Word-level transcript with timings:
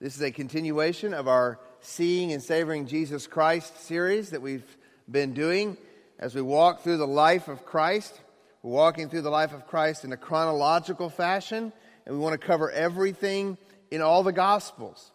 This 0.00 0.16
is 0.16 0.22
a 0.22 0.30
continuation 0.30 1.12
of 1.12 1.28
our 1.28 1.58
Seeing 1.82 2.32
and 2.32 2.42
Savoring 2.42 2.86
Jesus 2.86 3.26
Christ 3.26 3.84
series 3.84 4.30
that 4.30 4.40
we've 4.40 4.64
been 5.10 5.34
doing 5.34 5.76
as 6.18 6.34
we 6.34 6.40
walk 6.40 6.80
through 6.80 6.96
the 6.96 7.06
life 7.06 7.48
of 7.48 7.66
Christ. 7.66 8.18
We're 8.62 8.72
walking 8.72 9.10
through 9.10 9.20
the 9.20 9.30
life 9.30 9.52
of 9.52 9.66
Christ 9.66 10.06
in 10.06 10.12
a 10.14 10.16
chronological 10.16 11.10
fashion, 11.10 11.70
and 12.06 12.14
we 12.14 12.18
want 12.18 12.40
to 12.40 12.46
cover 12.46 12.70
everything 12.70 13.58
in 13.90 14.00
all 14.00 14.22
the 14.22 14.32
Gospels. 14.32 15.10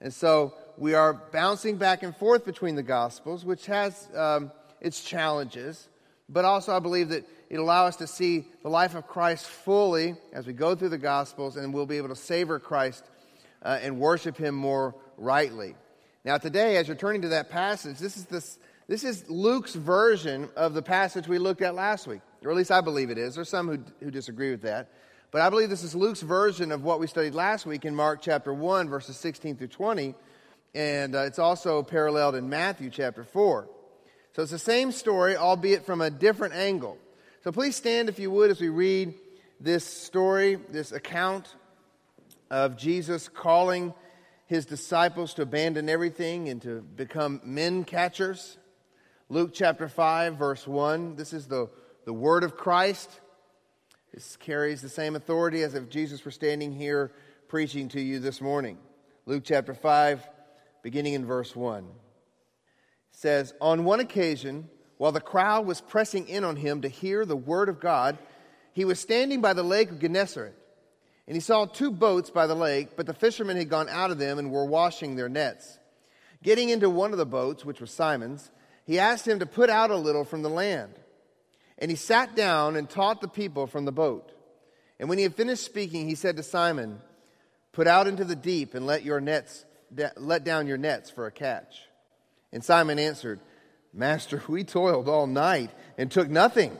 And 0.00 0.14
so 0.14 0.54
we 0.76 0.94
are 0.94 1.14
bouncing 1.14 1.76
back 1.76 2.04
and 2.04 2.16
forth 2.16 2.44
between 2.44 2.76
the 2.76 2.84
Gospels, 2.84 3.44
which 3.44 3.66
has 3.66 4.08
um, 4.14 4.52
its 4.80 5.02
challenges, 5.02 5.88
but 6.28 6.44
also 6.44 6.76
I 6.76 6.78
believe 6.78 7.08
that 7.08 7.28
it'll 7.50 7.64
allow 7.64 7.86
us 7.86 7.96
to 7.96 8.06
see 8.06 8.46
the 8.62 8.70
life 8.70 8.94
of 8.94 9.08
Christ 9.08 9.46
fully 9.46 10.14
as 10.32 10.46
we 10.46 10.52
go 10.52 10.76
through 10.76 10.90
the 10.90 10.96
Gospels, 10.96 11.56
and 11.56 11.74
we'll 11.74 11.86
be 11.86 11.96
able 11.96 12.10
to 12.10 12.14
savor 12.14 12.60
Christ 12.60 13.02
uh, 13.62 13.78
and 13.82 13.98
worship 13.98 14.36
Him 14.36 14.54
more 14.54 14.94
rightly. 15.16 15.74
Now, 16.24 16.38
today, 16.38 16.76
as 16.76 16.88
you're 16.88 16.96
turning 16.96 17.22
to 17.22 17.28
that 17.28 17.50
passage, 17.50 17.98
this 17.98 18.16
is, 18.16 18.26
this, 18.26 18.58
this 18.86 19.04
is 19.04 19.28
Luke's 19.30 19.74
version 19.74 20.48
of 20.56 20.74
the 20.74 20.82
passage 20.82 21.28
we 21.28 21.38
looked 21.38 21.62
at 21.62 21.74
last 21.74 22.06
week, 22.06 22.20
or 22.44 22.50
at 22.50 22.56
least 22.56 22.70
I 22.70 22.80
believe 22.80 23.10
it 23.10 23.18
is. 23.18 23.34
There's 23.34 23.48
some 23.48 23.68
who, 23.68 23.78
who 24.04 24.10
disagree 24.10 24.50
with 24.50 24.62
that. 24.62 24.90
But 25.30 25.42
I 25.42 25.50
believe 25.50 25.68
this 25.68 25.84
is 25.84 25.94
Luke's 25.94 26.22
version 26.22 26.72
of 26.72 26.84
what 26.84 27.00
we 27.00 27.06
studied 27.06 27.34
last 27.34 27.66
week 27.66 27.84
in 27.84 27.94
Mark 27.94 28.20
chapter 28.22 28.52
1, 28.52 28.88
verses 28.88 29.16
16 29.18 29.56
through 29.56 29.68
20. 29.68 30.14
And 30.74 31.14
uh, 31.14 31.20
it's 31.20 31.38
also 31.38 31.82
paralleled 31.82 32.34
in 32.34 32.48
Matthew 32.48 32.88
chapter 32.90 33.24
4. 33.24 33.68
So 34.34 34.42
it's 34.42 34.50
the 34.50 34.58
same 34.58 34.92
story, 34.92 35.36
albeit 35.36 35.84
from 35.84 36.00
a 36.00 36.10
different 36.10 36.54
angle. 36.54 36.96
So 37.44 37.52
please 37.52 37.76
stand, 37.76 38.08
if 38.08 38.18
you 38.18 38.30
would, 38.30 38.50
as 38.50 38.60
we 38.60 38.68
read 38.68 39.14
this 39.60 39.84
story, 39.84 40.56
this 40.70 40.92
account 40.92 41.54
of 42.50 42.76
Jesus 42.76 43.28
calling 43.28 43.94
his 44.46 44.64
disciples 44.64 45.34
to 45.34 45.42
abandon 45.42 45.88
everything 45.88 46.48
and 46.48 46.62
to 46.62 46.80
become 46.80 47.40
men 47.44 47.84
catchers. 47.84 48.56
Luke 49.28 49.50
chapter 49.52 49.88
5, 49.88 50.36
verse 50.36 50.66
1. 50.66 51.16
This 51.16 51.32
is 51.32 51.46
the, 51.46 51.68
the 52.06 52.14
word 52.14 52.44
of 52.44 52.56
Christ. 52.56 53.20
This 54.14 54.36
carries 54.36 54.80
the 54.80 54.88
same 54.88 55.16
authority 55.16 55.62
as 55.62 55.74
if 55.74 55.90
Jesus 55.90 56.24
were 56.24 56.30
standing 56.30 56.72
here 56.72 57.12
preaching 57.48 57.88
to 57.88 58.00
you 58.00 58.20
this 58.20 58.40
morning. 58.40 58.78
Luke 59.26 59.42
chapter 59.44 59.74
5, 59.74 60.26
beginning 60.82 61.12
in 61.12 61.26
verse 61.26 61.54
1. 61.54 61.86
says, 63.12 63.52
On 63.60 63.84
one 63.84 64.00
occasion, 64.00 64.70
while 64.96 65.12
the 65.12 65.20
crowd 65.20 65.66
was 65.66 65.82
pressing 65.82 66.26
in 66.26 66.42
on 66.42 66.56
him 66.56 66.80
to 66.80 66.88
hear 66.88 67.26
the 67.26 67.36
word 67.36 67.68
of 67.68 67.80
God, 67.80 68.16
he 68.72 68.86
was 68.86 68.98
standing 68.98 69.42
by 69.42 69.52
the 69.52 69.62
lake 69.62 69.90
of 69.90 70.00
Gennesaret 70.00 70.57
and 71.28 71.36
he 71.36 71.40
saw 71.40 71.66
two 71.66 71.90
boats 71.90 72.30
by 72.30 72.46
the 72.46 72.54
lake, 72.56 72.96
but 72.96 73.04
the 73.04 73.12
fishermen 73.12 73.58
had 73.58 73.68
gone 73.68 73.90
out 73.90 74.10
of 74.10 74.18
them 74.18 74.38
and 74.38 74.50
were 74.50 74.64
washing 74.64 75.14
their 75.14 75.28
nets. 75.28 75.78
Getting 76.42 76.70
into 76.70 76.88
one 76.88 77.12
of 77.12 77.18
the 77.18 77.26
boats, 77.26 77.66
which 77.66 77.82
was 77.82 77.90
Simon's, 77.90 78.50
he 78.86 78.98
asked 78.98 79.28
him 79.28 79.40
to 79.40 79.46
put 79.46 79.68
out 79.68 79.90
a 79.90 79.96
little 79.96 80.24
from 80.24 80.40
the 80.40 80.48
land. 80.48 80.94
And 81.76 81.90
he 81.90 81.98
sat 81.98 82.34
down 82.34 82.76
and 82.76 82.88
taught 82.88 83.20
the 83.20 83.28
people 83.28 83.66
from 83.66 83.84
the 83.84 83.92
boat. 83.92 84.32
And 84.98 85.10
when 85.10 85.18
he 85.18 85.24
had 85.24 85.34
finished 85.34 85.66
speaking, 85.66 86.08
he 86.08 86.14
said 86.14 86.38
to 86.38 86.42
Simon, 86.42 86.98
Put 87.72 87.86
out 87.86 88.06
into 88.06 88.24
the 88.24 88.34
deep 88.34 88.74
and 88.74 88.86
let 88.86 89.04
your 89.04 89.20
nets 89.20 89.66
let 90.16 90.44
down 90.44 90.66
your 90.66 90.78
nets 90.78 91.10
for 91.10 91.26
a 91.26 91.30
catch. 91.30 91.82
And 92.54 92.64
Simon 92.64 92.98
answered, 92.98 93.40
Master, 93.92 94.42
we 94.48 94.64
toiled 94.64 95.10
all 95.10 95.26
night 95.26 95.70
and 95.98 96.10
took 96.10 96.30
nothing, 96.30 96.74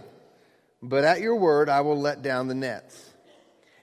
but 0.82 1.04
at 1.04 1.20
your 1.20 1.36
word 1.36 1.68
I 1.68 1.82
will 1.82 2.00
let 2.00 2.22
down 2.22 2.48
the 2.48 2.54
nets. 2.54 3.07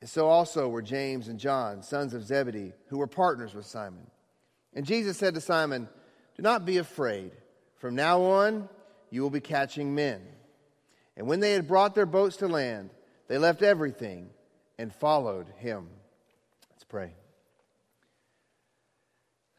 And 0.00 0.10
so 0.10 0.28
also 0.28 0.68
were 0.68 0.82
James 0.82 1.28
and 1.28 1.38
John, 1.38 1.82
sons 1.82 2.14
of 2.14 2.24
Zebedee, 2.24 2.72
who 2.88 2.98
were 2.98 3.06
partners 3.06 3.54
with 3.54 3.66
Simon. 3.66 4.06
And 4.74 4.84
Jesus 4.84 5.16
said 5.16 5.34
to 5.34 5.40
Simon, 5.40 5.88
Do 6.36 6.42
not 6.42 6.66
be 6.66 6.78
afraid. 6.78 7.32
From 7.76 7.94
now 7.94 8.22
on, 8.22 8.68
you 9.10 9.22
will 9.22 9.30
be 9.30 9.40
catching 9.40 9.94
men. 9.94 10.20
And 11.16 11.26
when 11.26 11.40
they 11.40 11.52
had 11.52 11.68
brought 11.68 11.94
their 11.94 12.06
boats 12.06 12.36
to 12.38 12.48
land, 12.48 12.90
they 13.28 13.38
left 13.38 13.62
everything 13.62 14.30
and 14.78 14.92
followed 14.92 15.46
him. 15.58 15.88
Let's 16.70 16.84
pray. 16.84 17.14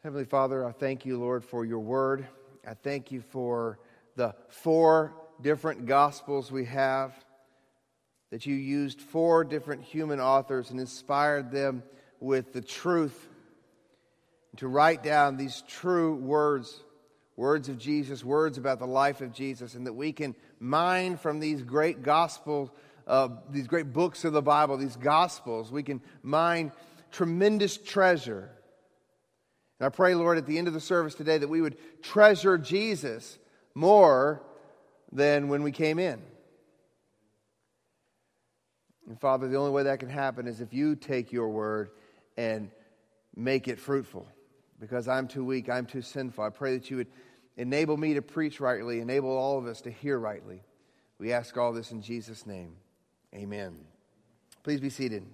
Heavenly 0.02 0.26
Father, 0.26 0.64
I 0.64 0.72
thank 0.72 1.04
you, 1.04 1.18
Lord, 1.18 1.44
for 1.44 1.64
your 1.64 1.80
word. 1.80 2.28
I 2.66 2.74
thank 2.74 3.10
you 3.10 3.20
for 3.20 3.78
the 4.14 4.34
four 4.48 5.14
different 5.40 5.86
gospels 5.86 6.52
we 6.52 6.64
have 6.66 7.12
that 8.36 8.44
you 8.44 8.54
used 8.54 9.00
four 9.00 9.44
different 9.44 9.82
human 9.82 10.20
authors 10.20 10.70
and 10.70 10.78
inspired 10.78 11.50
them 11.50 11.82
with 12.20 12.52
the 12.52 12.60
truth 12.60 13.28
to 14.58 14.68
write 14.68 15.02
down 15.02 15.38
these 15.38 15.62
true 15.66 16.16
words, 16.16 16.82
words 17.36 17.70
of 17.70 17.78
Jesus, 17.78 18.22
words 18.22 18.58
about 18.58 18.78
the 18.78 18.86
life 18.86 19.22
of 19.22 19.32
Jesus, 19.32 19.74
and 19.74 19.86
that 19.86 19.94
we 19.94 20.12
can 20.12 20.34
mine 20.60 21.16
from 21.16 21.40
these 21.40 21.62
great 21.62 22.02
gospels, 22.02 22.68
uh, 23.06 23.28
these 23.48 23.66
great 23.66 23.94
books 23.94 24.22
of 24.26 24.34
the 24.34 24.42
Bible, 24.42 24.76
these 24.76 24.96
gospels, 24.96 25.72
we 25.72 25.82
can 25.82 26.02
mine 26.22 26.72
tremendous 27.10 27.78
treasure. 27.78 28.50
And 29.80 29.86
I 29.86 29.88
pray, 29.88 30.14
Lord, 30.14 30.36
at 30.36 30.44
the 30.44 30.58
end 30.58 30.68
of 30.68 30.74
the 30.74 30.80
service 30.80 31.14
today 31.14 31.38
that 31.38 31.48
we 31.48 31.62
would 31.62 31.78
treasure 32.02 32.58
Jesus 32.58 33.38
more 33.74 34.42
than 35.10 35.48
when 35.48 35.62
we 35.62 35.72
came 35.72 35.98
in. 35.98 36.20
And 39.08 39.20
Father, 39.20 39.48
the 39.48 39.56
only 39.56 39.70
way 39.70 39.84
that 39.84 40.00
can 40.00 40.08
happen 40.08 40.46
is 40.46 40.60
if 40.60 40.72
you 40.72 40.96
take 40.96 41.32
your 41.32 41.48
word 41.48 41.90
and 42.36 42.70
make 43.34 43.68
it 43.68 43.78
fruitful. 43.78 44.26
Because 44.80 45.08
I'm 45.08 45.28
too 45.28 45.44
weak, 45.44 45.68
I'm 45.70 45.86
too 45.86 46.02
sinful. 46.02 46.44
I 46.44 46.50
pray 46.50 46.76
that 46.76 46.90
you 46.90 46.98
would 46.98 47.06
enable 47.56 47.96
me 47.96 48.14
to 48.14 48.22
preach 48.22 48.60
rightly, 48.60 49.00
enable 49.00 49.30
all 49.30 49.58
of 49.58 49.66
us 49.66 49.80
to 49.82 49.90
hear 49.90 50.18
rightly. 50.18 50.62
We 51.18 51.32
ask 51.32 51.56
all 51.56 51.72
this 51.72 51.92
in 51.92 52.02
Jesus' 52.02 52.46
name. 52.46 52.76
Amen. 53.34 53.78
Please 54.62 54.80
be 54.80 54.90
seated. 54.90 55.24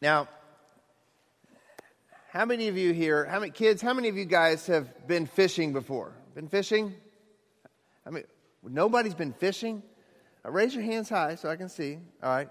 Now, 0.00 0.28
how 2.30 2.44
many 2.44 2.68
of 2.68 2.76
you 2.76 2.92
here, 2.92 3.24
how 3.24 3.40
many 3.40 3.52
kids, 3.52 3.82
how 3.82 3.94
many 3.94 4.08
of 4.08 4.16
you 4.16 4.24
guys 4.24 4.66
have 4.66 5.06
been 5.06 5.26
fishing 5.26 5.72
before? 5.72 6.12
Been 6.34 6.48
fishing? 6.48 6.94
I 8.06 8.10
mean, 8.10 8.24
Nobody's 8.62 9.14
been 9.14 9.32
fishing? 9.32 9.82
Uh, 10.44 10.50
raise 10.50 10.74
your 10.74 10.84
hands 10.84 11.08
high 11.08 11.34
so 11.34 11.48
I 11.48 11.56
can 11.56 11.68
see. 11.68 11.98
All 12.22 12.30
right. 12.30 12.48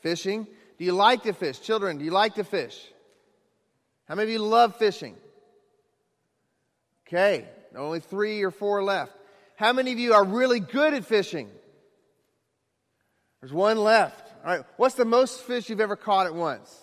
Fishing. 0.00 0.46
Do 0.78 0.84
you 0.84 0.92
like 0.92 1.24
to 1.24 1.32
fish? 1.32 1.58
Children, 1.60 1.98
do 1.98 2.04
you 2.04 2.10
like 2.10 2.34
to 2.34 2.44
fish? 2.44 2.80
How 4.06 4.14
many 4.14 4.28
of 4.28 4.32
you 4.32 4.38
love 4.38 4.76
fishing? 4.76 5.16
Okay. 7.06 7.46
Only 7.76 8.00
three 8.00 8.42
or 8.42 8.50
four 8.50 8.82
left. 8.82 9.12
How 9.56 9.72
many 9.72 9.92
of 9.92 9.98
you 9.98 10.14
are 10.14 10.24
really 10.24 10.60
good 10.60 10.94
at 10.94 11.04
fishing? 11.04 11.50
There's 13.40 13.52
one 13.52 13.78
left. 13.78 14.32
All 14.44 14.56
right. 14.56 14.64
What's 14.76 14.94
the 14.94 15.04
most 15.04 15.42
fish 15.42 15.68
you've 15.68 15.80
ever 15.80 15.96
caught 15.96 16.26
at 16.26 16.34
once? 16.34 16.74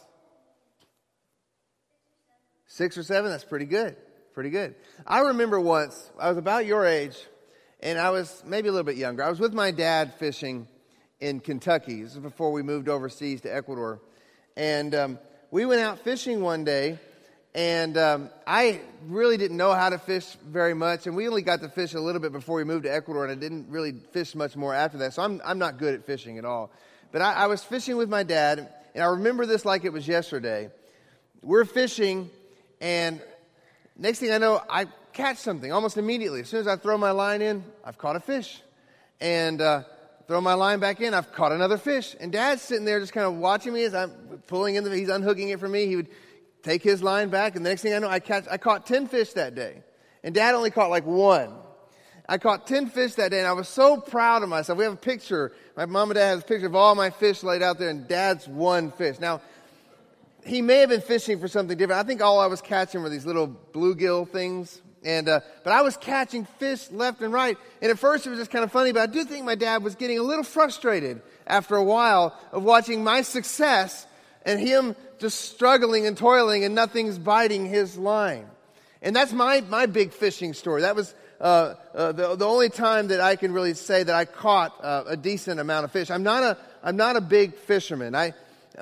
Six 2.67 2.97
or 2.97 3.03
seven? 3.03 3.31
That's 3.31 3.45
pretty 3.45 3.65
good. 3.65 3.95
Pretty 4.33 4.49
good. 4.49 4.75
I 5.07 5.19
remember 5.19 5.59
once, 5.59 6.11
I 6.19 6.27
was 6.27 6.37
about 6.37 6.65
your 6.65 6.85
age 6.85 7.15
and 7.85 7.99
I 7.99 8.09
was 8.09 8.41
maybe 8.47 8.67
a 8.67 8.71
little 8.71 8.83
bit 8.83 8.97
younger. 8.97 9.23
I 9.23 9.29
was 9.29 9.39
with 9.39 9.53
my 9.53 9.69
dad 9.69 10.15
fishing 10.15 10.67
in 11.19 11.39
Kentucky. 11.39 12.01
This 12.01 12.13
is 12.13 12.17
before 12.17 12.51
we 12.51 12.63
moved 12.63 12.89
overseas 12.89 13.41
to 13.41 13.55
Ecuador. 13.55 14.01
And 14.57 14.95
um, 14.95 15.19
we 15.51 15.67
went 15.67 15.81
out 15.81 15.99
fishing 15.99 16.41
one 16.41 16.63
day, 16.63 16.97
and 17.53 17.95
um, 17.95 18.31
I 18.47 18.81
really 19.05 19.37
didn't 19.37 19.57
know 19.57 19.71
how 19.71 19.89
to 19.89 19.99
fish 19.99 20.25
very 20.47 20.73
much. 20.73 21.05
And 21.05 21.15
we 21.15 21.27
only 21.27 21.43
got 21.43 21.61
to 21.61 21.69
fish 21.69 21.93
a 21.93 21.99
little 21.99 22.19
bit 22.19 22.31
before 22.31 22.55
we 22.55 22.63
moved 22.63 22.85
to 22.85 22.91
Ecuador, 22.91 23.23
and 23.23 23.31
I 23.31 23.35
didn't 23.35 23.69
really 23.69 23.93
fish 24.13 24.33
much 24.33 24.55
more 24.55 24.73
after 24.73 24.97
that. 24.97 25.13
So 25.13 25.21
I'm, 25.21 25.39
I'm 25.45 25.59
not 25.59 25.77
good 25.77 25.93
at 25.93 26.07
fishing 26.07 26.39
at 26.39 26.45
all. 26.45 26.71
But 27.11 27.21
I, 27.21 27.33
I 27.33 27.45
was 27.45 27.63
fishing 27.63 27.97
with 27.97 28.09
my 28.09 28.23
dad, 28.23 28.67
and 28.95 29.03
I 29.03 29.07
remember 29.09 29.45
this 29.45 29.63
like 29.63 29.85
it 29.85 29.93
was 29.93 30.07
yesterday. 30.07 30.71
We're 31.43 31.65
fishing, 31.65 32.31
and 32.81 33.21
next 33.95 34.17
thing 34.17 34.31
I 34.31 34.39
know, 34.39 34.59
I 34.67 34.87
catch 35.15 35.37
something 35.37 35.71
almost 35.71 35.97
immediately. 35.97 36.41
As 36.41 36.49
soon 36.49 36.59
as 36.59 36.67
I 36.67 36.75
throw 36.75 36.97
my 36.97 37.11
line 37.11 37.41
in, 37.41 37.63
I've 37.83 37.97
caught 37.97 38.15
a 38.15 38.19
fish. 38.19 38.61
And 39.21 39.61
uh, 39.61 39.83
throw 40.27 40.41
my 40.41 40.53
line 40.53 40.79
back 40.79 41.01
in. 41.01 41.13
I've 41.13 41.31
caught 41.31 41.51
another 41.51 41.77
fish. 41.77 42.15
And 42.19 42.31
dad's 42.31 42.61
sitting 42.61 42.85
there 42.85 42.99
just 42.99 43.13
kind 43.13 43.25
of 43.25 43.35
watching 43.35 43.73
me 43.73 43.85
as 43.85 43.95
I'm 43.95 44.11
pulling 44.47 44.75
in 44.75 44.83
the, 44.83 44.95
he's 44.95 45.09
unhooking 45.09 45.49
it 45.49 45.59
for 45.59 45.69
me. 45.69 45.87
He 45.87 45.95
would 45.95 46.09
take 46.63 46.83
his 46.83 47.01
line 47.01 47.29
back. 47.29 47.55
And 47.55 47.65
the 47.65 47.69
next 47.69 47.81
thing 47.81 47.93
I 47.93 47.99
know, 47.99 48.09
I, 48.09 48.19
catch, 48.19 48.45
I 48.51 48.57
caught 48.57 48.85
10 48.85 49.07
fish 49.07 49.33
that 49.33 49.55
day. 49.55 49.81
And 50.23 50.35
dad 50.35 50.53
only 50.53 50.69
caught 50.69 50.89
like 50.89 51.05
one. 51.05 51.53
I 52.27 52.37
caught 52.37 52.67
10 52.67 52.87
fish 52.87 53.13
that 53.15 53.31
day 53.31 53.37
and 53.37 53.47
I 53.47 53.53
was 53.53 53.69
so 53.69 53.97
proud 53.97 54.41
of 54.41 54.49
myself. 54.49 54.77
We 54.79 54.83
have 54.83 54.93
a 54.93 54.97
picture. 54.97 55.53
My 55.77 55.85
mom 55.85 56.09
and 56.09 56.15
dad 56.15 56.29
have 56.29 56.39
a 56.39 56.41
picture 56.41 56.65
of 56.65 56.75
all 56.75 56.95
my 56.95 57.11
fish 57.11 57.43
laid 57.43 57.61
out 57.61 57.77
there 57.77 57.89
and 57.89 58.07
dad's 58.07 58.47
one 58.47 58.91
fish. 58.91 59.19
Now, 59.19 59.41
he 60.43 60.61
may 60.61 60.77
have 60.77 60.89
been 60.89 61.01
fishing 61.01 61.39
for 61.39 61.47
something 61.47 61.77
different. 61.77 62.03
I 62.03 62.07
think 62.07 62.21
all 62.21 62.39
I 62.39 62.47
was 62.47 62.61
catching 62.61 63.01
were 63.01 63.09
these 63.09 63.27
little 63.27 63.47
bluegill 63.47 64.29
things. 64.29 64.81
And, 65.05 65.29
uh, 65.29 65.41
but 65.63 65.71
I 65.71 65.83
was 65.83 65.95
catching 65.97 66.45
fish 66.57 66.89
left 66.91 67.21
and 67.21 67.31
right. 67.31 67.57
And 67.81 67.91
at 67.91 67.99
first 67.99 68.25
it 68.25 68.31
was 68.31 68.39
just 68.39 68.49
kind 68.49 68.63
of 68.63 68.71
funny, 68.71 68.91
but 68.91 69.03
I 69.03 69.05
do 69.05 69.23
think 69.23 69.45
my 69.45 69.53
dad 69.53 69.83
was 69.83 69.95
getting 69.95 70.17
a 70.17 70.23
little 70.23 70.43
frustrated 70.43 71.21
after 71.45 71.75
a 71.75 71.83
while 71.83 72.37
of 72.51 72.63
watching 72.63 73.03
my 73.03 73.21
success 73.21 74.07
and 74.45 74.59
him 74.59 74.95
just 75.19 75.51
struggling 75.51 76.07
and 76.07 76.17
toiling 76.17 76.63
and 76.63 76.73
nothing's 76.73 77.19
biting 77.19 77.67
his 77.67 77.97
line. 77.97 78.47
And 79.03 79.15
that's 79.15 79.31
my, 79.31 79.61
my 79.61 79.85
big 79.85 80.11
fishing 80.11 80.53
story. 80.53 80.81
That 80.81 80.95
was 80.95 81.13
uh, 81.39 81.75
uh, 81.93 82.11
the, 82.11 82.35
the 82.35 82.45
only 82.45 82.69
time 82.69 83.09
that 83.09 83.21
I 83.21 83.35
can 83.35 83.53
really 83.53 83.75
say 83.75 84.01
that 84.01 84.15
I 84.15 84.25
caught 84.25 84.83
uh, 84.83 85.03
a 85.05 85.15
decent 85.15 85.59
amount 85.59 85.85
of 85.85 85.91
fish. 85.91 86.09
I'm 86.09 86.23
not 86.23 86.41
a, 86.41 86.57
I'm 86.81 86.95
not 86.95 87.15
a 87.15 87.21
big 87.21 87.53
fisherman. 87.53 88.15
I, 88.15 88.33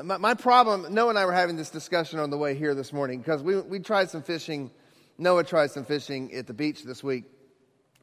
my, 0.01 0.17
my, 0.17 0.33
problem, 0.33 0.93
Noah 0.93 1.09
and 1.09 1.19
I 1.19 1.25
were 1.25 1.33
having 1.33 1.57
this 1.57 1.69
discussion 1.69 2.19
on 2.19 2.29
the 2.29 2.37
way 2.37 2.55
here 2.55 2.73
this 2.73 2.93
morning 2.93 3.19
because 3.19 3.43
we, 3.43 3.59
we 3.59 3.79
tried 3.79 4.09
some 4.09 4.21
fishing 4.21 4.71
Noah 5.17 5.43
tried 5.43 5.71
some 5.71 5.85
fishing 5.85 6.33
at 6.33 6.47
the 6.47 6.53
beach 6.53 6.83
this 6.83 7.03
week 7.03 7.25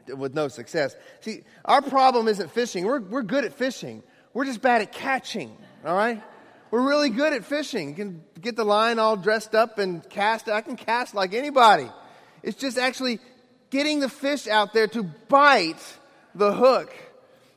with 0.09 0.35
no 0.35 0.49
success. 0.49 0.95
See, 1.21 1.43
our 1.65 1.83
problem 1.83 2.29
isn't 2.29 2.51
fishing. 2.51 2.85
We're, 2.85 3.01
we're 3.01 3.23
good 3.23 3.45
at 3.45 3.53
fishing. 3.53 4.03
We're 4.33 4.45
just 4.45 4.63
bad 4.63 4.83
at 4.83 4.93
catching, 4.93 5.57
all 5.85 5.97
right? 5.97 6.23
We're 6.71 6.87
really 6.87 7.11
good 7.11 7.33
at 7.33 7.45
fishing. 7.45 7.89
You 7.91 7.95
can 7.95 8.25
get 8.41 8.55
the 8.55 8.65
line 8.65 8.99
all 8.99 9.17
dressed 9.17 9.55
up 9.55 9.79
and 9.79 10.09
cast. 10.09 10.49
I 10.49 10.61
can 10.61 10.77
cast 10.77 11.15
like 11.15 11.35
anybody. 11.35 11.91
It's 12.43 12.57
just 12.57 12.79
actually 12.79 13.19
getting 13.71 14.01
the 14.01 14.09
fish 14.09 14.47
out 14.47 14.73
there 14.73 14.87
to 14.89 15.03
bite 15.03 15.83
the 16.35 16.53
hook. 16.53 16.93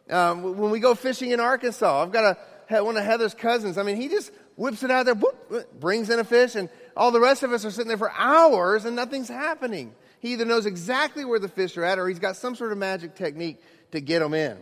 Um, 0.09 0.57
when 0.57 0.71
we 0.71 0.79
go 0.79 0.95
fishing 0.95 1.29
in 1.29 1.39
Arkansas, 1.39 2.03
I've 2.03 2.11
got 2.11 2.37
a, 2.69 2.83
one 2.83 2.97
of 2.97 3.03
Heather's 3.03 3.35
cousins. 3.35 3.77
I 3.77 3.83
mean, 3.83 3.97
he 3.97 4.07
just 4.07 4.31
whips 4.55 4.83
it 4.83 4.91
out 4.91 5.05
there, 5.05 5.15
whoop, 5.15 5.79
brings 5.79 6.09
in 6.09 6.19
a 6.19 6.23
fish, 6.23 6.55
and 6.55 6.69
all 6.95 7.11
the 7.11 7.19
rest 7.19 7.43
of 7.43 7.51
us 7.51 7.65
are 7.65 7.71
sitting 7.71 7.87
there 7.87 7.97
for 7.97 8.11
hours 8.11 8.85
and 8.85 8.95
nothing's 8.95 9.29
happening. 9.29 9.93
He 10.19 10.33
either 10.33 10.45
knows 10.45 10.65
exactly 10.65 11.25
where 11.25 11.39
the 11.39 11.49
fish 11.49 11.77
are 11.77 11.83
at 11.83 11.99
or 11.99 12.07
he's 12.07 12.19
got 12.19 12.35
some 12.35 12.55
sort 12.55 12.71
of 12.71 12.77
magic 12.77 13.15
technique 13.15 13.61
to 13.91 13.99
get 13.99 14.19
them 14.19 14.33
in. 14.33 14.57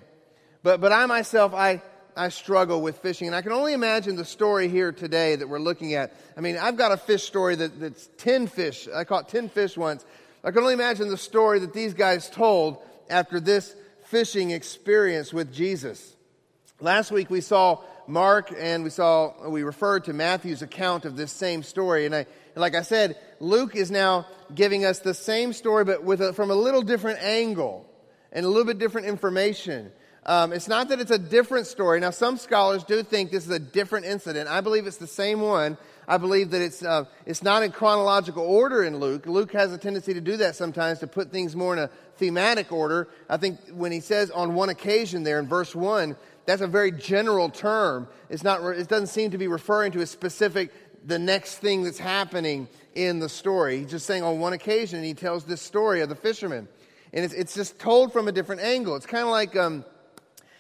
But, 0.64 0.82
but 0.82 0.92
I 0.92 1.06
myself, 1.06 1.54
I, 1.54 1.82
I 2.16 2.30
struggle 2.30 2.82
with 2.82 2.98
fishing. 2.98 3.28
And 3.28 3.36
I 3.36 3.42
can 3.42 3.52
only 3.52 3.74
imagine 3.74 4.16
the 4.16 4.26
story 4.26 4.68
here 4.68 4.92
today 4.92 5.36
that 5.36 5.48
we're 5.48 5.60
looking 5.60 5.94
at. 5.94 6.14
I 6.38 6.42
mean, 6.42 6.58
I've 6.58 6.78
got 6.78 6.92
a 6.92 6.98
fish 6.98 7.24
story 7.24 7.56
that, 7.56 7.80
that's 7.80 8.10
10 8.18 8.48
fish. 8.48 8.88
I 8.94 9.04
caught 9.04 9.30
10 9.30 9.50
fish 9.50 9.78
once. 9.78 10.06
I 10.44 10.52
can 10.52 10.62
only 10.62 10.74
imagine 10.74 11.10
the 11.10 11.18
story 11.18 11.60
that 11.60 11.74
these 11.74 11.94
guys 11.94 12.30
told 12.30 12.78
after 13.10 13.40
this 13.40 13.76
fishing 14.06 14.52
experience 14.52 15.34
with 15.34 15.54
Jesus. 15.54 16.16
Last 16.80 17.12
week 17.12 17.30
we 17.30 17.42
saw 17.42 17.82
Mark 18.12 18.54
and 18.58 18.84
we 18.84 18.90
saw, 18.90 19.48
we 19.50 19.64
referred 19.64 20.04
to 20.06 20.14
Matthew's 20.14 20.62
account 20.62 21.06
of 21.06 21.16
this 21.16 21.32
same 21.32 21.64
story. 21.64 22.06
And, 22.06 22.14
I, 22.14 22.20
and 22.20 22.58
like 22.58 22.76
I 22.76 22.82
said, 22.82 23.18
Luke 23.40 23.76
is 23.76 23.90
now 23.90 24.28
giving 24.54 24.84
us 24.84 25.00
the 25.00 25.14
same 25.14 25.54
story, 25.54 25.86
but 25.86 26.04
with 26.04 26.22
a, 26.22 26.34
from 26.34 26.52
a 26.52 26.56
little 26.56 26.82
different 26.82 27.24
angle 27.24 27.90
and 28.32 28.46
a 28.46 28.50
little 28.50 28.66
bit 28.66 28.80
different 28.80 29.08
information. 29.08 29.92
Um, 30.26 30.54
it's 30.54 30.68
not 30.68 30.90
that 30.90 31.00
it's 31.00 31.12
a 31.12 31.18
different 31.18 31.66
story. 31.66 32.00
Now, 32.00 32.12
some 32.12 32.38
scholars 32.38 32.84
do 32.84 33.02
think 33.02 33.32
this 33.32 33.46
is 33.46 33.52
a 33.52 33.60
different 33.60 34.06
incident. 34.06 34.50
I 34.50 34.62
believe 34.62 34.86
it's 34.86 34.98
the 34.98 35.08
same 35.08 35.42
one. 35.42 35.78
I 36.08 36.18
believe 36.18 36.52
that 36.52 36.62
it's, 36.62 36.84
uh, 36.84 37.06
it's 37.26 37.42
not 37.42 37.64
in 37.64 37.72
chronological 37.72 38.44
order 38.44 38.84
in 38.84 38.98
Luke. 38.98 39.26
Luke 39.26 39.54
has 39.54 39.72
a 39.72 39.78
tendency 39.78 40.14
to 40.14 40.22
do 40.22 40.38
that 40.38 40.56
sometimes, 40.56 41.00
to 41.00 41.08
put 41.08 41.32
things 41.32 41.56
more 41.56 41.74
in 41.74 41.80
a 41.80 41.90
thematic 42.18 42.72
order. 42.72 43.08
I 43.30 43.38
think 43.38 43.60
when 43.72 43.92
he 43.92 44.00
says 44.00 44.30
on 44.30 44.54
one 44.54 44.70
occasion 44.70 45.24
there 45.24 45.40
in 45.40 45.48
verse 45.48 45.74
1, 45.74 46.16
that's 46.46 46.62
a 46.62 46.68
very 46.68 46.92
general 46.92 47.50
term. 47.50 48.08
It's 48.30 48.44
not, 48.44 48.62
it 48.64 48.88
doesn't 48.88 49.08
seem 49.08 49.32
to 49.32 49.38
be 49.38 49.48
referring 49.48 49.92
to 49.94 50.02
a 50.02 50.06
specific, 50.06 50.72
the 51.06 51.20
next 51.20 51.58
thing 51.58 51.84
that's 51.84 52.00
happening 52.00 52.68
in 52.96 53.20
the 53.20 53.30
story. 53.30 53.80
He's 53.80 53.92
just 53.92 54.06
saying 54.06 54.24
on 54.24 54.40
one 54.40 54.54
occasion, 54.54 55.04
he 55.04 55.14
tells 55.14 55.46
this 55.46 55.62
story 55.62 56.02
of 56.02 56.10
the 56.10 56.16
fisherman. 56.16 56.68
And 57.14 57.26
it's, 57.26 57.34
it's 57.34 57.54
just 57.54 57.80
told 57.80 58.14
from 58.14 58.28
a 58.28 58.32
different 58.32 58.62
angle. 58.62 58.96
It's 58.96 59.06
kind 59.06 59.24
of 59.24 59.30
like, 59.30 59.56
um, 59.56 59.86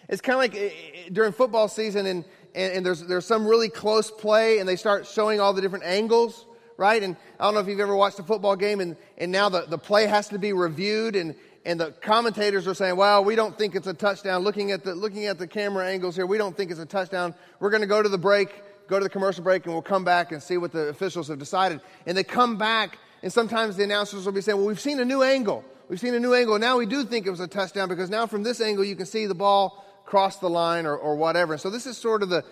it's 0.09 0.21
kind 0.21 0.35
of 0.35 0.39
like 0.39 0.55
eh, 0.55 0.69
eh, 0.73 1.09
during 1.11 1.31
football 1.31 1.67
season 1.67 2.05
and, 2.05 2.25
and, 2.53 2.73
and, 2.73 2.85
there's, 2.85 3.01
there's 3.01 3.25
some 3.25 3.47
really 3.47 3.69
close 3.69 4.11
play 4.11 4.59
and 4.59 4.67
they 4.67 4.75
start 4.75 5.07
showing 5.07 5.39
all 5.39 5.53
the 5.53 5.61
different 5.61 5.85
angles, 5.85 6.45
right? 6.77 7.01
And 7.01 7.15
I 7.39 7.45
don't 7.45 7.53
know 7.53 7.61
if 7.61 7.67
you've 7.67 7.79
ever 7.79 7.95
watched 7.95 8.19
a 8.19 8.23
football 8.23 8.55
game 8.55 8.81
and, 8.81 8.97
and 9.17 9.31
now 9.31 9.49
the, 9.49 9.61
the 9.61 9.77
play 9.77 10.07
has 10.07 10.27
to 10.29 10.39
be 10.39 10.51
reviewed 10.51 11.15
and, 11.15 11.35
and 11.65 11.79
the 11.79 11.91
commentators 11.91 12.67
are 12.67 12.73
saying, 12.73 12.95
well, 12.95 13.23
we 13.23 13.35
don't 13.35 13.57
think 13.57 13.75
it's 13.75 13.87
a 13.87 13.93
touchdown. 13.93 14.43
Looking 14.43 14.71
at 14.71 14.83
the, 14.83 14.95
looking 14.95 15.25
at 15.25 15.37
the 15.37 15.47
camera 15.47 15.87
angles 15.87 16.15
here, 16.15 16.25
we 16.25 16.37
don't 16.37 16.57
think 16.57 16.71
it's 16.71 16.79
a 16.79 16.85
touchdown. 16.85 17.35
We're 17.59 17.69
going 17.69 17.81
to 17.81 17.87
go 17.87 18.01
to 18.01 18.09
the 18.09 18.17
break, 18.17 18.49
go 18.87 18.97
to 18.97 19.03
the 19.03 19.09
commercial 19.09 19.43
break, 19.43 19.65
and 19.65 19.73
we'll 19.73 19.83
come 19.83 20.03
back 20.03 20.31
and 20.31 20.41
see 20.41 20.57
what 20.57 20.71
the 20.71 20.87
officials 20.87 21.27
have 21.27 21.37
decided. 21.37 21.81
And 22.05 22.17
they 22.17 22.23
come 22.23 22.57
back, 22.57 22.97
and 23.21 23.31
sometimes 23.31 23.77
the 23.77 23.83
announcers 23.83 24.25
will 24.25 24.33
be 24.33 24.41
saying, 24.41 24.57
well, 24.57 24.67
we've 24.67 24.79
seen 24.79 24.99
a 24.99 25.05
new 25.05 25.21
angle. 25.21 25.63
We've 25.87 25.99
seen 25.99 26.15
a 26.15 26.19
new 26.19 26.33
angle. 26.33 26.57
Now 26.57 26.77
we 26.77 26.85
do 26.85 27.03
think 27.03 27.27
it 27.27 27.31
was 27.31 27.41
a 27.41 27.47
touchdown 27.47 27.89
because 27.89 28.09
now 28.09 28.25
from 28.25 28.43
this 28.43 28.61
angle 28.61 28.83
you 28.83 28.95
can 28.95 29.05
see 29.05 29.25
the 29.25 29.35
ball 29.35 29.85
cross 30.05 30.37
the 30.37 30.49
line 30.49 30.85
or, 30.85 30.95
or 30.95 31.15
whatever. 31.15 31.57
So 31.57 31.69
this 31.69 31.85
is 31.85 31.97
sort 31.97 32.23
of 32.23 32.29
the, 32.29 32.43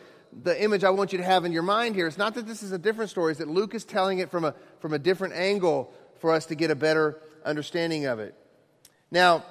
the 0.43 0.61
image 0.61 0.83
I 0.83 0.91
want 0.91 1.13
you 1.13 1.17
to 1.17 1.23
have 1.23 1.45
in 1.45 1.51
your 1.51 1.63
mind 1.63 1.95
here. 1.95 2.05
It's 2.05 2.17
not 2.17 2.35
that 2.35 2.47
this 2.47 2.61
is 2.61 2.73
a 2.73 2.77
different 2.77 3.09
story, 3.09 3.31
it's 3.31 3.39
that 3.39 3.47
Luke 3.47 3.73
is 3.73 3.85
telling 3.85 4.19
it 4.19 4.29
from 4.29 4.45
a, 4.45 4.53
from 4.79 4.93
a 4.93 4.99
different 4.99 5.33
angle 5.33 5.91
for 6.19 6.31
us 6.31 6.45
to 6.47 6.55
get 6.55 6.69
a 6.69 6.75
better 6.75 7.17
understanding 7.43 8.05
of 8.05 8.19
it. 8.19 8.35
Now, 9.11 9.43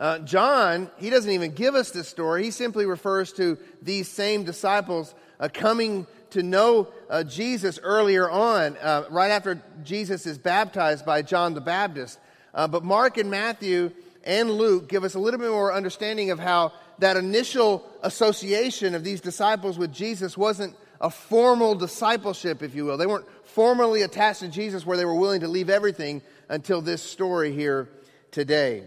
uh, 0.00 0.18
John, 0.20 0.90
he 0.98 1.10
doesn't 1.10 1.30
even 1.30 1.52
give 1.52 1.74
us 1.74 1.90
this 1.90 2.08
story. 2.08 2.44
He 2.44 2.50
simply 2.50 2.86
refers 2.86 3.32
to 3.34 3.58
these 3.80 4.08
same 4.08 4.42
disciples 4.42 5.14
uh, 5.38 5.48
coming 5.52 6.06
to 6.30 6.42
know 6.42 6.88
uh, 7.10 7.22
Jesus 7.22 7.78
earlier 7.82 8.28
on, 8.28 8.76
uh, 8.78 9.04
right 9.10 9.30
after 9.30 9.62
Jesus 9.84 10.26
is 10.26 10.38
baptized 10.38 11.04
by 11.04 11.22
John 11.22 11.54
the 11.54 11.60
Baptist. 11.60 12.18
Uh, 12.54 12.66
but 12.66 12.82
Mark 12.82 13.18
and 13.18 13.30
Matthew 13.30 13.92
and 14.24 14.50
Luke 14.50 14.88
give 14.88 15.04
us 15.04 15.14
a 15.14 15.18
little 15.18 15.38
bit 15.38 15.50
more 15.50 15.72
understanding 15.72 16.30
of 16.30 16.38
how 16.38 16.72
that 16.98 17.16
initial 17.16 17.86
association 18.02 18.94
of 18.94 19.04
these 19.04 19.20
disciples 19.20 19.78
with 19.78 19.92
Jesus 19.92 20.36
wasn't 20.36 20.74
a 21.00 21.10
formal 21.10 21.74
discipleship, 21.74 22.62
if 22.62 22.74
you 22.74 22.84
will. 22.84 22.96
They 22.96 23.06
weren't 23.06 23.26
formally 23.44 24.02
attached 24.02 24.40
to 24.40 24.48
Jesus 24.48 24.86
where 24.86 24.96
they 24.96 25.04
were 25.04 25.14
willing 25.14 25.40
to 25.40 25.48
leave 25.48 25.68
everything 25.68 26.22
until 26.48 26.80
this 26.80 27.02
story 27.02 27.52
here 27.52 27.88
today. 28.32 28.82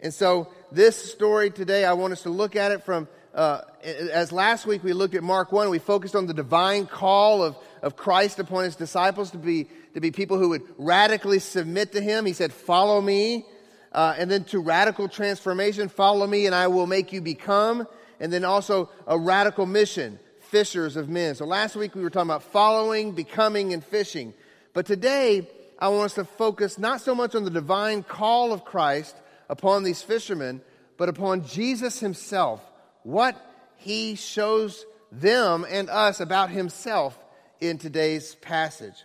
And 0.00 0.12
so, 0.12 0.48
this 0.72 0.96
story 0.96 1.50
today, 1.50 1.84
I 1.84 1.92
want 1.92 2.12
us 2.12 2.22
to 2.22 2.30
look 2.30 2.56
at 2.56 2.72
it 2.72 2.84
from, 2.84 3.08
uh, 3.34 3.60
as 3.82 4.32
last 4.32 4.66
week 4.66 4.82
we 4.82 4.92
looked 4.92 5.14
at 5.14 5.22
Mark 5.22 5.52
1, 5.52 5.70
we 5.70 5.78
focused 5.78 6.16
on 6.16 6.26
the 6.26 6.34
divine 6.34 6.86
call 6.86 7.42
of, 7.42 7.56
of 7.82 7.96
Christ 7.96 8.38
upon 8.38 8.64
his 8.64 8.76
disciples 8.76 9.30
to 9.30 9.38
be, 9.38 9.68
to 9.94 10.00
be 10.00 10.10
people 10.10 10.38
who 10.38 10.50
would 10.50 10.62
radically 10.76 11.38
submit 11.38 11.92
to 11.92 12.00
him. 12.00 12.26
He 12.26 12.32
said, 12.32 12.52
Follow 12.52 13.00
me. 13.00 13.46
Uh, 13.90 14.14
and 14.18 14.30
then 14.30 14.44
to 14.44 14.58
radical 14.58 15.08
transformation, 15.08 15.88
follow 15.88 16.26
me 16.26 16.44
and 16.44 16.54
I 16.54 16.66
will 16.66 16.86
make 16.86 17.12
you 17.12 17.22
become. 17.22 17.86
And 18.20 18.32
then 18.32 18.44
also 18.44 18.90
a 19.06 19.18
radical 19.18 19.64
mission, 19.64 20.18
fishers 20.40 20.96
of 20.96 21.08
men. 21.08 21.34
So 21.34 21.46
last 21.46 21.74
week 21.74 21.94
we 21.94 22.02
were 22.02 22.10
talking 22.10 22.28
about 22.28 22.42
following, 22.42 23.12
becoming, 23.12 23.72
and 23.72 23.82
fishing. 23.82 24.34
But 24.74 24.86
today, 24.86 25.48
I 25.78 25.88
want 25.88 26.06
us 26.06 26.14
to 26.14 26.24
focus 26.24 26.78
not 26.78 27.00
so 27.00 27.14
much 27.14 27.34
on 27.34 27.44
the 27.44 27.50
divine 27.50 28.02
call 28.02 28.52
of 28.52 28.64
Christ 28.64 29.14
upon 29.48 29.84
these 29.84 30.02
fishermen, 30.02 30.60
but 30.96 31.08
upon 31.08 31.46
Jesus 31.46 32.00
himself, 32.00 32.60
what 33.04 33.36
he 33.76 34.16
shows 34.16 34.84
them 35.12 35.64
and 35.68 35.88
us 35.88 36.20
about 36.20 36.50
himself 36.50 37.16
in 37.60 37.78
today's 37.78 38.34
passage. 38.36 39.04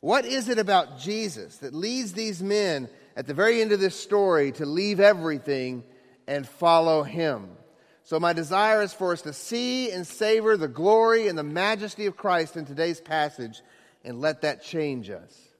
What 0.00 0.24
is 0.24 0.48
it 0.48 0.58
about 0.58 0.98
Jesus 0.98 1.58
that 1.58 1.74
leads 1.74 2.12
these 2.12 2.42
men 2.42 2.88
at 3.16 3.26
the 3.26 3.34
very 3.34 3.60
end 3.60 3.72
of 3.72 3.80
this 3.80 3.98
story 3.98 4.52
to 4.52 4.66
leave 4.66 5.00
everything 5.00 5.84
and 6.26 6.46
follow 6.46 7.02
him? 7.02 7.50
So, 8.04 8.18
my 8.18 8.32
desire 8.32 8.82
is 8.82 8.92
for 8.92 9.12
us 9.12 9.22
to 9.22 9.32
see 9.32 9.90
and 9.92 10.06
savor 10.06 10.56
the 10.56 10.68
glory 10.68 11.28
and 11.28 11.38
the 11.38 11.44
majesty 11.44 12.06
of 12.06 12.16
Christ 12.16 12.56
in 12.56 12.64
today's 12.64 13.00
passage 13.00 13.60
and 14.04 14.20
let 14.20 14.42
that 14.42 14.62
change 14.62 15.08
us. 15.08 15.51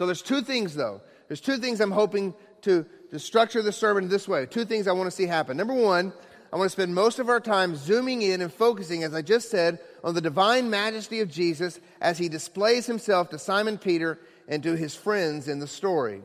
So 0.00 0.06
there's 0.06 0.22
two 0.22 0.40
things, 0.40 0.74
though. 0.74 1.02
There's 1.28 1.42
two 1.42 1.58
things 1.58 1.78
I'm 1.78 1.90
hoping 1.90 2.32
to, 2.62 2.86
to 3.10 3.18
structure 3.18 3.60
the 3.60 3.70
sermon 3.70 4.08
this 4.08 4.26
way. 4.26 4.46
Two 4.46 4.64
things 4.64 4.88
I 4.88 4.92
want 4.92 5.08
to 5.08 5.10
see 5.10 5.26
happen. 5.26 5.58
Number 5.58 5.74
one, 5.74 6.14
I 6.50 6.56
want 6.56 6.68
to 6.68 6.72
spend 6.72 6.94
most 6.94 7.18
of 7.18 7.28
our 7.28 7.38
time 7.38 7.76
zooming 7.76 8.22
in 8.22 8.40
and 8.40 8.50
focusing, 8.50 9.04
as 9.04 9.12
I 9.12 9.20
just 9.20 9.50
said, 9.50 9.78
on 10.02 10.14
the 10.14 10.22
divine 10.22 10.70
majesty 10.70 11.20
of 11.20 11.30
Jesus 11.30 11.80
as 12.00 12.16
he 12.16 12.30
displays 12.30 12.86
himself 12.86 13.28
to 13.28 13.38
Simon 13.38 13.76
Peter 13.76 14.18
and 14.48 14.62
to 14.62 14.74
his 14.74 14.94
friends 14.94 15.48
in 15.48 15.58
the 15.58 15.66
story. 15.66 16.22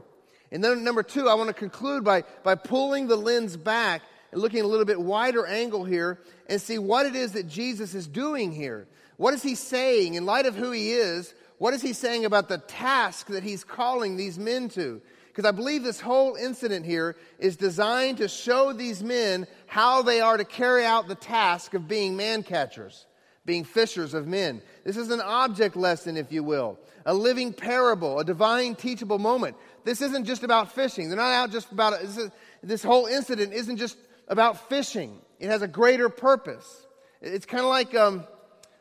And 0.53 0.63
then 0.63 0.85
number 0.85 1.03
two, 1.03 1.27
I 1.27 1.33
want 1.33 1.49
to 1.49 1.53
conclude 1.53 2.05
by, 2.05 2.23
by 2.43 2.55
pulling 2.55 3.07
the 3.07 3.17
lens 3.17 3.57
back 3.57 4.03
and 4.31 4.39
looking 4.39 4.61
a 4.61 4.67
little 4.67 4.85
bit 4.85 5.01
wider 5.01 5.45
angle 5.45 5.83
here 5.83 6.21
and 6.47 6.61
see 6.61 6.79
what 6.79 7.07
it 7.07 7.15
is 7.17 7.33
that 7.33 7.49
Jesus 7.49 7.93
is 7.93 8.07
doing 8.07 8.53
here. 8.53 8.87
What 9.17 9.33
is 9.33 9.43
he 9.43 9.55
saying 9.55 10.13
in 10.13 10.25
light 10.25 10.45
of 10.45 10.55
who 10.55 10.71
he 10.71 10.93
is? 10.93 11.33
What 11.57 11.73
is 11.73 11.81
he 11.81 11.93
saying 11.93 12.25
about 12.25 12.49
the 12.49 12.57
task 12.57 13.27
that 13.27 13.43
he's 13.43 13.63
calling 13.63 14.17
these 14.17 14.37
men 14.37 14.69
to? 14.69 15.01
Because 15.27 15.45
I 15.45 15.51
believe 15.51 15.83
this 15.83 15.99
whole 15.99 16.35
incident 16.35 16.85
here 16.85 17.15
is 17.39 17.57
designed 17.57 18.17
to 18.19 18.27
show 18.27 18.71
these 18.71 19.03
men 19.03 19.47
how 19.67 20.01
they 20.01 20.21
are 20.21 20.37
to 20.37 20.45
carry 20.45 20.85
out 20.85 21.07
the 21.07 21.15
task 21.15 21.73
of 21.73 21.87
being 21.87 22.15
man 22.15 22.41
catchers, 22.41 23.05
being 23.45 23.65
fishers 23.65 24.13
of 24.13 24.27
men. 24.27 24.61
This 24.85 24.95
is 24.95 25.11
an 25.11 25.21
object 25.21 25.75
lesson, 25.75 26.15
if 26.15 26.31
you 26.31 26.41
will, 26.41 26.79
a 27.05 27.13
living 27.13 27.51
parable, 27.51 28.19
a 28.19 28.23
divine 28.23 28.75
teachable 28.75 29.19
moment. 29.19 29.57
This 29.83 30.01
isn't 30.01 30.23
just 30.25 30.43
about 30.43 30.71
fishing. 30.71 31.09
They're 31.09 31.17
not 31.17 31.33
out 31.33 31.51
just 31.51 31.71
about 31.71 32.01
this, 32.01 32.17
is, 32.17 32.31
this 32.63 32.83
whole 32.83 33.05
incident 33.05 33.53
isn't 33.53 33.77
just 33.77 33.97
about 34.29 34.69
fishing. 34.69 35.19
It 35.39 35.47
has 35.47 35.61
a 35.61 35.67
greater 35.67 36.07
purpose. 36.07 36.87
It's 37.21 37.45
kind 37.45 37.63
of 37.63 37.69
like, 37.69 37.93
um, 37.93 38.25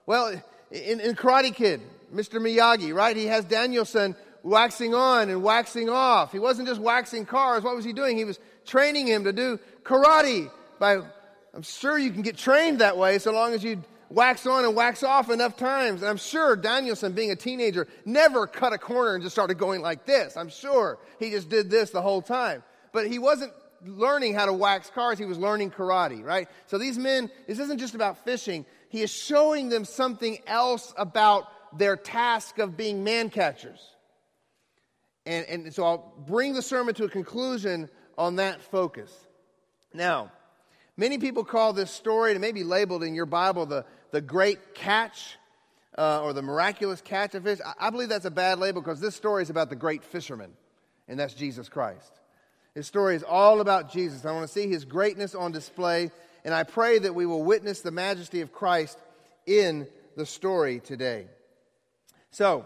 well, 0.07 0.41
in, 0.71 1.01
in 1.01 1.15
Karate 1.17 1.55
Kid, 1.55 1.81
Mr. 2.13 2.41
Miyagi, 2.41 2.95
right? 2.95 3.17
He 3.17 3.27
has 3.27 3.45
Daniel-san 3.45 4.17
waxing 4.43 4.95
on 4.95 5.31
and 5.31 5.43
waxing 5.43 5.89
off. 5.89 6.33
He 6.33 6.39
wasn't 6.39 6.69
just 6.69 6.81
waxing 6.81 7.27
cars. 7.27 7.63
What 7.63 7.77
was 7.77 7.85
he 7.85 7.93
doing? 7.93 8.17
He 8.17 8.25
was 8.25 8.39
training 8.67 9.07
him 9.07 9.25
to 9.25 9.33
do 9.33 9.59
karate. 9.83 10.51
By, 10.79 10.99
I'm 11.55 11.63
sure 11.63 11.99
you 11.99 12.11
can 12.11 12.23
get 12.23 12.37
trained 12.37 12.81
that 12.81 12.97
way 12.97 13.19
so 13.19 13.33
long 13.33 13.53
as 13.53 13.63
you 13.63 13.83
wax 14.11 14.47
on 14.47 14.65
and 14.65 14.77
wax 14.77 15.03
off 15.03 15.31
enough 15.31 15.57
times. 15.57 16.03
And 16.03 16.11
I'm 16.11 16.17
sure 16.17 16.57
Daniel-san, 16.57 17.13
being 17.13 17.31
a 17.31 17.37
teenager, 17.37 17.89
never 18.05 18.47
cut 18.47 18.73
a 18.73 18.79
corner 18.79 19.15
and 19.15 19.23
just 19.23 19.35
started 19.35 19.59
going 19.59 19.81
like 19.83 20.05
this. 20.05 20.37
I'm 20.37 20.49
sure 20.49 20.99
he 21.19 21.31
just 21.31 21.49
did 21.49 21.71
this 21.71 21.91
the 21.91 22.03
whole 22.03 22.23
time. 22.23 22.63
But 22.93 23.09
he 23.09 23.19
wasn't 23.19 23.53
learning 23.87 24.35
how 24.35 24.47
to 24.47 24.53
wax 24.53 24.91
cars, 24.91 25.19
he 25.19 25.25
was 25.25 25.39
learning 25.39 25.71
karate, 25.71 26.25
right? 26.25 26.49
So 26.67 26.79
these 26.79 26.99
men, 26.99 27.31
this 27.47 27.59
isn't 27.59 27.79
just 27.79 27.95
about 27.95 28.25
fishing. 28.25 28.65
He 28.89 29.03
is 29.03 29.11
showing 29.11 29.69
them 29.69 29.85
something 29.85 30.39
else 30.47 30.95
about 30.97 31.49
their 31.79 31.97
task 31.97 32.59
of 32.59 32.77
being 32.77 33.05
man 33.05 33.31
catchers. 33.31 33.81
And, 35.27 35.47
and 35.47 35.75
so 35.75 35.85
I'll 35.85 36.15
bring 36.27 36.55
the 36.55 36.63
sermon 36.63 36.95
to 36.97 37.05
a 37.05 37.09
conclusion 37.09 37.89
on 38.19 38.37
that 38.37 38.61
focus. 38.61 39.13
Now, 39.93 40.31
many 40.97 41.19
people 41.19 41.45
call 41.45 41.73
this 41.73 41.91
story, 41.91 42.31
and 42.31 42.37
it 42.37 42.41
may 42.41 42.53
be 42.53 42.65
labeled 42.65 43.03
in 43.03 43.15
your 43.15 43.27
Bible, 43.27 43.67
the, 43.67 43.85
the 44.11 44.21
great 44.21 44.75
catch 44.75 45.37
uh, 45.97 46.23
or 46.23 46.33
the 46.33 46.43
miraculous 46.43 47.01
catch 47.01 47.35
of 47.35 47.45
fish. 47.45 47.61
I, 47.65 47.87
I 47.87 47.91
believe 47.91 48.09
that's 48.09 48.25
a 48.25 48.31
bad 48.31 48.59
label 48.59 48.83
because 48.83 49.01
this 49.01 49.15
story 49.15 49.43
is 49.43 49.51
about 49.51 49.71
the 49.71 49.77
great 49.77 50.05
fisherman, 50.05 50.53
and 51.09 51.19
that's 51.19 51.35
Jesus 51.35 51.69
Christ. 51.69 52.21
His 52.75 52.87
story 52.87 53.15
is 53.15 53.23
all 53.23 53.61
about 53.61 53.93
Jesus. 53.93 54.25
I 54.25 54.33
want 54.33 54.47
to 54.47 54.53
see 54.53 54.69
his 54.69 54.85
greatness 54.85 55.35
on 55.35 55.53
display, 55.53 56.11
and 56.45 56.53
I 56.53 56.65
pray 56.65 56.99
that 56.99 57.15
we 57.15 57.25
will 57.25 57.45
witness 57.45 57.81
the 57.81 57.93
majesty 57.93 58.41
of 58.41 58.53
Christ 58.53 58.99
in 59.47 59.87
the 60.17 60.27
story 60.27 60.81
today. 60.81 61.27
So, 62.35 62.65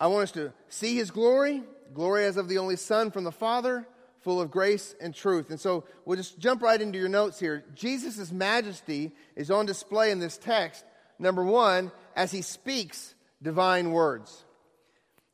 I 0.00 0.08
want 0.08 0.24
us 0.24 0.32
to 0.32 0.52
see 0.68 0.96
his 0.96 1.12
glory, 1.12 1.62
glory 1.94 2.24
as 2.24 2.36
of 2.36 2.48
the 2.48 2.58
only 2.58 2.74
Son 2.74 3.12
from 3.12 3.22
the 3.22 3.30
Father, 3.30 3.86
full 4.18 4.40
of 4.40 4.50
grace 4.50 4.96
and 5.00 5.14
truth. 5.14 5.50
And 5.50 5.60
so 5.60 5.84
we'll 6.04 6.16
just 6.16 6.40
jump 6.40 6.60
right 6.60 6.82
into 6.82 6.98
your 6.98 7.08
notes 7.08 7.38
here. 7.38 7.62
Jesus' 7.72 8.32
majesty 8.32 9.12
is 9.36 9.48
on 9.48 9.64
display 9.64 10.10
in 10.10 10.18
this 10.18 10.36
text, 10.36 10.84
number 11.20 11.44
one, 11.44 11.92
as 12.16 12.32
he 12.32 12.42
speaks 12.42 13.14
divine 13.40 13.92
words. 13.92 14.44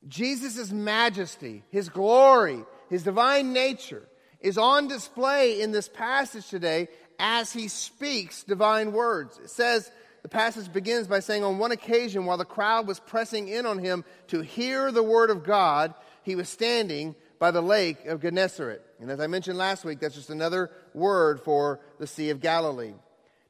Jesus' 0.06 0.70
majesty, 0.70 1.62
his 1.70 1.88
glory, 1.88 2.62
his 2.90 3.04
divine 3.04 3.54
nature 3.54 4.06
is 4.38 4.58
on 4.58 4.86
display 4.86 5.62
in 5.62 5.72
this 5.72 5.88
passage 5.88 6.46
today 6.48 6.88
as 7.18 7.54
he 7.54 7.68
speaks 7.68 8.44
divine 8.44 8.92
words. 8.92 9.38
It 9.38 9.48
says, 9.48 9.90
the 10.26 10.30
passage 10.30 10.72
begins 10.72 11.06
by 11.06 11.20
saying, 11.20 11.44
On 11.44 11.56
one 11.56 11.70
occasion, 11.70 12.24
while 12.24 12.36
the 12.36 12.44
crowd 12.44 12.88
was 12.88 12.98
pressing 12.98 13.46
in 13.46 13.64
on 13.64 13.78
him 13.78 14.04
to 14.26 14.40
hear 14.40 14.90
the 14.90 15.00
word 15.00 15.30
of 15.30 15.44
God, 15.44 15.94
he 16.24 16.34
was 16.34 16.48
standing 16.48 17.14
by 17.38 17.52
the 17.52 17.60
lake 17.60 18.06
of 18.06 18.22
Gennesaret. 18.22 18.84
And 18.98 19.08
as 19.08 19.20
I 19.20 19.28
mentioned 19.28 19.56
last 19.56 19.84
week, 19.84 20.00
that's 20.00 20.16
just 20.16 20.30
another 20.30 20.72
word 20.94 21.40
for 21.40 21.78
the 22.00 22.08
Sea 22.08 22.30
of 22.30 22.40
Galilee. 22.40 22.94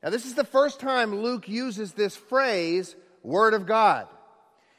Now, 0.03 0.11
this 0.11 0.27
is 0.27 0.35
the 0.35 0.45
first 0.45 0.79
time 0.79 1.23
Luke 1.23 1.49
uses 1.49 1.95
this 1.95 2.15
phrase, 2.15 2.95
Word 3.23 3.55
of 3.55 3.65
God. 3.65 4.07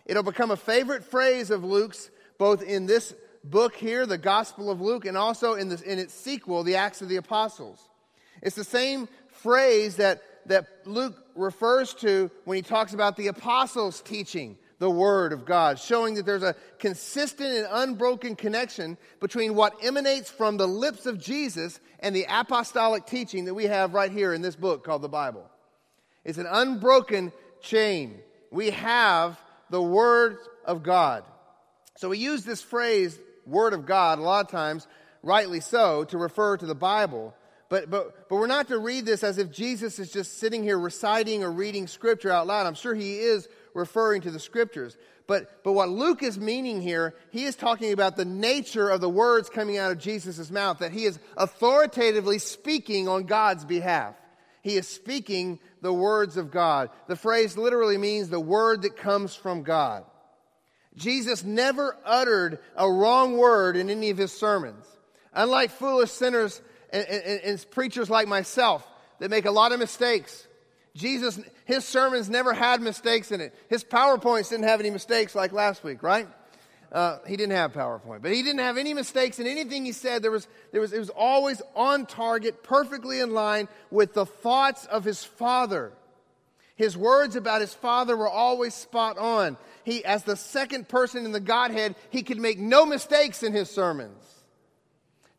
It'll 0.05 0.21
become 0.21 0.51
a 0.51 0.55
favorite 0.55 1.03
phrase 1.03 1.49
of 1.49 1.63
Luke's, 1.63 2.11
both 2.37 2.61
in 2.61 2.85
this 2.85 3.15
book 3.43 3.73
here, 3.73 4.05
the 4.05 4.19
Gospel 4.19 4.69
of 4.69 4.81
Luke, 4.81 5.05
and 5.05 5.17
also 5.17 5.55
in, 5.55 5.69
this, 5.69 5.81
in 5.81 5.97
its 5.97 6.13
sequel, 6.13 6.61
the 6.61 6.75
Acts 6.75 7.01
of 7.01 7.09
the 7.09 7.15
Apostles. 7.15 7.89
It's 8.43 8.55
the 8.55 8.63
same 8.63 9.09
phrase 9.29 9.95
that 9.95 10.21
that 10.47 10.67
Luke 10.85 11.15
refers 11.35 11.93
to 11.95 12.31
when 12.45 12.55
he 12.55 12.61
talks 12.61 12.93
about 12.93 13.15
the 13.15 13.27
apostles 13.27 14.01
teaching 14.01 14.57
the 14.79 14.89
Word 14.89 15.33
of 15.33 15.45
God, 15.45 15.79
showing 15.79 16.15
that 16.15 16.25
there's 16.25 16.43
a 16.43 16.55
consistent 16.77 17.49
and 17.49 17.67
unbroken 17.69 18.35
connection 18.35 18.97
between 19.19 19.55
what 19.55 19.83
emanates 19.83 20.29
from 20.29 20.57
the 20.57 20.67
lips 20.67 21.05
of 21.05 21.19
Jesus 21.19 21.79
and 21.99 22.15
the 22.15 22.27
apostolic 22.29 23.05
teaching 23.05 23.45
that 23.45 23.53
we 23.53 23.65
have 23.65 23.93
right 23.93 24.11
here 24.11 24.33
in 24.33 24.41
this 24.41 24.55
book 24.55 24.83
called 24.83 25.01
the 25.01 25.09
Bible. 25.09 25.49
It's 26.23 26.37
an 26.37 26.47
unbroken 26.49 27.31
chain. 27.61 28.19
We 28.51 28.69
have 28.71 29.39
the 29.69 29.81
Word 29.81 30.37
of 30.65 30.83
God. 30.83 31.23
So 31.95 32.09
we 32.09 32.19
use 32.19 32.43
this 32.43 32.61
phrase, 32.61 33.17
Word 33.45 33.73
of 33.73 33.85
God, 33.85 34.19
a 34.19 34.21
lot 34.21 34.45
of 34.45 34.51
times, 34.51 34.87
rightly 35.23 35.59
so, 35.59 36.03
to 36.05 36.17
refer 36.17 36.55
to 36.57 36.65
the 36.65 36.75
Bible. 36.75 37.33
But, 37.69 37.89
but, 37.89 38.29
but 38.29 38.35
we're 38.35 38.47
not 38.47 38.69
to 38.69 38.77
read 38.77 39.05
this 39.05 39.23
as 39.23 39.37
if 39.37 39.51
Jesus 39.51 39.99
is 39.99 40.11
just 40.11 40.37
sitting 40.37 40.63
here 40.63 40.79
reciting 40.79 41.43
or 41.43 41.51
reading 41.51 41.87
scripture 41.87 42.31
out 42.31 42.47
loud. 42.47 42.65
I'm 42.65 42.75
sure 42.75 42.95
he 42.95 43.17
is 43.17 43.49
referring 43.73 44.21
to 44.21 44.31
the 44.31 44.39
scriptures. 44.39 44.95
But, 45.27 45.63
but 45.65 45.73
what 45.73 45.89
Luke 45.89 46.23
is 46.23 46.39
meaning 46.39 46.81
here, 46.81 47.13
he 47.31 47.43
is 47.43 47.57
talking 47.57 47.91
about 47.91 48.15
the 48.15 48.23
nature 48.23 48.89
of 48.89 49.01
the 49.01 49.09
words 49.09 49.49
coming 49.49 49.77
out 49.77 49.91
of 49.91 49.97
Jesus' 49.97 50.49
mouth, 50.49 50.79
that 50.79 50.93
he 50.93 51.03
is 51.03 51.19
authoritatively 51.35 52.39
speaking 52.39 53.09
on 53.09 53.23
God's 53.23 53.65
behalf. 53.65 54.15
He 54.61 54.77
is 54.77 54.87
speaking 54.87 55.59
the 55.81 55.93
words 55.93 56.37
of 56.37 56.51
God. 56.51 56.89
The 57.07 57.17
phrase 57.17 57.57
literally 57.57 57.97
means 57.97 58.29
the 58.29 58.39
word 58.39 58.83
that 58.83 58.95
comes 58.95 59.35
from 59.35 59.63
God. 59.63 60.05
Jesus 60.95 61.43
never 61.43 61.97
uttered 62.05 62.59
a 62.75 62.89
wrong 62.89 63.37
word 63.37 63.75
in 63.75 63.89
any 63.89 64.09
of 64.09 64.17
his 64.17 64.31
sermons. 64.31 64.85
Unlike 65.33 65.71
foolish 65.71 66.11
sinners 66.11 66.61
and, 66.91 67.07
and, 67.07 67.41
and 67.41 67.71
preachers 67.71 68.09
like 68.09 68.27
myself 68.27 68.87
that 69.19 69.29
make 69.29 69.45
a 69.45 69.51
lot 69.51 69.71
of 69.71 69.79
mistakes. 69.79 70.47
Jesus, 70.95 71.39
his 71.65 71.85
sermons 71.85 72.29
never 72.29 72.53
had 72.53 72.81
mistakes 72.81 73.31
in 73.31 73.39
it. 73.41 73.53
His 73.69 73.83
PowerPoints 73.83 74.49
didn't 74.49 74.65
have 74.65 74.79
any 74.79 74.89
mistakes 74.89 75.35
like 75.35 75.51
last 75.51 75.83
week, 75.83 76.01
right? 76.01 76.27
Uh, 76.91 77.17
he 77.27 77.35
didn't 77.35 77.55
have 77.55 77.73
PowerPoint, 77.73 78.21
but 78.21 78.31
he 78.31 78.41
didn't 78.41 78.59
have 78.59 78.77
any 78.77 78.93
mistakes 78.93 79.39
in 79.39 79.47
anything 79.47 79.85
he 79.85 79.91
said. 79.91 80.23
There 80.23 80.31
was, 80.31 80.47
there 80.71 80.81
was, 80.81 80.93
it 80.93 80.99
was 80.99 81.09
always 81.09 81.61
on 81.75 82.05
target, 82.05 82.63
perfectly 82.63 83.19
in 83.19 83.33
line 83.33 83.67
with 83.91 84.13
the 84.13 84.25
thoughts 84.25 84.85
of 84.85 85.03
his 85.03 85.23
father. 85.23 85.91
His 86.77 86.95
words 86.95 87.35
about 87.35 87.61
his 87.61 87.73
father 87.73 88.15
were 88.15 88.29
always 88.29 88.73
spot 88.73 89.17
on. 89.17 89.57
He, 89.83 90.05
as 90.05 90.23
the 90.23 90.35
second 90.35 90.87
person 90.87 91.25
in 91.25 91.31
the 91.31 91.39
Godhead, 91.39 91.95
he 92.09 92.23
could 92.23 92.39
make 92.39 92.59
no 92.59 92.85
mistakes 92.85 93.43
in 93.43 93.51
his 93.51 93.69
sermons. 93.69 94.36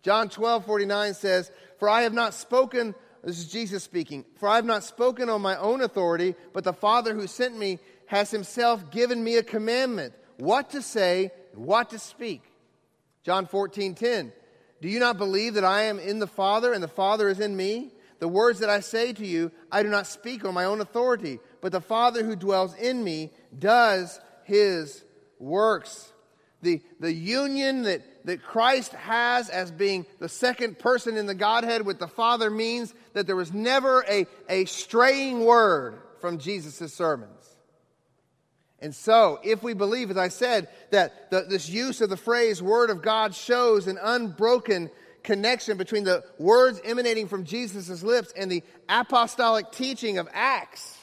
John 0.02 0.28
12, 0.28 0.64
49 0.64 1.14
says, 1.14 1.50
For 1.78 1.88
I 1.88 2.02
have 2.02 2.12
not 2.12 2.34
spoken, 2.34 2.94
this 3.24 3.38
is 3.38 3.50
Jesus 3.50 3.82
speaking, 3.82 4.24
for 4.36 4.48
I 4.48 4.56
have 4.56 4.64
not 4.64 4.84
spoken 4.84 5.28
on 5.28 5.42
my 5.42 5.56
own 5.56 5.80
authority, 5.80 6.34
but 6.52 6.64
the 6.64 6.72
Father 6.72 7.14
who 7.14 7.26
sent 7.26 7.58
me 7.58 7.78
has 8.06 8.30
himself 8.30 8.90
given 8.90 9.22
me 9.22 9.36
a 9.36 9.42
commandment, 9.42 10.14
what 10.38 10.70
to 10.70 10.82
say 10.82 11.30
and 11.52 11.64
what 11.64 11.90
to 11.90 11.98
speak. 11.98 12.42
John 13.22 13.46
14, 13.46 13.94
10. 13.94 14.32
Do 14.80 14.88
you 14.88 15.00
not 15.00 15.18
believe 15.18 15.54
that 15.54 15.64
I 15.64 15.82
am 15.82 15.98
in 15.98 16.18
the 16.18 16.26
Father 16.26 16.72
and 16.72 16.82
the 16.82 16.88
Father 16.88 17.28
is 17.28 17.40
in 17.40 17.56
me? 17.56 17.92
The 18.20 18.28
words 18.28 18.60
that 18.60 18.70
I 18.70 18.80
say 18.80 19.12
to 19.12 19.26
you, 19.26 19.52
I 19.70 19.82
do 19.82 19.88
not 19.88 20.06
speak 20.06 20.44
on 20.44 20.54
my 20.54 20.64
own 20.64 20.80
authority, 20.80 21.38
but 21.60 21.72
the 21.72 21.80
Father 21.80 22.24
who 22.24 22.36
dwells 22.36 22.74
in 22.74 23.04
me 23.04 23.32
does 23.56 24.20
his 24.44 25.04
works. 25.38 26.12
The, 26.62 26.82
the 26.98 27.12
union 27.12 27.82
that 27.82 28.02
that 28.28 28.42
Christ 28.42 28.92
has 28.92 29.48
as 29.48 29.70
being 29.70 30.04
the 30.18 30.28
second 30.28 30.78
person 30.78 31.16
in 31.16 31.24
the 31.24 31.34
Godhead 31.34 31.86
with 31.86 31.98
the 31.98 32.06
Father 32.06 32.50
means 32.50 32.92
that 33.14 33.26
there 33.26 33.34
was 33.34 33.54
never 33.54 34.04
a, 34.06 34.26
a 34.50 34.66
straying 34.66 35.46
word 35.46 35.98
from 36.20 36.36
Jesus' 36.36 36.92
sermons. 36.92 37.56
And 38.80 38.94
so, 38.94 39.40
if 39.42 39.62
we 39.62 39.72
believe, 39.72 40.10
as 40.10 40.18
I 40.18 40.28
said, 40.28 40.68
that 40.90 41.30
the, 41.30 41.46
this 41.48 41.70
use 41.70 42.02
of 42.02 42.10
the 42.10 42.18
phrase 42.18 42.62
Word 42.62 42.90
of 42.90 43.00
God 43.00 43.34
shows 43.34 43.86
an 43.86 43.98
unbroken 43.98 44.90
connection 45.22 45.78
between 45.78 46.04
the 46.04 46.22
words 46.38 46.82
emanating 46.84 47.28
from 47.28 47.44
Jesus' 47.44 48.02
lips 48.02 48.34
and 48.36 48.52
the 48.52 48.62
apostolic 48.90 49.72
teaching 49.72 50.18
of 50.18 50.28
Acts, 50.34 50.98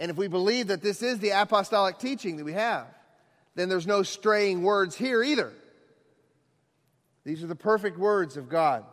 and 0.00 0.10
if 0.10 0.16
we 0.16 0.26
believe 0.26 0.66
that 0.66 0.82
this 0.82 1.00
is 1.00 1.20
the 1.20 1.30
apostolic 1.30 2.00
teaching 2.00 2.38
that 2.38 2.44
we 2.44 2.54
have, 2.54 2.88
then 3.54 3.68
there's 3.68 3.86
no 3.86 4.02
straying 4.02 4.62
words 4.62 4.96
here 4.96 5.22
either. 5.22 5.52
These 7.24 7.42
are 7.42 7.48
the 7.48 7.54
perfect 7.54 7.98
words 7.98 8.36
of 8.36 8.48
God. 8.48 8.84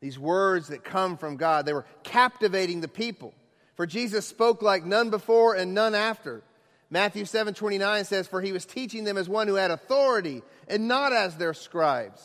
These 0.00 0.18
words 0.18 0.68
that 0.68 0.84
come 0.84 1.16
from 1.16 1.36
God, 1.36 1.64
they 1.64 1.72
were 1.72 1.86
captivating 2.02 2.80
the 2.80 2.88
people. 2.88 3.34
For 3.76 3.86
Jesus 3.86 4.26
spoke 4.26 4.62
like 4.62 4.84
none 4.84 5.10
before 5.10 5.54
and 5.54 5.74
none 5.74 5.94
after. 5.94 6.42
Matthew 6.90 7.24
7 7.24 7.54
29 7.54 8.04
says, 8.04 8.28
For 8.28 8.42
he 8.42 8.52
was 8.52 8.66
teaching 8.66 9.04
them 9.04 9.16
as 9.16 9.28
one 9.28 9.48
who 9.48 9.54
had 9.54 9.70
authority 9.70 10.42
and 10.68 10.88
not 10.88 11.12
as 11.12 11.36
their 11.36 11.54
scribes. 11.54 12.22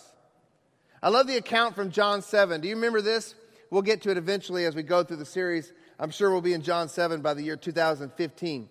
I 1.01 1.09
love 1.09 1.27
the 1.27 1.37
account 1.37 1.75
from 1.75 1.91
John 1.91 2.21
7. 2.21 2.61
Do 2.61 2.67
you 2.67 2.75
remember 2.75 3.01
this? 3.01 3.33
We'll 3.69 3.81
get 3.81 4.01
to 4.03 4.11
it 4.11 4.17
eventually 4.17 4.65
as 4.65 4.75
we 4.75 4.83
go 4.83 5.03
through 5.03 5.17
the 5.17 5.25
series. 5.25 5.71
I'm 5.99 6.09
sure 6.09 6.31
we'll 6.31 6.41
be 6.41 6.53
in 6.53 6.61
John 6.61 6.89
7 6.89 7.21
by 7.21 7.33
the 7.33 7.43
year 7.43 7.55
2015. 7.55 8.69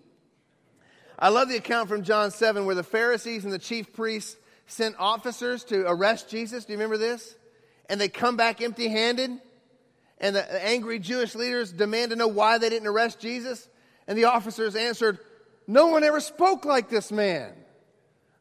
I 1.19 1.29
love 1.29 1.49
the 1.49 1.57
account 1.57 1.89
from 1.89 2.03
John 2.03 2.31
7 2.31 2.65
where 2.65 2.75
the 2.75 2.83
Pharisees 2.83 3.43
and 3.43 3.51
the 3.51 3.59
chief 3.59 3.93
priests 3.93 4.37
sent 4.67 4.95
officers 4.99 5.63
to 5.65 5.85
arrest 5.87 6.29
Jesus. 6.29 6.65
Do 6.65 6.73
you 6.73 6.77
remember 6.77 6.97
this? 6.97 7.35
And 7.89 7.99
they 7.99 8.09
come 8.09 8.37
back 8.37 8.61
empty 8.61 8.87
handed. 8.87 9.31
And 10.19 10.35
the 10.35 10.65
angry 10.65 10.99
Jewish 10.99 11.35
leaders 11.35 11.71
demand 11.71 12.11
to 12.11 12.15
know 12.15 12.27
why 12.27 12.57
they 12.57 12.69
didn't 12.69 12.87
arrest 12.87 13.19
Jesus. 13.19 13.67
And 14.07 14.17
the 14.17 14.25
officers 14.25 14.75
answered, 14.75 15.19
No 15.67 15.87
one 15.87 16.03
ever 16.03 16.19
spoke 16.19 16.65
like 16.65 16.89
this 16.89 17.11
man. 17.11 17.53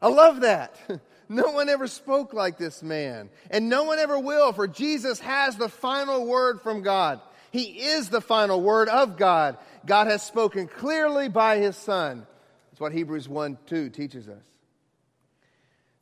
I 0.00 0.08
love 0.08 0.40
that. 0.40 0.78
No 1.28 1.50
one 1.50 1.68
ever 1.68 1.88
spoke 1.88 2.32
like 2.32 2.56
this 2.56 2.84
man. 2.84 3.30
And 3.50 3.68
no 3.68 3.82
one 3.82 3.98
ever 3.98 4.16
will, 4.16 4.52
for 4.52 4.68
Jesus 4.68 5.18
has 5.18 5.56
the 5.56 5.68
final 5.68 6.24
word 6.24 6.60
from 6.60 6.82
God. 6.82 7.20
He 7.50 7.62
is 7.64 8.08
the 8.08 8.20
final 8.20 8.60
word 8.60 8.88
of 8.88 9.16
God. 9.16 9.58
God 9.84 10.06
has 10.06 10.22
spoken 10.22 10.68
clearly 10.68 11.28
by 11.28 11.58
his 11.58 11.76
Son. 11.76 12.26
That's 12.76 12.80
what 12.82 12.92
Hebrews 12.92 13.26
1 13.26 13.56
2 13.68 13.88
teaches 13.88 14.28
us. 14.28 14.44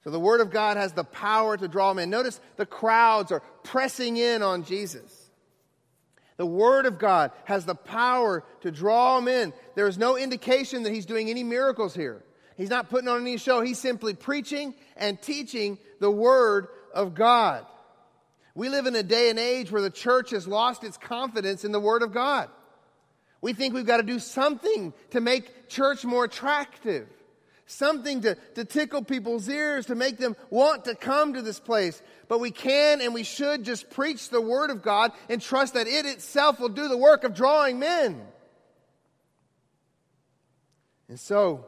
So 0.02 0.10
the 0.10 0.18
Word 0.18 0.40
of 0.40 0.50
God 0.50 0.76
has 0.76 0.92
the 0.92 1.04
power 1.04 1.56
to 1.56 1.68
draw 1.68 1.94
men. 1.94 2.10
Notice 2.10 2.40
the 2.56 2.66
crowds 2.66 3.30
are 3.30 3.44
pressing 3.62 4.16
in 4.16 4.42
on 4.42 4.64
Jesus. 4.64 5.30
The 6.36 6.44
Word 6.44 6.86
of 6.86 6.98
God 6.98 7.30
has 7.44 7.64
the 7.64 7.76
power 7.76 8.42
to 8.62 8.72
draw 8.72 9.24
in. 9.24 9.52
There 9.76 9.86
is 9.86 9.98
no 9.98 10.16
indication 10.16 10.82
that 10.82 10.92
He's 10.92 11.06
doing 11.06 11.30
any 11.30 11.44
miracles 11.44 11.94
here. 11.94 12.24
He's 12.56 12.70
not 12.70 12.90
putting 12.90 13.06
on 13.06 13.20
any 13.20 13.36
show. 13.36 13.60
He's 13.60 13.78
simply 13.78 14.14
preaching 14.14 14.74
and 14.96 15.22
teaching 15.22 15.78
the 16.00 16.10
Word 16.10 16.66
of 16.92 17.14
God. 17.14 17.64
We 18.56 18.68
live 18.68 18.86
in 18.86 18.96
a 18.96 19.04
day 19.04 19.30
and 19.30 19.38
age 19.38 19.70
where 19.70 19.80
the 19.80 19.90
church 19.90 20.30
has 20.30 20.48
lost 20.48 20.82
its 20.82 20.96
confidence 20.96 21.64
in 21.64 21.70
the 21.70 21.78
Word 21.78 22.02
of 22.02 22.12
God. 22.12 22.50
We 23.44 23.52
think 23.52 23.74
we've 23.74 23.84
got 23.84 23.98
to 23.98 24.02
do 24.02 24.20
something 24.20 24.94
to 25.10 25.20
make 25.20 25.68
church 25.68 26.02
more 26.02 26.24
attractive, 26.24 27.06
something 27.66 28.22
to, 28.22 28.36
to 28.54 28.64
tickle 28.64 29.04
people's 29.04 29.46
ears, 29.50 29.84
to 29.86 29.94
make 29.94 30.16
them 30.16 30.34
want 30.48 30.86
to 30.86 30.94
come 30.94 31.34
to 31.34 31.42
this 31.42 31.60
place. 31.60 32.00
But 32.26 32.40
we 32.40 32.50
can 32.50 33.02
and 33.02 33.12
we 33.12 33.22
should 33.22 33.62
just 33.62 33.90
preach 33.90 34.30
the 34.30 34.40
Word 34.40 34.70
of 34.70 34.80
God 34.80 35.12
and 35.28 35.42
trust 35.42 35.74
that 35.74 35.86
it 35.86 36.06
itself 36.06 36.58
will 36.58 36.70
do 36.70 36.88
the 36.88 36.96
work 36.96 37.22
of 37.22 37.34
drawing 37.34 37.78
men. 37.78 38.22
And 41.10 41.20
so, 41.20 41.66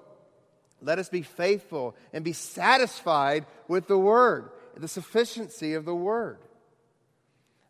let 0.80 0.98
us 0.98 1.10
be 1.10 1.20
faithful 1.20 1.94
and 2.14 2.24
be 2.24 2.32
satisfied 2.32 3.44
with 3.68 3.86
the 3.86 3.98
Word, 3.98 4.48
the 4.78 4.88
sufficiency 4.88 5.74
of 5.74 5.84
the 5.84 5.94
Word. 5.94 6.38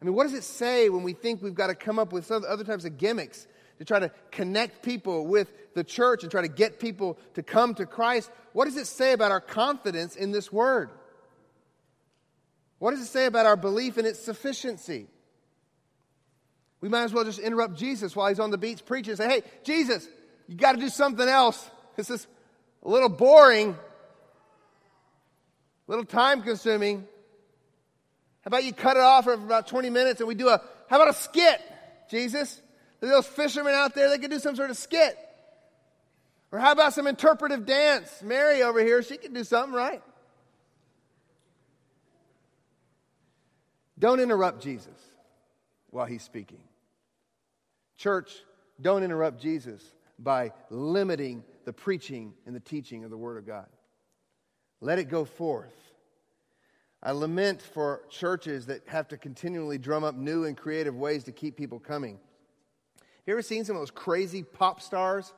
I 0.01 0.05
mean, 0.05 0.15
what 0.15 0.25
does 0.25 0.35
it 0.35 0.45
say 0.45 0.91
when 0.91 1.03
we 1.03 1.13
think 1.13 1.43
we've 1.43 1.57
got 1.57 1.69
to 1.69 1.75
come 1.75 1.99
up 1.99 2.13
with 2.13 2.25
some 2.27 2.45
other 2.47 2.63
types 2.63 2.85
of 2.85 2.99
gimmicks 2.99 3.49
to 3.79 3.85
try 3.85 3.99
to 3.99 4.11
connect 4.31 4.83
people 4.83 5.27
with 5.27 5.51
the 5.75 5.85
church 5.85 6.23
and 6.23 6.31
try 6.31 6.43
to 6.43 6.49
get 6.49 6.81
people 6.81 7.19
to 7.35 7.43
come 7.43 7.75
to 7.75 7.87
Christ, 7.87 8.31
what 8.53 8.65
does 8.65 8.77
it 8.77 8.87
say 8.87 9.13
about 9.13 9.31
our 9.31 9.41
confidence 9.41 10.17
in 10.17 10.33
this 10.33 10.53
word? 10.53 10.91
What 12.79 12.93
does 12.93 13.01
it 13.01 13.07
say 13.07 13.27
about 13.27 13.47
our 13.47 13.57
belief 13.57 13.99
in 13.99 14.07
its 14.07 14.19
sufficiency? 14.19 15.07
We 16.81 16.89
might 16.89 17.05
as 17.05 17.13
well 17.13 17.25
just 17.25 17.39
interrupt 17.39 17.77
Jesus 17.77 18.15
while 18.15 18.29
he's 18.29 18.41
on 18.41 18.51
the 18.51 18.59
beach 18.59 18.85
preaching 18.85 19.13
and 19.13 19.19
say, 19.19 19.29
hey, 19.29 19.43
Jesus, 19.65 20.07
you 20.47 20.57
got 20.57 20.73
to 20.73 20.81
do 20.81 20.89
something 20.89 21.29
else. 21.29 21.71
This 21.97 22.11
is 22.11 22.27
a 22.83 22.91
little 22.91 23.09
boring, 23.09 23.71
a 23.71 23.75
little 25.91 26.05
time 26.05 26.43
consuming. 26.43 26.99
How 28.43 28.49
about 28.49 28.65
you 28.65 28.75
cut 28.75 28.99
it 28.99 29.03
off 29.03 29.25
for 29.25 29.33
about 29.33 29.67
20 29.67 29.89
minutes 29.89 30.21
and 30.21 30.29
we 30.29 30.35
do 30.35 30.49
a, 30.49 30.61
how 30.91 30.97
about 30.97 31.09
a 31.09 31.15
skit, 31.15 31.59
Jesus? 32.11 32.61
Those 33.01 33.27
fishermen 33.27 33.75
out 33.75 33.95
there, 33.95 34.11
they 34.11 34.19
could 34.19 34.31
do 34.31 34.39
some 34.39 34.57
sort 34.57 34.71
of 34.71 34.77
skit. 34.77 35.17
Or 36.53 36.59
how 36.59 36.73
about 36.73 36.95
some 36.95 37.07
interpretive 37.07 37.67
dance? 37.67 38.23
Mary 38.23 38.63
over 38.63 38.81
here, 38.81 39.03
she 39.03 39.17
could 39.17 39.35
do 39.35 39.45
something, 39.45 39.75
right? 39.75 40.03
Don't 43.99 44.21
interrupt 44.21 44.63
Jesus 44.63 44.89
while 45.91 46.07
he's 46.07 46.23
speaking. 46.23 46.61
Church, 47.97 48.33
don't 48.81 49.03
interrupt 49.03 49.41
Jesus 49.41 49.83
by 50.19 50.53
limiting 50.71 51.43
the 51.65 51.73
preaching 51.73 52.35
and 52.47 52.55
the 52.55 52.61
teaching 52.61 53.05
of 53.05 53.11
the 53.11 53.17
Word 53.17 53.39
of 53.39 53.47
God. 53.47 53.67
Let 54.81 54.99
it 54.99 55.05
go 55.05 55.25
forth. 55.25 55.75
I 57.03 57.13
lament 57.13 57.63
for 57.63 58.03
churches 58.11 58.67
that 58.67 58.83
have 58.89 59.09
to 59.09 59.17
continually 59.17 59.79
drum 59.79 60.05
up 60.05 60.15
new 60.15 60.45
and 60.45 60.57
creative 60.57 60.95
ways 60.95 61.25
to 61.25 61.33
keep 61.33 61.57
people 61.57 61.79
coming. 61.79 62.19
You 63.27 63.33
ever 63.33 63.43
seen 63.43 63.65
some 63.65 63.75
of 63.77 63.83
those 63.83 63.91
crazy 63.91 64.45
pop 64.45 64.81
stars? 64.81 65.33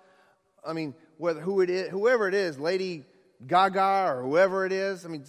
I 0.66 0.74
mean, 0.74 0.94
whether 1.16 1.40
who 1.40 1.62
it 1.62 1.70
is, 1.70 1.88
whoever 1.88 2.28
it 2.28 2.34
is, 2.34 2.58
Lady 2.58 3.04
Gaga 3.46 4.12
or 4.12 4.22
whoever 4.22 4.66
it 4.66 4.72
is. 4.72 5.06
I 5.06 5.08
mean, 5.08 5.24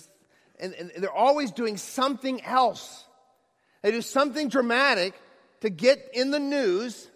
and, 0.59 0.73
and 0.73 0.91
they're 0.97 1.11
always 1.11 1.51
doing 1.51 1.77
something 1.77 2.43
else. 2.43 3.05
They 3.81 3.91
do 3.91 4.01
something 4.01 4.49
dramatic 4.49 5.13
to 5.61 5.69
get 5.69 6.09
in 6.13 6.31
the 6.31 6.39
news, 6.39 7.09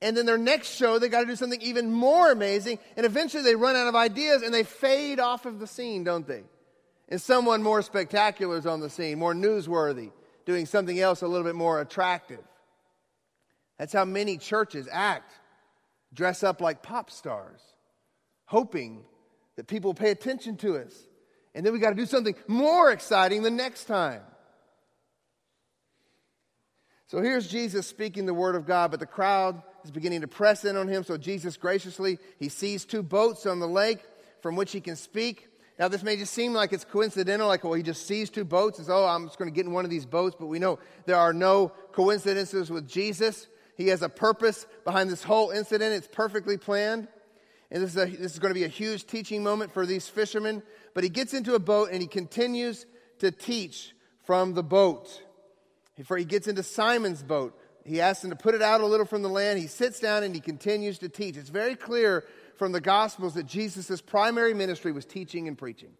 and 0.00 0.16
then 0.16 0.24
their 0.24 0.38
next 0.38 0.74
show 0.74 0.98
they 0.98 1.08
got 1.08 1.20
to 1.20 1.26
do 1.26 1.36
something 1.36 1.60
even 1.60 1.92
more 1.92 2.30
amazing, 2.30 2.78
and 2.96 3.04
eventually 3.04 3.42
they 3.42 3.54
run 3.54 3.76
out 3.76 3.88
of 3.88 3.94
ideas 3.94 4.42
and 4.42 4.54
they 4.54 4.62
fade 4.62 5.20
off 5.20 5.44
of 5.44 5.58
the 5.58 5.66
scene, 5.66 6.02
don't 6.04 6.26
they? 6.26 6.44
And 7.10 7.20
someone 7.20 7.62
more 7.62 7.82
spectacular 7.82 8.56
is 8.56 8.66
on 8.66 8.80
the 8.80 8.88
scene, 8.88 9.18
more 9.18 9.34
newsworthy, 9.34 10.12
doing 10.46 10.64
something 10.64 10.98
else 10.98 11.20
a 11.20 11.28
little 11.28 11.44
bit 11.44 11.54
more 11.54 11.80
attractive. 11.80 12.40
That's 13.82 13.92
how 13.92 14.04
many 14.04 14.38
churches 14.38 14.86
act, 14.92 15.32
dress 16.14 16.44
up 16.44 16.60
like 16.60 16.84
pop 16.84 17.10
stars, 17.10 17.60
hoping 18.44 19.02
that 19.56 19.66
people 19.66 19.92
pay 19.92 20.12
attention 20.12 20.56
to 20.58 20.76
us. 20.76 20.94
And 21.52 21.66
then 21.66 21.72
we 21.72 21.80
got 21.80 21.90
to 21.90 21.96
do 21.96 22.06
something 22.06 22.36
more 22.46 22.92
exciting 22.92 23.42
the 23.42 23.50
next 23.50 23.86
time. 23.86 24.20
So 27.08 27.20
here's 27.20 27.48
Jesus 27.48 27.88
speaking 27.88 28.24
the 28.24 28.32
word 28.32 28.54
of 28.54 28.66
God, 28.66 28.92
but 28.92 29.00
the 29.00 29.04
crowd 29.04 29.60
is 29.82 29.90
beginning 29.90 30.20
to 30.20 30.28
press 30.28 30.64
in 30.64 30.76
on 30.76 30.86
him. 30.86 31.02
So 31.02 31.16
Jesus 31.16 31.56
graciously, 31.56 32.20
he 32.38 32.50
sees 32.50 32.84
two 32.84 33.02
boats 33.02 33.46
on 33.46 33.58
the 33.58 33.66
lake 33.66 33.98
from 34.42 34.54
which 34.54 34.70
he 34.70 34.80
can 34.80 34.94
speak. 34.94 35.48
Now, 35.76 35.88
this 35.88 36.04
may 36.04 36.16
just 36.16 36.34
seem 36.34 36.52
like 36.52 36.72
it's 36.72 36.84
coincidental, 36.84 37.48
like, 37.48 37.64
well, 37.64 37.72
he 37.72 37.82
just 37.82 38.06
sees 38.06 38.30
two 38.30 38.44
boats 38.44 38.78
and 38.78 38.86
says, 38.86 38.94
oh, 38.94 39.06
I'm 39.06 39.26
just 39.26 39.38
going 39.38 39.50
to 39.50 39.54
get 39.54 39.66
in 39.66 39.72
one 39.72 39.84
of 39.84 39.90
these 39.90 40.06
boats. 40.06 40.36
But 40.38 40.46
we 40.46 40.60
know 40.60 40.78
there 41.04 41.16
are 41.16 41.32
no 41.32 41.72
coincidences 41.90 42.70
with 42.70 42.86
Jesus. 42.86 43.48
He 43.76 43.88
has 43.88 44.02
a 44.02 44.08
purpose 44.08 44.66
behind 44.84 45.10
this 45.10 45.22
whole 45.22 45.50
incident. 45.50 45.94
It's 45.94 46.08
perfectly 46.08 46.56
planned. 46.56 47.08
And 47.70 47.82
this 47.82 47.90
is, 47.90 47.96
a, 47.96 48.04
this 48.04 48.32
is 48.32 48.38
going 48.38 48.50
to 48.50 48.58
be 48.58 48.64
a 48.64 48.68
huge 48.68 49.06
teaching 49.06 49.42
moment 49.42 49.72
for 49.72 49.86
these 49.86 50.08
fishermen. 50.08 50.62
But 50.94 51.04
he 51.04 51.10
gets 51.10 51.32
into 51.32 51.54
a 51.54 51.58
boat 51.58 51.88
and 51.90 52.02
he 52.02 52.08
continues 52.08 52.84
to 53.20 53.30
teach 53.30 53.94
from 54.24 54.54
the 54.54 54.62
boat. 54.62 55.22
Before 55.96 56.16
he 56.16 56.24
gets 56.24 56.48
into 56.48 56.62
Simon's 56.62 57.22
boat, 57.22 57.58
he 57.84 58.00
asks 58.00 58.24
him 58.24 58.30
to 58.30 58.36
put 58.36 58.54
it 58.54 58.62
out 58.62 58.80
a 58.80 58.86
little 58.86 59.06
from 59.06 59.22
the 59.22 59.28
land. 59.28 59.58
He 59.58 59.66
sits 59.66 60.00
down 60.00 60.22
and 60.22 60.34
he 60.34 60.40
continues 60.40 60.98
to 60.98 61.08
teach. 61.08 61.36
It's 61.36 61.48
very 61.48 61.74
clear 61.74 62.24
from 62.56 62.72
the 62.72 62.80
Gospels 62.80 63.34
that 63.34 63.46
Jesus' 63.46 64.00
primary 64.00 64.54
ministry 64.54 64.92
was 64.92 65.04
teaching 65.04 65.48
and 65.48 65.56
preaching 65.56 65.90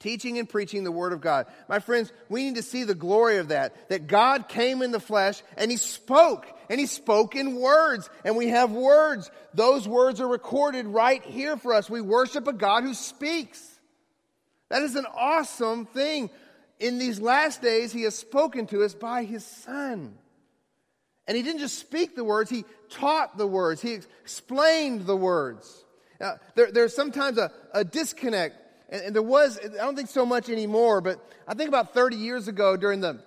teaching 0.00 0.38
and 0.38 0.48
preaching 0.48 0.82
the 0.82 0.90
Word 0.90 1.12
of 1.12 1.20
God. 1.20 1.46
My 1.68 1.78
friends, 1.78 2.12
we 2.28 2.42
need 2.42 2.56
to 2.56 2.62
see 2.62 2.84
the 2.84 2.94
glory 2.94 3.36
of 3.36 3.48
that, 3.48 3.88
that 3.90 4.06
God 4.06 4.48
came 4.48 4.82
in 4.82 4.90
the 4.90 4.98
flesh 4.98 5.42
and 5.56 5.70
He 5.70 5.76
spoke, 5.76 6.46
and 6.68 6.80
He 6.80 6.86
spoke 6.86 7.36
in 7.36 7.54
words, 7.54 8.10
and 8.24 8.36
we 8.36 8.48
have 8.48 8.72
words. 8.72 9.30
Those 9.54 9.86
words 9.86 10.20
are 10.20 10.26
recorded 10.26 10.86
right 10.86 11.22
here 11.22 11.56
for 11.56 11.74
us. 11.74 11.88
We 11.88 12.00
worship 12.00 12.48
a 12.48 12.52
God 12.52 12.82
who 12.82 12.94
speaks. 12.94 13.78
That 14.70 14.82
is 14.82 14.96
an 14.96 15.06
awesome 15.14 15.86
thing. 15.86 16.30
In 16.78 16.98
these 16.98 17.20
last 17.20 17.60
days, 17.60 17.92
He 17.92 18.02
has 18.02 18.16
spoken 18.16 18.66
to 18.68 18.82
us 18.82 18.94
by 18.94 19.24
His 19.24 19.44
Son. 19.44 20.16
And 21.28 21.36
He 21.36 21.42
didn't 21.42 21.60
just 21.60 21.78
speak 21.78 22.16
the 22.16 22.24
words, 22.24 22.50
He 22.50 22.64
taught 22.88 23.36
the 23.36 23.46
words, 23.46 23.82
He 23.82 23.92
explained 23.92 25.06
the 25.06 25.16
words. 25.16 25.84
Now, 26.18 26.36
there, 26.54 26.70
there's 26.70 26.94
sometimes 26.94 27.38
a, 27.38 27.50
a 27.72 27.82
disconnect 27.82 28.59
and, 28.90 29.02
and 29.02 29.14
there 29.14 29.22
was, 29.22 29.58
I 29.58 29.84
don't 29.84 29.96
think 29.96 30.10
so 30.10 30.26
much 30.26 30.48
anymore, 30.48 31.00
but 31.00 31.24
I 31.48 31.54
think 31.54 31.68
about 31.68 31.94
30 31.94 32.16
years 32.16 32.48
ago 32.48 32.76
during 32.76 33.00
the 33.00 33.22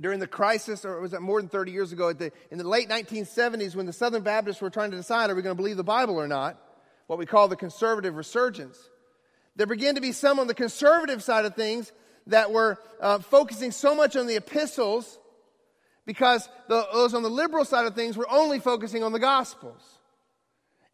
during 0.00 0.18
the 0.18 0.26
crisis, 0.26 0.86
or 0.86 0.98
was 0.98 1.10
that 1.10 1.20
more 1.20 1.42
than 1.42 1.50
30 1.50 1.72
years 1.72 1.92
ago, 1.92 2.10
the, 2.14 2.32
in 2.50 2.56
the 2.56 2.66
late 2.66 2.88
1970s, 2.88 3.74
when 3.74 3.84
the 3.84 3.92
Southern 3.92 4.22
Baptists 4.22 4.62
were 4.62 4.70
trying 4.70 4.90
to 4.92 4.96
decide 4.96 5.28
are 5.28 5.34
we 5.34 5.42
going 5.42 5.54
to 5.54 5.60
believe 5.60 5.76
the 5.76 5.84
Bible 5.84 6.16
or 6.16 6.26
not, 6.26 6.58
what 7.06 7.18
we 7.18 7.26
call 7.26 7.48
the 7.48 7.56
conservative 7.56 8.16
resurgence, 8.16 8.78
there 9.56 9.66
began 9.66 9.96
to 9.96 10.00
be 10.00 10.12
some 10.12 10.38
on 10.38 10.46
the 10.46 10.54
conservative 10.54 11.22
side 11.22 11.44
of 11.44 11.54
things 11.54 11.92
that 12.28 12.50
were 12.50 12.78
uh, 13.00 13.18
focusing 13.18 13.72
so 13.72 13.94
much 13.94 14.16
on 14.16 14.26
the 14.26 14.36
epistles 14.36 15.18
because 16.06 16.48
the, 16.68 16.86
those 16.94 17.12
on 17.12 17.22
the 17.22 17.28
liberal 17.28 17.66
side 17.66 17.84
of 17.84 17.94
things 17.94 18.16
were 18.16 18.30
only 18.30 18.58
focusing 18.58 19.02
on 19.02 19.12
the 19.12 19.18
Gospels. 19.18 19.82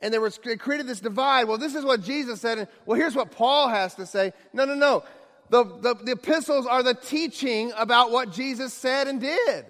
And 0.01 0.13
they, 0.13 0.19
were, 0.19 0.31
created 0.31 0.87
this 0.87 1.01
divide. 1.01 1.45
Well, 1.45 1.59
this 1.59 1.75
is 1.75 1.85
what 1.85 2.03
Jesus 2.03 2.41
said, 2.41 2.59
and 2.59 2.69
well, 2.85 2.99
here's 2.99 3.15
what 3.15 3.31
Paul 3.31 3.69
has 3.69 3.95
to 3.95 4.07
say. 4.07 4.33
No, 4.53 4.65
no, 4.65 4.75
no. 4.75 5.05
The, 5.49 5.65
the, 5.65 5.95
the 5.95 6.13
epistles 6.13 6.67
are 6.67 6.83
the 6.83 6.95
teaching 6.95 7.73
about 7.77 8.11
what 8.11 8.33
Jesus 8.33 8.75
said 8.75 9.09
and 9.09 9.21
did. 9.21 9.65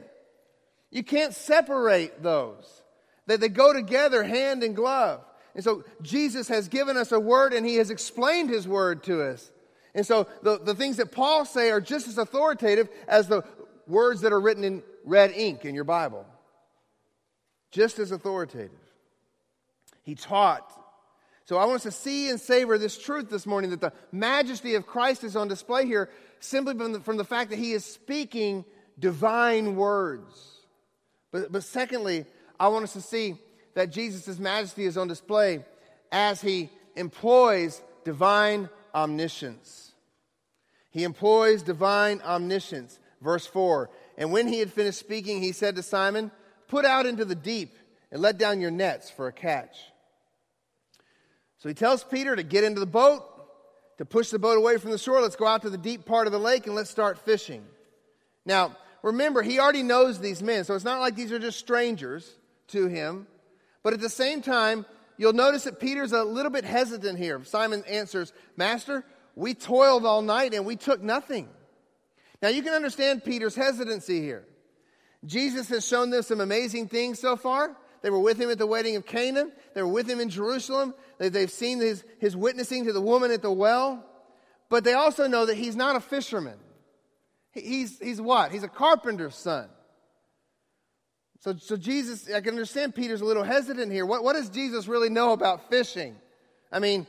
You 0.91 1.05
can't 1.05 1.35
separate 1.35 2.23
those. 2.23 2.83
They, 3.27 3.37
they 3.37 3.49
go 3.49 3.73
together 3.73 4.25
hand 4.25 4.63
in 4.63 4.75
glove. 4.75 5.21
And 5.55 5.63
so 5.63 5.85
Jesus 6.03 6.49
has 6.49 6.69
given 6.69 6.97
us 6.97 7.13
a 7.13 7.21
word 7.21 7.53
and 7.53 7.67
he 7.67 7.77
has 7.77 7.91
explained 7.91 8.51
his 8.51 8.67
word 8.67 9.03
to 9.05 9.23
us. 9.23 9.51
And 9.95 10.07
so 10.07 10.27
the, 10.43 10.59
the 10.59 10.75
things 10.75 10.99
that 10.99 11.13
Paul 11.13 11.45
say 11.45 11.71
are 11.71 11.81
just 11.81 12.09
as 12.09 12.19
authoritative 12.19 12.89
as 13.09 13.29
the 13.29 13.43
words 13.87 14.21
that 14.23 14.33
are 14.33 14.41
written 14.41 14.65
in 14.65 14.83
red 15.05 15.33
ink 15.33 15.65
in 15.65 15.75
your 15.75 15.85
Bible. 15.85 16.27
Just 17.71 17.99
as 17.99 18.11
authoritative. 18.11 18.71
He 20.07 20.15
taught. 20.15 20.73
So 21.47 21.59
I 21.59 21.65
want 21.65 21.77
us 21.77 21.83
to 21.83 21.91
see 21.91 22.31
and 22.31 22.41
savor 22.41 22.79
this 22.79 22.97
truth 22.97 23.29
this 23.29 23.45
morning 23.45 23.71
that 23.71 23.81
the 23.81 23.93
majesty 24.13 24.77
of 24.77 24.87
Christ 24.87 25.25
is 25.25 25.35
on 25.35 25.49
display 25.49 25.85
here 25.85 26.09
simply 26.39 26.75
from 26.75 26.93
the, 26.93 27.01
from 27.01 27.17
the 27.17 27.25
fact 27.25 27.51
that 27.51 27.59
he 27.59 27.73
is 27.73 27.85
speaking 27.85 28.65
divine 28.99 29.75
words. 29.75 30.61
But, 31.33 31.51
but 31.51 31.65
secondly, 31.65 32.25
I 32.59 32.69
want 32.69 32.85
us 32.85 32.93
to 32.93 33.01
see 33.01 33.35
that 33.75 33.91
Jesus' 33.91 34.39
majesty 34.39 34.85
is 34.85 34.97
on 34.97 35.09
display 35.09 35.65
as 36.13 36.41
he 36.41 36.71
employs 36.95 37.83
divine 38.05 38.69
omniscience. 38.95 39.93
He 40.91 41.03
employs 41.03 41.65
divine 41.65 42.21
omniscience. 42.23 43.01
Verse 43.21 43.45
4 43.47 43.91
And 44.17 44.31
when 44.31 44.47
he 44.47 44.61
had 44.61 44.73
finished 44.73 45.01
speaking, 45.01 45.43
he 45.43 45.51
said 45.51 45.75
to 45.77 45.83
Simon, 45.83 46.31
Put 46.69 46.85
out 46.85 47.07
into 47.07 47.25
the 47.25 47.35
deep 47.35 47.77
and 48.13 48.23
let 48.23 48.39
down 48.39 48.61
your 48.61 48.71
nets 48.71 49.11
for 49.11 49.27
a 49.27 49.33
catch. 49.33 49.77
So 51.59 51.69
he 51.69 51.75
tells 51.75 52.05
Peter 52.05 52.37
to 52.37 52.43
get 52.43 52.65
into 52.65 52.81
the 52.81 52.87
boat, 52.87 53.25
to 53.99 54.05
push 54.05 54.31
the 54.31 54.39
boat 54.39 54.59
away 54.59 54.77
from 54.77 54.91
the 54.91 54.99
shore. 54.99 55.21
Let's 55.21 55.37
go 55.37 55.47
out 55.47 55.63
to 55.63 55.71
the 55.71 55.79
deep 55.79 56.05
part 56.05 56.27
of 56.27 56.33
the 56.33 56.39
lake 56.39 56.67
and 56.67 56.75
let's 56.75 56.91
start 56.91 57.19
fishing. 57.19 57.65
Now, 58.45 58.77
remember, 59.03 59.43
he 59.43 59.59
already 59.59 59.83
knows 59.83 60.21
these 60.21 60.43
men, 60.43 60.65
so 60.65 60.75
it's 60.75 60.85
not 60.85 61.01
like 61.01 61.17
these 61.17 61.33
are 61.33 61.39
just 61.39 61.59
strangers 61.59 62.31
to 62.69 62.87
him. 62.87 63.27
But 63.83 63.95
at 63.95 64.01
the 64.01 64.11
same 64.11 64.43
time, 64.43 64.85
you'll 65.17 65.33
notice 65.33 65.65
that 65.65 65.81
Peter's 65.81 66.13
a 66.13 66.25
little 66.25 66.51
bit 66.51 66.65
hesitant 66.65 67.19
here. 67.19 67.43
Simon 67.45 67.83
answers, 67.89 68.33
Master, 68.57 69.05
we 69.35 69.55
toiled 69.55 70.05
all 70.05 70.23
night 70.23 70.55
and 70.55 70.67
we 70.67 70.77
took 70.77 71.03
nothing. 71.03 71.49
Now 72.43 72.49
you 72.49 72.63
can 72.63 72.75
understand 72.75 73.25
Peter's 73.25 73.55
hesitancy 73.55 74.21
here. 74.21 74.45
Jesus 75.25 75.69
has 75.69 75.87
shown 75.87 76.11
them 76.11 76.23
some 76.23 76.41
amazing 76.41 76.89
things 76.89 77.19
so 77.19 77.37
far. 77.37 77.77
They 78.07 78.11
were 78.11 78.21
with 78.21 78.41
him 78.41 78.51
at 78.51 78.59
the 78.59 78.69
wedding 78.69 78.95
of 78.95 79.05
Cana. 79.05 79.49
They 79.75 79.83
were 79.83 79.89
with 79.89 80.09
him 80.09 80.21
in 80.21 80.29
Jerusalem. 80.29 80.95
They've 81.19 81.51
seen 81.51 81.81
his, 81.81 82.05
his 82.21 82.37
witnessing 82.37 82.85
to 82.85 82.93
the 82.93 83.01
woman 83.01 83.33
at 83.33 83.43
the 83.43 83.51
well. 83.51 84.05
But 84.71 84.85
they 84.85 84.93
also 84.93 85.27
know 85.27 85.45
that 85.47 85.57
he's 85.57 85.75
not 85.75 85.97
a 85.97 86.01
fisherman. 86.01 86.57
He's, 87.51 87.99
he's 87.99 88.21
what? 88.21 88.53
He's 88.53 88.63
a 88.63 88.69
carpenter's 88.69 89.35
son. 89.35 89.69
So, 91.41 91.57
so 91.57 91.77
Jesus, 91.77 92.31
I 92.33 92.41
can 92.43 92.51
understand 92.51 92.95
Peter's 92.95 93.23
a 93.23 93.25
little 93.25 93.43
hesitant 93.43 93.91
here. 93.91 94.07
What, 94.07 94.23
what 94.23 94.35
does 94.35 94.51
Jesus 94.51 94.87
really 94.87 95.09
know 95.09 95.33
about 95.33 95.69
fishing? 95.69 96.15
I 96.71 96.79
mean, 96.79 97.09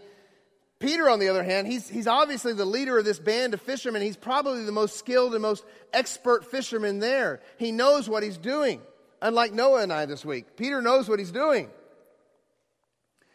Peter, 0.80 1.12
on 1.12 1.20
the 1.20 1.30
other 1.30 1.44
hand, 1.44 1.68
he's, 1.68 1.88
he's 1.88 2.08
obviously 2.08 2.54
the 2.54 2.66
leader 2.66 2.98
of 2.98 3.06
this 3.06 3.20
band 3.20 3.54
of 3.54 3.62
fishermen. 3.62 4.02
He's 4.02 4.18
probably 4.18 4.64
the 4.64 4.72
most 4.72 4.96
skilled 4.98 5.34
and 5.34 5.44
most 5.44 5.64
expert 5.94 6.50
fisherman 6.50 6.98
there. 6.98 7.40
He 7.60 7.72
knows 7.72 8.10
what 8.10 8.24
he's 8.24 8.40
doing, 8.40 8.82
unlike 9.22 9.54
Noah 9.54 9.84
and 9.84 9.94
I 9.94 10.06
this 10.06 10.24
week. 10.24 10.56
Peter 10.56 10.82
knows 10.82 11.10
what 11.10 11.20
he's 11.20 11.32
doing. 11.32 11.70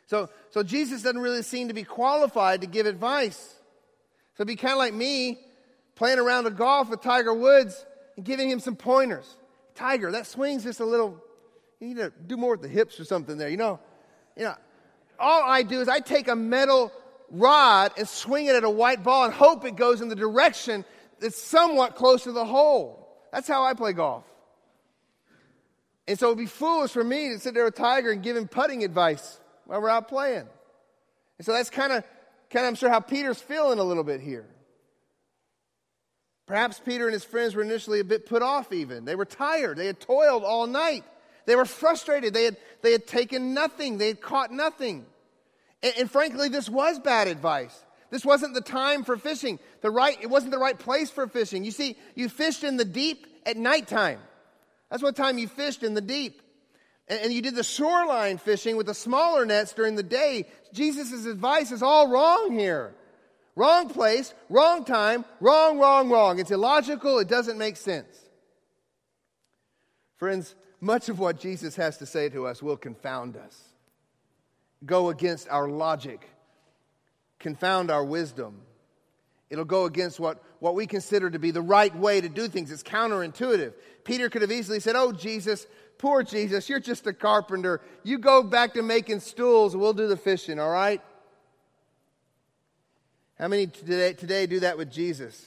So, 0.07 0.29
so 0.51 0.63
Jesus 0.63 1.03
doesn't 1.03 1.21
really 1.21 1.43
seem 1.43 1.69
to 1.69 1.75
be 1.75 1.85
qualified 1.85 2.61
to 2.61 2.67
give 2.67 2.87
advice. 2.87 3.55
So 4.37 4.45
be 4.45 4.57
kind 4.57 4.73
of 4.73 4.79
like 4.79 4.95
me 4.95 5.39
playing 5.95 6.19
around 6.19 6.47
a 6.47 6.51
golf 6.51 6.91
with 6.91 7.01
Tiger 7.01 7.33
Woods 7.33 7.85
and 8.17 8.25
giving 8.25 8.51
him 8.51 8.61
some 8.61 8.77
pointers. 8.77 9.37
Tiger, 9.75 10.11
that 10.13 10.27
swing's 10.27 10.65
just 10.65 10.81
a 10.81 10.85
little, 10.85 11.23
you 11.81 11.89
need 11.89 11.97
to 11.97 12.13
do 12.27 12.37
more 12.37 12.53
with 12.53 12.63
the 12.63 12.69
hips 12.69 13.01
or 13.01 13.05
something 13.05 13.39
there. 13.39 13.49
You 13.49 13.57
know, 13.57 13.81
you 14.37 14.45
know, 14.45 14.55
all 15.19 15.43
I 15.49 15.63
do 15.63 15.81
is 15.81 15.89
I 15.89 16.01
take 16.01 16.29
a 16.29 16.37
metal 16.37 16.93
rod 17.31 17.93
and 17.97 18.07
swing 18.07 18.47
it 18.47 18.55
at 18.55 18.65
a 18.65 18.71
white 18.71 19.03
ball 19.03 19.25
and 19.25 19.33
hope 19.33 19.65
it 19.65 19.77
goes 19.77 20.01
in 20.01 20.09
the 20.09 20.17
direction 20.17 20.85
that's 21.21 21.41
somewhat 21.41 21.95
close 21.95 22.25
to 22.25 22.33
the 22.33 22.45
hole. 22.45 23.09
That's 23.33 23.49
how 23.49 23.65
I 23.65 23.75
play 23.75 23.93
golf. 23.93 24.25
And 26.09 26.19
so 26.19 26.27
it'd 26.27 26.39
be 26.39 26.47
foolish 26.47 26.91
for 26.91 27.05
me 27.05 27.29
to 27.31 27.39
sit 27.39 27.55
there 27.55 27.65
with 27.65 27.77
Tiger 27.77 28.11
and 28.11 28.23
give 28.23 28.37
him 28.37 28.49
putting 28.49 28.83
advice 28.85 29.39
while 29.67 29.81
we're 29.81 29.89
out 29.89 30.09
playing. 30.09 30.47
And 31.39 31.47
so 31.47 31.53
that's 31.53 31.71
kind 31.71 31.93
of, 31.93 32.05
kind 32.51 32.67
of, 32.67 32.71
I'm 32.71 32.75
sure 32.75 32.91
how 32.91 33.01
Peter's 33.01 33.41
feeling 33.41 33.79
a 33.79 33.85
little 33.85 34.05
bit 34.05 34.21
here. 34.21 34.47
Perhaps 36.47 36.81
Peter 36.85 37.07
and 37.07 37.13
his 37.13 37.25
friends 37.25 37.55
were 37.55 37.63
initially 37.63 38.01
a 38.01 38.05
bit 38.05 38.27
put 38.27 38.43
off, 38.43 38.73
even. 38.73 39.05
They 39.05 39.15
were 39.15 39.25
tired. 39.25 39.79
They 39.79 39.87
had 39.87 40.01
toiled 40.01 40.45
all 40.45 40.67
night. 40.67 41.05
They 41.47 41.57
were 41.57 41.65
frustrated. 41.65 42.35
They 42.35 42.45
had, 42.45 42.57
they 42.83 42.93
had 42.93 43.07
taken 43.07 43.55
nothing, 43.55 43.99
they 43.99 44.09
had 44.09 44.21
caught 44.21 44.53
nothing. 44.53 45.07
And, 45.83 45.95
and 46.01 46.11
frankly, 46.11 46.49
this 46.49 46.69
was 46.69 46.99
bad 46.99 47.29
advice. 47.29 47.77
This 48.11 48.25
wasn't 48.25 48.55
the 48.55 48.61
time 48.61 49.05
for 49.05 49.17
fishing. 49.17 49.59
The 49.81 49.91
right, 49.91 50.19
it 50.21 50.29
wasn't 50.29 50.53
the 50.53 50.59
right 50.59 50.79
place 50.79 51.11
for 51.11 51.27
fishing. 51.27 51.65
You 51.65 51.71
see, 51.71 51.97
you 52.15 52.29
fished 52.29 52.65
in 52.65 52.77
the 52.77 52.85
deep 52.85 53.27
at 53.47 53.57
nighttime. 53.57 54.19
That's 54.93 55.03
what 55.03 55.17
time 55.17 55.39
you 55.39 55.49
fished 55.49 55.83
in 55.83 55.95
the 55.95 56.03
deep. 56.03 56.43
And, 57.09 57.33
you 57.33 57.41
did 57.41 57.55
the 57.55 57.65
shoreline 57.65 58.37
fishing 58.37 58.77
with 58.77 58.85
the 58.85 58.95
smaller 58.95 59.47
nets 59.47 59.73
during 59.73 59.95
the 59.95 60.03
day. 60.03 60.45
Jesus' 60.75 61.25
advice 61.25 61.73
is 61.73 61.83
all 61.83 62.09
wrong 62.09 62.53
here. 62.53 62.95
Wrong 63.57 63.89
place, 63.89 64.35
wrong 64.51 64.85
time, 64.85 65.25
wrong, 65.41 65.79
wrong, 65.79 66.11
wrong. 66.11 66.39
It's 66.39 66.51
illogical, 66.51 67.19
it 67.21 67.29
doesn't 67.29 67.57
make 67.57 67.79
sense. 67.79 68.19
Friends, 70.19 70.55
much 70.79 71.09
of 71.09 71.19
what 71.19 71.41
Jesus 71.41 71.75
has 71.77 71.97
to 71.99 72.07
say 72.07 72.29
to 72.29 72.47
us 72.47 72.63
will 72.63 72.77
confound 72.77 73.39
us, 73.39 73.59
go 74.85 75.09
against 75.09 75.49
our 75.49 75.69
logic, 75.69 76.29
confound 77.39 77.91
our 77.91 78.05
wisdom. 78.05 78.61
It'll 79.49 79.65
go 79.65 79.87
against 79.87 80.21
what, 80.21 80.43
what 80.63 80.77
we 80.77 80.87
consider 80.87 81.29
to 81.29 81.41
be 81.41 81.51
the 81.51 81.61
right 81.61 81.93
way 81.97 82.21
to 82.21 82.29
do 82.29 82.47
things. 82.47 82.71
It's 82.71 82.85
counterintuitive. 82.85 83.73
Peter 84.05 84.31
could 84.31 84.43
have 84.43 84.53
easily 84.53 84.79
said, 84.79 84.95
Oh, 84.95 85.11
Jesus, 85.11 85.67
poor 85.99 86.23
Jesus, 86.23 86.69
you're 86.69 86.79
just 86.79 87.05
a 87.09 87.13
carpenter. 87.13 87.81
You 88.05 88.17
go 88.19 88.45
back 88.45 88.75
to 88.75 88.83
making 88.83 89.19
stools, 89.21 89.77
we'll 89.77 89.93
do 89.93 90.07
the 90.07 90.17
fishing, 90.17 90.61
all 90.61 90.71
right? 90.71 91.03
How 93.41 93.49
many 93.49 93.67
today, 93.67 94.13
today 94.13 94.47
do 94.47 94.61
that 94.61 94.79
with 94.79 94.89
Jesus? 94.89 95.45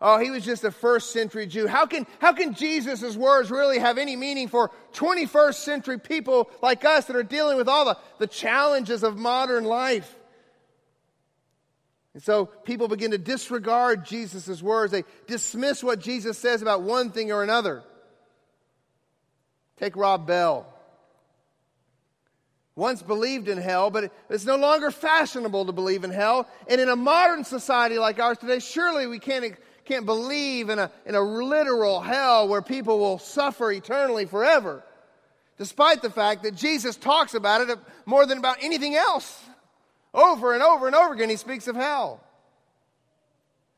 Oh, 0.00 0.18
he 0.18 0.30
was 0.30 0.46
just 0.46 0.64
a 0.64 0.70
first 0.70 1.12
century 1.12 1.46
Jew. 1.46 1.66
How 1.66 1.84
can, 1.84 2.06
how 2.20 2.32
can 2.32 2.54
Jesus' 2.54 3.14
words 3.16 3.50
really 3.50 3.78
have 3.80 3.98
any 3.98 4.16
meaning 4.16 4.48
for 4.48 4.70
21st 4.94 5.56
century 5.56 6.00
people 6.00 6.48
like 6.62 6.86
us 6.86 7.04
that 7.04 7.16
are 7.16 7.22
dealing 7.22 7.58
with 7.58 7.68
all 7.68 7.84
the, 7.84 7.98
the 8.18 8.26
challenges 8.26 9.02
of 9.02 9.18
modern 9.18 9.64
life? 9.64 10.16
And 12.14 12.22
so 12.22 12.46
people 12.46 12.86
begin 12.88 13.10
to 13.10 13.18
disregard 13.18 14.06
Jesus' 14.06 14.62
words. 14.62 14.92
They 14.92 15.04
dismiss 15.26 15.82
what 15.82 15.98
Jesus 15.98 16.38
says 16.38 16.62
about 16.62 16.82
one 16.82 17.10
thing 17.10 17.32
or 17.32 17.42
another. 17.42 17.82
Take 19.76 19.96
Rob 19.96 20.26
Bell 20.26 20.66
once 22.76 23.02
believed 23.02 23.48
in 23.48 23.58
hell, 23.58 23.90
but 23.90 24.12
it's 24.28 24.44
no 24.44 24.56
longer 24.56 24.90
fashionable 24.90 25.66
to 25.66 25.72
believe 25.72 26.04
in 26.04 26.10
hell. 26.10 26.48
And 26.68 26.80
in 26.80 26.88
a 26.88 26.96
modern 26.96 27.44
society 27.44 27.98
like 27.98 28.18
ours 28.18 28.38
today, 28.38 28.58
surely 28.58 29.06
we 29.06 29.18
can't, 29.18 29.54
can't 29.84 30.06
believe 30.06 30.70
in 30.70 30.78
a, 30.78 30.90
in 31.06 31.14
a 31.14 31.20
literal 31.20 32.00
hell 32.00 32.48
where 32.48 32.62
people 32.62 32.98
will 32.98 33.18
suffer 33.18 33.70
eternally 33.70 34.26
forever, 34.26 34.82
despite 35.56 36.02
the 36.02 36.10
fact 36.10 36.42
that 36.42 36.56
Jesus 36.56 36.96
talks 36.96 37.34
about 37.34 37.68
it 37.68 37.78
more 38.06 38.26
than 38.26 38.38
about 38.38 38.58
anything 38.60 38.96
else. 38.96 39.40
Over 40.14 40.54
and 40.54 40.62
over 40.62 40.86
and 40.86 40.94
over 40.94 41.12
again, 41.12 41.28
he 41.28 41.36
speaks 41.36 41.66
of 41.66 41.74
hell. 41.74 42.20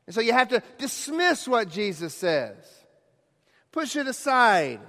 And 0.05 0.13
so 0.13 0.21
you 0.21 0.31
have 0.33 0.49
to 0.49 0.61
dismiss 0.77 1.47
what 1.47 1.69
Jesus 1.69 2.13
says, 2.13 2.55
push 3.71 3.95
it 3.95 4.07
aside. 4.07 4.79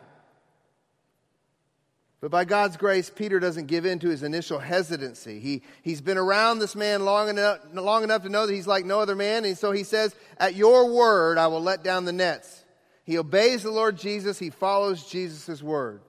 But 2.20 2.32
by 2.32 2.44
God's 2.44 2.76
grace, 2.76 3.10
Peter 3.14 3.38
doesn't 3.38 3.66
give 3.66 3.86
in 3.86 4.00
to 4.00 4.08
his 4.08 4.24
initial 4.24 4.58
hesitancy. 4.58 5.38
He, 5.38 5.62
he's 5.82 6.00
been 6.00 6.18
around 6.18 6.58
this 6.58 6.74
man 6.74 7.04
long 7.04 7.28
enough, 7.28 7.60
long 7.72 8.02
enough 8.02 8.24
to 8.24 8.28
know 8.28 8.46
that 8.46 8.52
he's 8.52 8.66
like 8.66 8.84
no 8.84 9.00
other 9.00 9.14
man. 9.14 9.44
And 9.44 9.56
so 9.56 9.70
he 9.70 9.84
says, 9.84 10.14
At 10.36 10.56
your 10.56 10.92
word, 10.92 11.38
I 11.38 11.46
will 11.46 11.62
let 11.62 11.84
down 11.84 12.04
the 12.04 12.12
nets. 12.12 12.64
He 13.04 13.18
obeys 13.18 13.62
the 13.62 13.70
Lord 13.70 13.96
Jesus. 13.96 14.38
He 14.38 14.50
follows 14.50 15.04
Jesus' 15.04 15.62
word. 15.62 16.00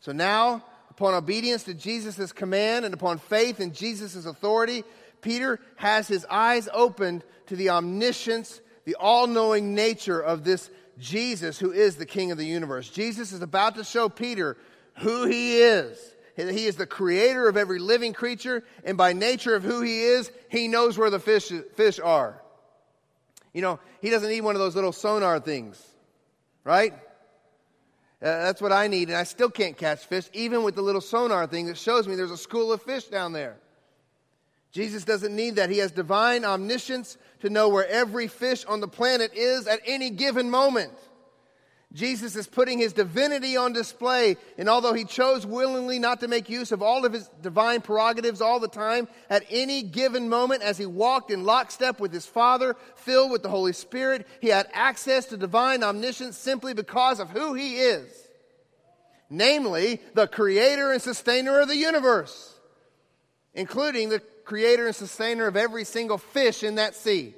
So 0.00 0.12
now, 0.12 0.62
upon 0.96 1.12
obedience 1.12 1.64
to 1.64 1.74
Jesus' 1.74 2.32
command 2.32 2.86
and 2.86 2.94
upon 2.94 3.18
faith 3.18 3.60
in 3.60 3.72
Jesus' 3.72 4.24
authority, 4.24 4.82
Peter 5.20 5.60
has 5.76 6.08
his 6.08 6.24
eyes 6.30 6.70
opened 6.72 7.22
to 7.48 7.56
the 7.56 7.68
omniscience, 7.68 8.62
the 8.86 8.94
all 8.94 9.26
knowing 9.26 9.74
nature 9.74 10.18
of 10.18 10.42
this 10.42 10.70
Jesus 10.98 11.58
who 11.58 11.70
is 11.70 11.96
the 11.96 12.06
King 12.06 12.30
of 12.30 12.38
the 12.38 12.46
universe. 12.46 12.88
Jesus 12.88 13.32
is 13.32 13.42
about 13.42 13.74
to 13.74 13.84
show 13.84 14.08
Peter 14.08 14.56
who 15.00 15.26
he 15.26 15.58
is. 15.58 15.98
He 16.34 16.66
is 16.66 16.76
the 16.76 16.86
creator 16.86 17.46
of 17.46 17.58
every 17.58 17.78
living 17.78 18.14
creature, 18.14 18.64
and 18.82 18.96
by 18.96 19.12
nature 19.12 19.54
of 19.54 19.62
who 19.62 19.82
he 19.82 20.00
is, 20.00 20.30
he 20.48 20.66
knows 20.66 20.96
where 20.96 21.10
the 21.10 21.18
fish, 21.18 21.52
fish 21.74 22.00
are. 22.00 22.40
You 23.52 23.60
know, 23.62 23.80
he 24.00 24.08
doesn't 24.08 24.28
need 24.28 24.42
one 24.42 24.54
of 24.54 24.60
those 24.60 24.74
little 24.74 24.92
sonar 24.92 25.40
things, 25.40 25.82
right? 26.64 26.94
Uh, 28.26 28.42
that's 28.42 28.60
what 28.60 28.72
I 28.72 28.88
need, 28.88 29.06
and 29.06 29.16
I 29.16 29.22
still 29.22 29.48
can't 29.48 29.76
catch 29.76 30.00
fish, 30.00 30.28
even 30.32 30.64
with 30.64 30.74
the 30.74 30.82
little 30.82 31.00
sonar 31.00 31.46
thing 31.46 31.66
that 31.66 31.78
shows 31.78 32.08
me 32.08 32.16
there's 32.16 32.32
a 32.32 32.36
school 32.36 32.72
of 32.72 32.82
fish 32.82 33.04
down 33.04 33.32
there. 33.32 33.56
Jesus 34.72 35.04
doesn't 35.04 35.34
need 35.34 35.54
that. 35.56 35.70
He 35.70 35.78
has 35.78 35.92
divine 35.92 36.44
omniscience 36.44 37.18
to 37.42 37.50
know 37.50 37.68
where 37.68 37.86
every 37.86 38.26
fish 38.26 38.64
on 38.64 38.80
the 38.80 38.88
planet 38.88 39.30
is 39.32 39.68
at 39.68 39.78
any 39.86 40.10
given 40.10 40.50
moment. 40.50 40.92
Jesus 41.92 42.36
is 42.36 42.46
putting 42.46 42.78
his 42.78 42.92
divinity 42.92 43.56
on 43.56 43.72
display, 43.72 44.36
and 44.58 44.68
although 44.68 44.92
he 44.92 45.04
chose 45.04 45.46
willingly 45.46 45.98
not 45.98 46.20
to 46.20 46.28
make 46.28 46.50
use 46.50 46.72
of 46.72 46.82
all 46.82 47.06
of 47.06 47.12
his 47.12 47.28
divine 47.40 47.80
prerogatives 47.80 48.40
all 48.40 48.60
the 48.60 48.68
time, 48.68 49.08
at 49.30 49.44
any 49.48 49.82
given 49.82 50.28
moment, 50.28 50.62
as 50.62 50.76
he 50.76 50.84
walked 50.84 51.30
in 51.30 51.44
lockstep 51.44 51.98
with 52.00 52.12
his 52.12 52.26
Father, 52.26 52.76
filled 52.96 53.30
with 53.30 53.42
the 53.42 53.48
Holy 53.48 53.72
Spirit, 53.72 54.26
he 54.40 54.48
had 54.48 54.68
access 54.72 55.26
to 55.26 55.36
divine 55.36 55.82
omniscience 55.82 56.36
simply 56.36 56.74
because 56.74 57.18
of 57.18 57.30
who 57.30 57.54
he 57.54 57.76
is 57.76 58.26
namely, 59.30 60.00
the 60.14 60.26
creator 60.26 60.92
and 60.92 61.02
sustainer 61.02 61.60
of 61.60 61.68
the 61.68 61.76
universe, 61.76 62.54
including 63.54 64.08
the 64.08 64.20
creator 64.44 64.86
and 64.86 64.94
sustainer 64.94 65.46
of 65.46 65.56
every 65.56 65.84
single 65.84 66.18
fish 66.18 66.62
in 66.62 66.76
that 66.76 66.94
sea. 66.94 67.34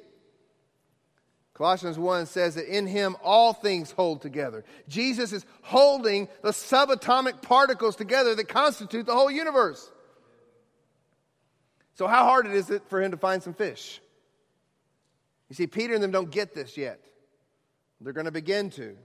Colossians 1.58 1.98
1 1.98 2.26
says 2.26 2.54
that 2.54 2.72
in 2.72 2.86
him 2.86 3.16
all 3.20 3.52
things 3.52 3.90
hold 3.90 4.22
together. 4.22 4.64
Jesus 4.86 5.32
is 5.32 5.44
holding 5.62 6.28
the 6.40 6.50
subatomic 6.50 7.42
particles 7.42 7.96
together 7.96 8.36
that 8.36 8.48
constitute 8.48 9.06
the 9.06 9.14
whole 9.14 9.28
universe. 9.30 9.90
So, 11.94 12.06
how 12.06 12.22
hard 12.26 12.46
is 12.46 12.70
it 12.70 12.84
for 12.88 13.02
him 13.02 13.10
to 13.10 13.16
find 13.16 13.42
some 13.42 13.54
fish? 13.54 14.00
You 15.48 15.56
see, 15.56 15.66
Peter 15.66 15.94
and 15.94 16.02
them 16.02 16.12
don't 16.12 16.30
get 16.30 16.54
this 16.54 16.76
yet. 16.76 17.00
They're 18.00 18.12
going 18.12 18.26
to 18.26 18.30
begin 18.30 18.70
to. 18.70 18.96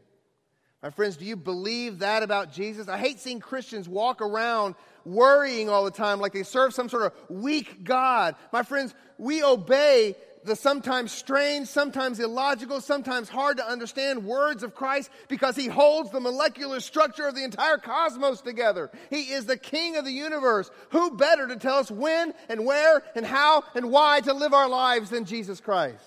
My 0.84 0.92
friends, 0.92 1.18
do 1.18 1.26
you 1.26 1.36
believe 1.36 2.00
that 2.00 2.22
about 2.22 2.54
Jesus? 2.54 2.88
I 2.88 3.00
hate 3.00 3.20
seeing 3.20 3.39
Christians 3.39 3.89
walk 3.89 4.22
around 4.22 4.76
worrying 5.06 5.70
all 5.70 5.86
the 5.86 5.92
time 5.92 6.20
like 6.20 6.34
they 6.34 6.44
serve 6.44 6.72
some 6.76 6.88
sort 6.88 7.04
of 7.04 7.13
weak 7.30 7.84
God. 7.84 8.36
My 8.52 8.62
friends, 8.62 8.94
we 9.18 9.44
obey 9.44 10.16
the 10.45 10.56
sometimes 10.56 11.12
strange, 11.12 11.67
sometimes 11.67 12.19
illogical, 12.19 12.82
sometimes 12.82 13.29
hard 13.29 13.58
to 13.58 13.67
understand 13.67 14.25
words 14.25 14.63
of 14.63 14.75
Christ 14.75 15.10
because 15.27 15.56
he 15.56 15.67
holds 15.67 16.12
the 16.12 16.19
molecular 16.19 16.79
structure 16.79 17.27
of 17.27 17.36
the 17.36 17.43
entire 17.43 17.77
cosmos 17.77 18.41
together. 18.41 18.91
He 19.10 19.32
is 19.32 19.45
the 19.45 19.58
king 19.58 19.95
of 19.95 20.06
the 20.06 20.12
universe. 20.12 20.69
Who 20.89 21.15
better 21.17 21.47
to 21.47 21.56
tell 21.56 21.77
us 21.77 21.91
when 21.91 22.34
and 22.49 22.65
where 22.65 23.03
and 23.15 23.25
how 23.25 23.63
and 23.75 23.89
why 23.89 24.21
to 24.21 24.34
live 24.34 24.53
our 24.53 24.69
lives 24.69 25.10
than 25.10 25.25
Jesus 25.25 25.60
Christ? 25.60 26.03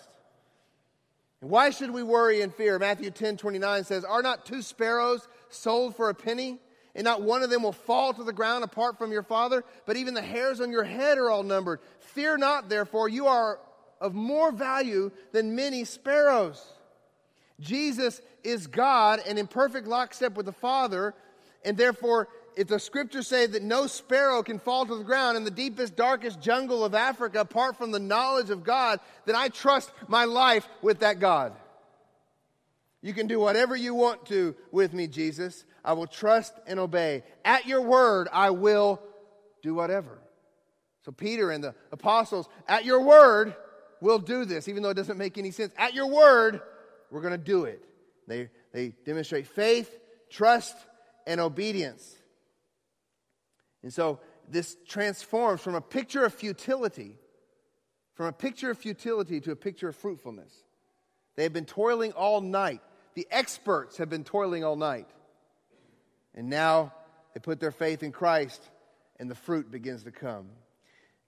And 1.40 1.50
why 1.50 1.70
should 1.70 1.90
we 1.90 2.02
worry 2.02 2.42
and 2.42 2.54
fear? 2.54 2.78
Matthew 2.78 3.10
10 3.10 3.36
29 3.36 3.84
says, 3.84 4.04
Are 4.04 4.22
not 4.22 4.46
two 4.46 4.62
sparrows 4.62 5.26
sold 5.48 5.96
for 5.96 6.08
a 6.08 6.14
penny? 6.14 6.58
And 6.94 7.04
not 7.04 7.20
one 7.20 7.42
of 7.42 7.50
them 7.50 7.62
will 7.62 7.72
fall 7.72 8.14
to 8.14 8.24
the 8.24 8.32
ground 8.32 8.64
apart 8.64 8.96
from 8.96 9.12
your 9.12 9.22
Father, 9.22 9.64
but 9.84 9.98
even 9.98 10.14
the 10.14 10.22
hairs 10.22 10.62
on 10.62 10.70
your 10.70 10.82
head 10.82 11.18
are 11.18 11.30
all 11.30 11.42
numbered. 11.42 11.80
Fear 12.00 12.38
not, 12.38 12.70
therefore, 12.70 13.10
you 13.10 13.26
are 13.26 13.58
of 14.00 14.14
more 14.14 14.52
value 14.52 15.10
than 15.32 15.54
many 15.54 15.84
sparrows. 15.84 16.64
Jesus 17.60 18.20
is 18.44 18.66
God 18.66 19.20
and 19.26 19.38
in 19.38 19.46
perfect 19.46 19.86
lockstep 19.86 20.34
with 20.34 20.46
the 20.46 20.52
Father, 20.52 21.14
and 21.64 21.76
therefore, 21.76 22.28
if 22.56 22.68
the 22.68 22.78
scriptures 22.78 23.26
say 23.26 23.46
that 23.46 23.62
no 23.62 23.86
sparrow 23.86 24.42
can 24.42 24.58
fall 24.58 24.86
to 24.86 24.96
the 24.96 25.04
ground 25.04 25.36
in 25.36 25.44
the 25.44 25.50
deepest, 25.50 25.94
darkest 25.96 26.40
jungle 26.40 26.84
of 26.84 26.94
Africa 26.94 27.40
apart 27.40 27.76
from 27.76 27.90
the 27.90 27.98
knowledge 27.98 28.50
of 28.50 28.64
God, 28.64 29.00
then 29.26 29.36
I 29.36 29.48
trust 29.48 29.90
my 30.08 30.24
life 30.24 30.66
with 30.80 31.00
that 31.00 31.20
God. 31.20 31.52
You 33.02 33.12
can 33.12 33.26
do 33.26 33.38
whatever 33.38 33.76
you 33.76 33.94
want 33.94 34.26
to 34.26 34.54
with 34.72 34.92
me, 34.92 35.06
Jesus. 35.06 35.64
I 35.84 35.92
will 35.92 36.06
trust 36.06 36.54
and 36.66 36.80
obey. 36.80 37.24
At 37.44 37.66
your 37.66 37.82
word, 37.82 38.28
I 38.32 38.50
will 38.50 39.00
do 39.62 39.74
whatever. 39.74 40.18
So, 41.04 41.12
Peter 41.12 41.50
and 41.50 41.62
the 41.62 41.74
apostles, 41.92 42.48
at 42.66 42.84
your 42.84 43.02
word, 43.02 43.54
we'll 44.00 44.18
do 44.18 44.44
this, 44.44 44.68
even 44.68 44.82
though 44.82 44.90
it 44.90 44.96
doesn't 44.96 45.18
make 45.18 45.38
any 45.38 45.50
sense. 45.50 45.72
At 45.76 45.94
your 45.94 46.08
word, 46.08 46.60
we're 47.10 47.20
going 47.20 47.32
to 47.32 47.38
do 47.38 47.64
it. 47.64 47.82
They, 48.26 48.50
they 48.72 48.88
demonstrate 49.04 49.46
faith, 49.46 49.96
trust, 50.30 50.76
and 51.26 51.40
obedience. 51.40 52.16
And 53.82 53.92
so 53.92 54.20
this 54.48 54.76
transforms 54.86 55.60
from 55.60 55.74
a 55.74 55.80
picture 55.80 56.24
of 56.24 56.34
futility, 56.34 57.16
from 58.14 58.26
a 58.26 58.32
picture 58.32 58.70
of 58.70 58.78
futility 58.78 59.40
to 59.40 59.52
a 59.52 59.56
picture 59.56 59.88
of 59.88 59.96
fruitfulness. 59.96 60.52
They 61.36 61.42
have 61.42 61.52
been 61.52 61.66
toiling 61.66 62.12
all 62.12 62.40
night. 62.40 62.80
The 63.14 63.26
experts 63.30 63.98
have 63.98 64.08
been 64.08 64.24
toiling 64.24 64.64
all 64.64 64.76
night. 64.76 65.08
And 66.34 66.48
now 66.48 66.92
they 67.34 67.40
put 67.40 67.60
their 67.60 67.70
faith 67.70 68.02
in 68.02 68.12
Christ, 68.12 68.62
and 69.18 69.30
the 69.30 69.34
fruit 69.34 69.70
begins 69.70 70.04
to 70.04 70.10
come. 70.10 70.48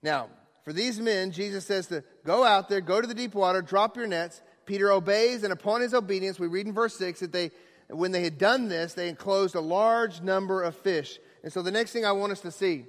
Now, 0.01 0.29
for 0.63 0.73
these 0.73 0.99
men, 0.99 1.31
Jesus 1.31 1.65
says 1.65 1.87
to 1.87 2.03
go 2.25 2.43
out 2.43 2.69
there, 2.69 2.81
go 2.81 3.01
to 3.01 3.07
the 3.07 3.13
deep 3.13 3.33
water, 3.33 3.61
drop 3.61 3.95
your 3.97 4.07
nets. 4.07 4.41
Peter 4.65 4.91
obeys, 4.91 5.43
and 5.43 5.51
upon 5.51 5.81
his 5.81 5.93
obedience, 5.93 6.39
we 6.39 6.47
read 6.47 6.67
in 6.67 6.73
verse 6.73 6.95
6 6.95 7.21
that 7.21 7.31
they, 7.31 7.49
when 7.89 8.11
they 8.11 8.23
had 8.23 8.37
done 8.37 8.67
this, 8.67 8.93
they 8.93 9.09
enclosed 9.09 9.55
a 9.55 9.61
large 9.61 10.21
number 10.21 10.61
of 10.61 10.75
fish. 10.75 11.17
And 11.43 11.51
so 11.51 11.61
the 11.61 11.71
next 11.71 11.91
thing 11.91 12.05
I 12.05 12.11
want 12.11 12.31
us 12.31 12.41
to 12.41 12.51
see 12.51 12.85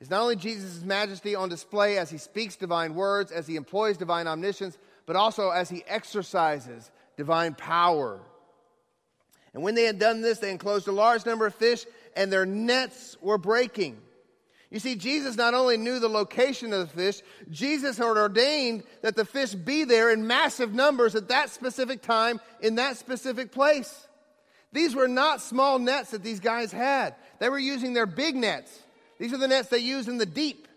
is 0.00 0.08
not 0.08 0.22
only 0.22 0.36
Jesus' 0.36 0.82
majesty 0.82 1.34
on 1.34 1.48
display 1.48 1.98
as 1.98 2.08
he 2.08 2.18
speaks 2.18 2.56
divine 2.56 2.94
words, 2.94 3.30
as 3.30 3.46
he 3.46 3.56
employs 3.56 3.98
divine 3.98 4.26
omniscience, 4.26 4.78
but 5.04 5.16
also 5.16 5.50
as 5.50 5.68
he 5.68 5.84
exercises 5.86 6.90
divine 7.16 7.54
power. 7.54 8.20
And 9.52 9.62
when 9.62 9.74
they 9.74 9.84
had 9.84 9.98
done 9.98 10.22
this, 10.22 10.38
they 10.38 10.50
enclosed 10.50 10.88
a 10.88 10.92
large 10.92 11.26
number 11.26 11.46
of 11.46 11.54
fish, 11.54 11.84
and 12.16 12.32
their 12.32 12.46
nets 12.46 13.16
were 13.20 13.38
breaking. 13.38 13.98
You 14.70 14.78
see, 14.78 14.96
Jesus 14.96 15.36
not 15.36 15.54
only 15.54 15.78
knew 15.78 15.98
the 15.98 16.08
location 16.08 16.74
of 16.74 16.80
the 16.80 16.94
fish, 16.94 17.22
Jesus 17.50 17.96
had 17.96 18.04
ordained 18.04 18.82
that 19.00 19.16
the 19.16 19.24
fish 19.24 19.54
be 19.54 19.84
there 19.84 20.10
in 20.10 20.26
massive 20.26 20.74
numbers 20.74 21.14
at 21.14 21.28
that 21.28 21.48
specific 21.50 22.02
time 22.02 22.38
in 22.60 22.74
that 22.74 22.98
specific 22.98 23.50
place. 23.50 24.06
These 24.72 24.94
were 24.94 25.08
not 25.08 25.40
small 25.40 25.78
nets 25.78 26.10
that 26.10 26.22
these 26.22 26.40
guys 26.40 26.70
had, 26.70 27.14
they 27.38 27.48
were 27.48 27.58
using 27.58 27.94
their 27.94 28.06
big 28.06 28.36
nets. 28.36 28.82
These 29.18 29.32
are 29.32 29.38
the 29.38 29.48
nets 29.48 29.68
they 29.68 29.78
use 29.78 30.06
in 30.06 30.18
the 30.18 30.26
deep. 30.26 30.68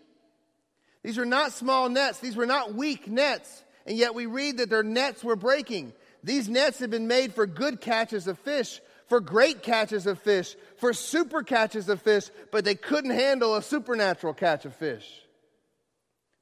These 1.02 1.18
were 1.18 1.26
not 1.26 1.52
small 1.52 1.88
nets, 1.88 2.18
these 2.18 2.36
were 2.36 2.46
not 2.46 2.74
weak 2.74 3.08
nets, 3.08 3.62
and 3.86 3.96
yet 3.96 4.14
we 4.14 4.26
read 4.26 4.58
that 4.58 4.70
their 4.70 4.82
nets 4.82 5.22
were 5.22 5.36
breaking. 5.36 5.92
These 6.24 6.48
nets 6.48 6.78
had 6.78 6.90
been 6.90 7.08
made 7.08 7.34
for 7.34 7.46
good 7.46 7.80
catches 7.80 8.26
of 8.26 8.38
fish, 8.38 8.80
for 9.12 9.20
great 9.20 9.62
catches 9.62 10.06
of 10.06 10.18
fish, 10.18 10.56
for 10.78 10.94
super 10.94 11.42
catches 11.42 11.90
of 11.90 12.00
fish, 12.00 12.30
but 12.50 12.64
they 12.64 12.74
couldn't 12.74 13.10
handle 13.10 13.54
a 13.54 13.62
supernatural 13.62 14.32
catch 14.32 14.64
of 14.64 14.74
fish. 14.74 15.06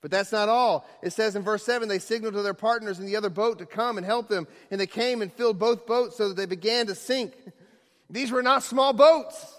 But 0.01 0.13
that's 0.13 0.31
not 0.31 0.49
all. 0.49 0.89
It 1.03 1.13
says 1.13 1.35
in 1.35 1.43
verse 1.43 1.65
7 1.65 1.89
they 1.89 1.99
signaled 1.99 2.35
to 2.35 2.43
their 2.43 2.55
partners 2.55 3.01
in 3.01 3.07
the 3.07 3.17
other 3.17 3.29
boat 3.29 3.59
to 3.59 3.67
come 3.67 3.97
and 3.97 4.07
help 4.07 4.29
them, 4.29 4.47
and 4.71 4.81
they 4.81 4.87
came 4.87 5.21
and 5.21 5.33
filled 5.33 5.59
both 5.59 5.85
boats 5.85 6.17
so 6.17 6.29
that 6.29 6.37
they 6.37 6.47
began 6.47 6.87
to 6.87 6.95
sink. 6.95 7.35
These 8.09 8.31
were 8.31 8.41
not 8.41 8.63
small 8.63 8.93
boats. 8.93 9.53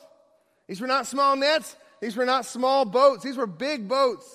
These 0.70 0.80
were 0.80 0.88
not 0.88 1.06
small 1.06 1.36
nets. 1.36 1.76
These 2.00 2.16
were 2.16 2.26
not 2.26 2.46
small 2.46 2.86
boats. 2.86 3.26
These 3.26 3.36
were 3.36 3.46
big 3.46 3.90
boats. 3.90 4.26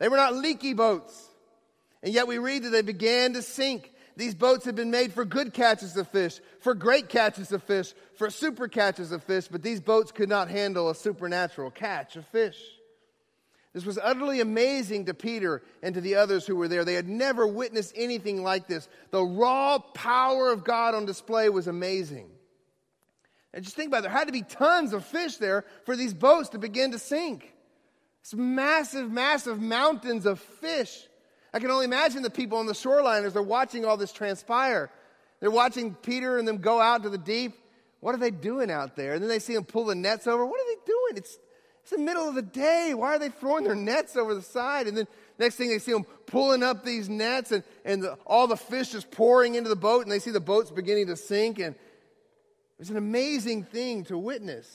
They 0.00 0.10
were 0.10 0.18
not 0.18 0.34
leaky 0.34 0.74
boats. 0.74 1.30
And 2.02 2.12
yet 2.12 2.26
we 2.26 2.36
read 2.36 2.64
that 2.64 2.70
they 2.72 2.82
began 2.82 3.32
to 3.32 3.40
sink. 3.40 3.90
These 4.16 4.34
boats 4.34 4.64
had 4.64 4.74
been 4.74 4.90
made 4.90 5.12
for 5.12 5.24
good 5.24 5.52
catches 5.52 5.96
of 5.96 6.08
fish, 6.08 6.40
for 6.60 6.74
great 6.74 7.08
catches 7.08 7.52
of 7.52 7.62
fish, 7.62 7.94
for 8.14 8.30
super 8.30 8.68
catches 8.68 9.12
of 9.12 9.22
fish, 9.22 9.48
but 9.48 9.62
these 9.62 9.80
boats 9.80 10.12
could 10.12 10.28
not 10.28 10.48
handle 10.48 10.90
a 10.90 10.94
supernatural 10.94 11.70
catch 11.70 12.16
of 12.16 12.26
fish. 12.26 12.58
This 13.72 13.86
was 13.86 13.98
utterly 14.02 14.40
amazing 14.40 15.06
to 15.06 15.14
Peter 15.14 15.62
and 15.82 15.94
to 15.94 16.02
the 16.02 16.16
others 16.16 16.46
who 16.46 16.56
were 16.56 16.68
there. 16.68 16.84
They 16.84 16.94
had 16.94 17.08
never 17.08 17.46
witnessed 17.46 17.94
anything 17.96 18.42
like 18.42 18.68
this. 18.68 18.86
The 19.10 19.24
raw 19.24 19.78
power 19.78 20.52
of 20.52 20.62
God 20.62 20.94
on 20.94 21.06
display 21.06 21.48
was 21.48 21.66
amazing. 21.68 22.28
And 23.54 23.64
just 23.64 23.76
think 23.76 23.88
about 23.88 24.00
it. 24.00 24.02
There 24.02 24.10
had 24.10 24.26
to 24.26 24.32
be 24.32 24.42
tons 24.42 24.92
of 24.92 25.06
fish 25.06 25.36
there 25.36 25.64
for 25.84 25.96
these 25.96 26.12
boats 26.12 26.50
to 26.50 26.58
begin 26.58 26.92
to 26.92 26.98
sink. 26.98 27.54
It's 28.20 28.34
massive, 28.34 29.10
massive 29.10 29.60
mountains 29.60 30.26
of 30.26 30.38
fish. 30.38 31.06
I 31.52 31.58
can 31.58 31.70
only 31.70 31.84
imagine 31.84 32.22
the 32.22 32.30
people 32.30 32.58
on 32.58 32.66
the 32.66 32.74
shoreline 32.74 33.24
as 33.24 33.34
they're 33.34 33.42
watching 33.42 33.84
all 33.84 33.96
this 33.96 34.12
transpire. 34.12 34.90
They're 35.40 35.50
watching 35.50 35.94
Peter 35.94 36.38
and 36.38 36.46
them 36.46 36.58
go 36.58 36.80
out 36.80 37.02
to 37.02 37.10
the 37.10 37.18
deep. 37.18 37.54
What 38.00 38.14
are 38.14 38.18
they 38.18 38.30
doing 38.30 38.70
out 38.70 38.96
there? 38.96 39.14
And 39.14 39.22
then 39.22 39.28
they 39.28 39.38
see 39.38 39.54
them 39.54 39.64
pull 39.64 39.84
the 39.84 39.94
nets 39.94 40.26
over. 40.26 40.44
What 40.46 40.60
are 40.60 40.74
they 40.74 40.80
doing? 40.86 41.16
It's, 41.16 41.38
it's 41.82 41.90
the 41.90 41.98
middle 41.98 42.28
of 42.28 42.34
the 42.34 42.42
day. 42.42 42.94
Why 42.94 43.14
are 43.14 43.18
they 43.18 43.28
throwing 43.28 43.64
their 43.64 43.74
nets 43.74 44.16
over 44.16 44.34
the 44.34 44.42
side? 44.42 44.86
And 44.86 44.96
then 44.96 45.06
next 45.38 45.56
thing 45.56 45.68
they 45.68 45.78
see 45.78 45.92
them 45.92 46.04
pulling 46.26 46.62
up 46.62 46.84
these 46.84 47.08
nets 47.08 47.52
and, 47.52 47.62
and 47.84 48.02
the, 48.02 48.18
all 48.26 48.46
the 48.46 48.56
fish 48.56 48.94
is 48.94 49.04
pouring 49.04 49.54
into 49.54 49.68
the 49.68 49.76
boat 49.76 50.02
and 50.02 50.10
they 50.10 50.18
see 50.18 50.30
the 50.30 50.40
boats 50.40 50.70
beginning 50.70 51.08
to 51.08 51.16
sink. 51.16 51.58
And, 51.58 51.74
it's 52.82 52.90
an 52.90 52.96
amazing 52.96 53.62
thing 53.62 54.02
to 54.06 54.18
witness 54.18 54.66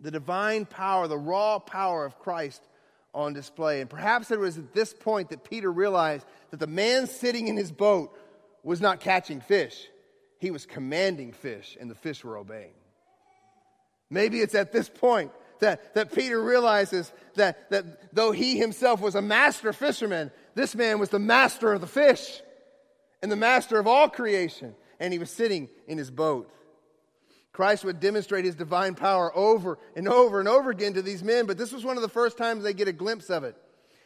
the 0.00 0.10
divine 0.10 0.66
power, 0.66 1.08
the 1.08 1.16
raw 1.16 1.58
power 1.58 2.04
of 2.04 2.18
Christ 2.18 2.60
on 3.14 3.32
display. 3.32 3.80
And 3.80 3.90
perhaps 3.90 4.30
it 4.30 4.38
was 4.38 4.58
at 4.58 4.72
this 4.72 4.92
point 4.92 5.30
that 5.30 5.44
Peter 5.44 5.70
realized 5.70 6.24
that 6.50 6.60
the 6.60 6.66
man 6.66 7.06
sitting 7.06 7.48
in 7.48 7.56
his 7.56 7.72
boat 7.72 8.16
was 8.62 8.80
not 8.80 9.00
catching 9.00 9.40
fish, 9.40 9.86
he 10.38 10.50
was 10.50 10.66
commanding 10.66 11.32
fish, 11.32 11.76
and 11.80 11.90
the 11.90 11.94
fish 11.94 12.24
were 12.24 12.36
obeying. 12.36 12.72
Maybe 14.10 14.40
it's 14.40 14.54
at 14.54 14.72
this 14.72 14.88
point 14.88 15.30
that, 15.60 15.94
that 15.94 16.12
Peter 16.12 16.42
realizes 16.42 17.12
that, 17.34 17.70
that 17.70 18.14
though 18.14 18.32
he 18.32 18.58
himself 18.58 19.00
was 19.00 19.14
a 19.14 19.22
master 19.22 19.72
fisherman, 19.72 20.30
this 20.54 20.74
man 20.74 20.98
was 20.98 21.10
the 21.10 21.18
master 21.18 21.72
of 21.72 21.80
the 21.80 21.86
fish 21.86 22.40
and 23.22 23.30
the 23.30 23.36
master 23.36 23.78
of 23.78 23.86
all 23.86 24.08
creation, 24.08 24.74
and 24.98 25.12
he 25.12 25.18
was 25.18 25.30
sitting 25.30 25.68
in 25.86 25.98
his 25.98 26.10
boat. 26.10 26.50
Christ 27.52 27.84
would 27.84 28.00
demonstrate 28.00 28.44
his 28.44 28.54
divine 28.54 28.94
power 28.94 29.36
over 29.36 29.78
and 29.96 30.08
over 30.08 30.38
and 30.38 30.48
over 30.48 30.70
again 30.70 30.94
to 30.94 31.02
these 31.02 31.22
men, 31.22 31.46
but 31.46 31.58
this 31.58 31.72
was 31.72 31.84
one 31.84 31.96
of 31.96 32.02
the 32.02 32.08
first 32.08 32.38
times 32.38 32.62
they 32.62 32.72
get 32.72 32.88
a 32.88 32.92
glimpse 32.92 33.28
of 33.28 33.44
it. 33.44 33.56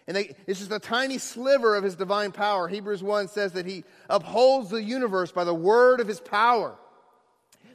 And 0.07 0.17
they, 0.17 0.35
it's 0.47 0.59
just 0.59 0.73
a 0.73 0.79
tiny 0.79 1.19
sliver 1.19 1.77
of 1.77 1.85
his 1.85 1.97
divine 1.97 2.33
power. 2.33 2.69
Hebrews 2.69 3.03
1 3.03 3.29
says 3.29 3.53
that 3.53 3.67
he 3.67 3.85
upholds 4.09 4.71
the 4.71 4.83
universe 4.83 5.33
by 5.33 5.45
the 5.45 5.55
word 5.55 6.01
of 6.01 6.09
his 6.09 6.21
power. 6.21 6.77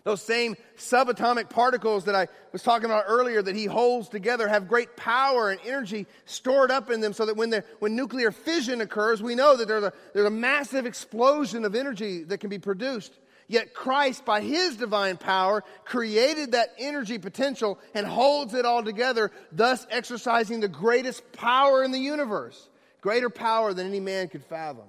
Those 0.03 0.21
same 0.21 0.55
subatomic 0.77 1.49
particles 1.49 2.05
that 2.05 2.15
I 2.15 2.27
was 2.51 2.63
talking 2.63 2.85
about 2.85 3.03
earlier 3.07 3.41
that 3.41 3.55
he 3.55 3.65
holds 3.65 4.09
together 4.09 4.47
have 4.47 4.67
great 4.67 4.95
power 4.95 5.51
and 5.51 5.59
energy 5.65 6.07
stored 6.25 6.71
up 6.71 6.89
in 6.89 7.01
them 7.01 7.13
so 7.13 7.25
that 7.25 7.35
when, 7.35 7.53
when 7.79 7.95
nuclear 7.95 8.31
fission 8.31 8.81
occurs, 8.81 9.21
we 9.21 9.35
know 9.35 9.57
that 9.57 9.67
there's 9.67 9.83
a, 9.83 9.93
there's 10.13 10.27
a 10.27 10.31
massive 10.31 10.85
explosion 10.85 11.65
of 11.65 11.75
energy 11.75 12.23
that 12.23 12.39
can 12.39 12.49
be 12.49 12.59
produced. 12.59 13.13
Yet 13.49 13.73
Christ, 13.73 14.25
by 14.25 14.41
his 14.41 14.77
divine 14.77 15.17
power, 15.17 15.63
created 15.83 16.51
that 16.51 16.69
energy 16.77 17.17
potential 17.17 17.79
and 17.95 18.05
holds 18.05 18.53
it 18.53 18.63
all 18.63 18.83
together, 18.83 19.31
thus 19.51 19.87
exercising 19.89 20.59
the 20.59 20.67
greatest 20.67 21.31
power 21.33 21.83
in 21.83 21.89
the 21.89 21.99
universe, 21.99 22.69
greater 23.01 23.31
power 23.31 23.73
than 23.73 23.87
any 23.87 23.99
man 23.99 24.27
could 24.27 24.45
fathom. 24.45 24.85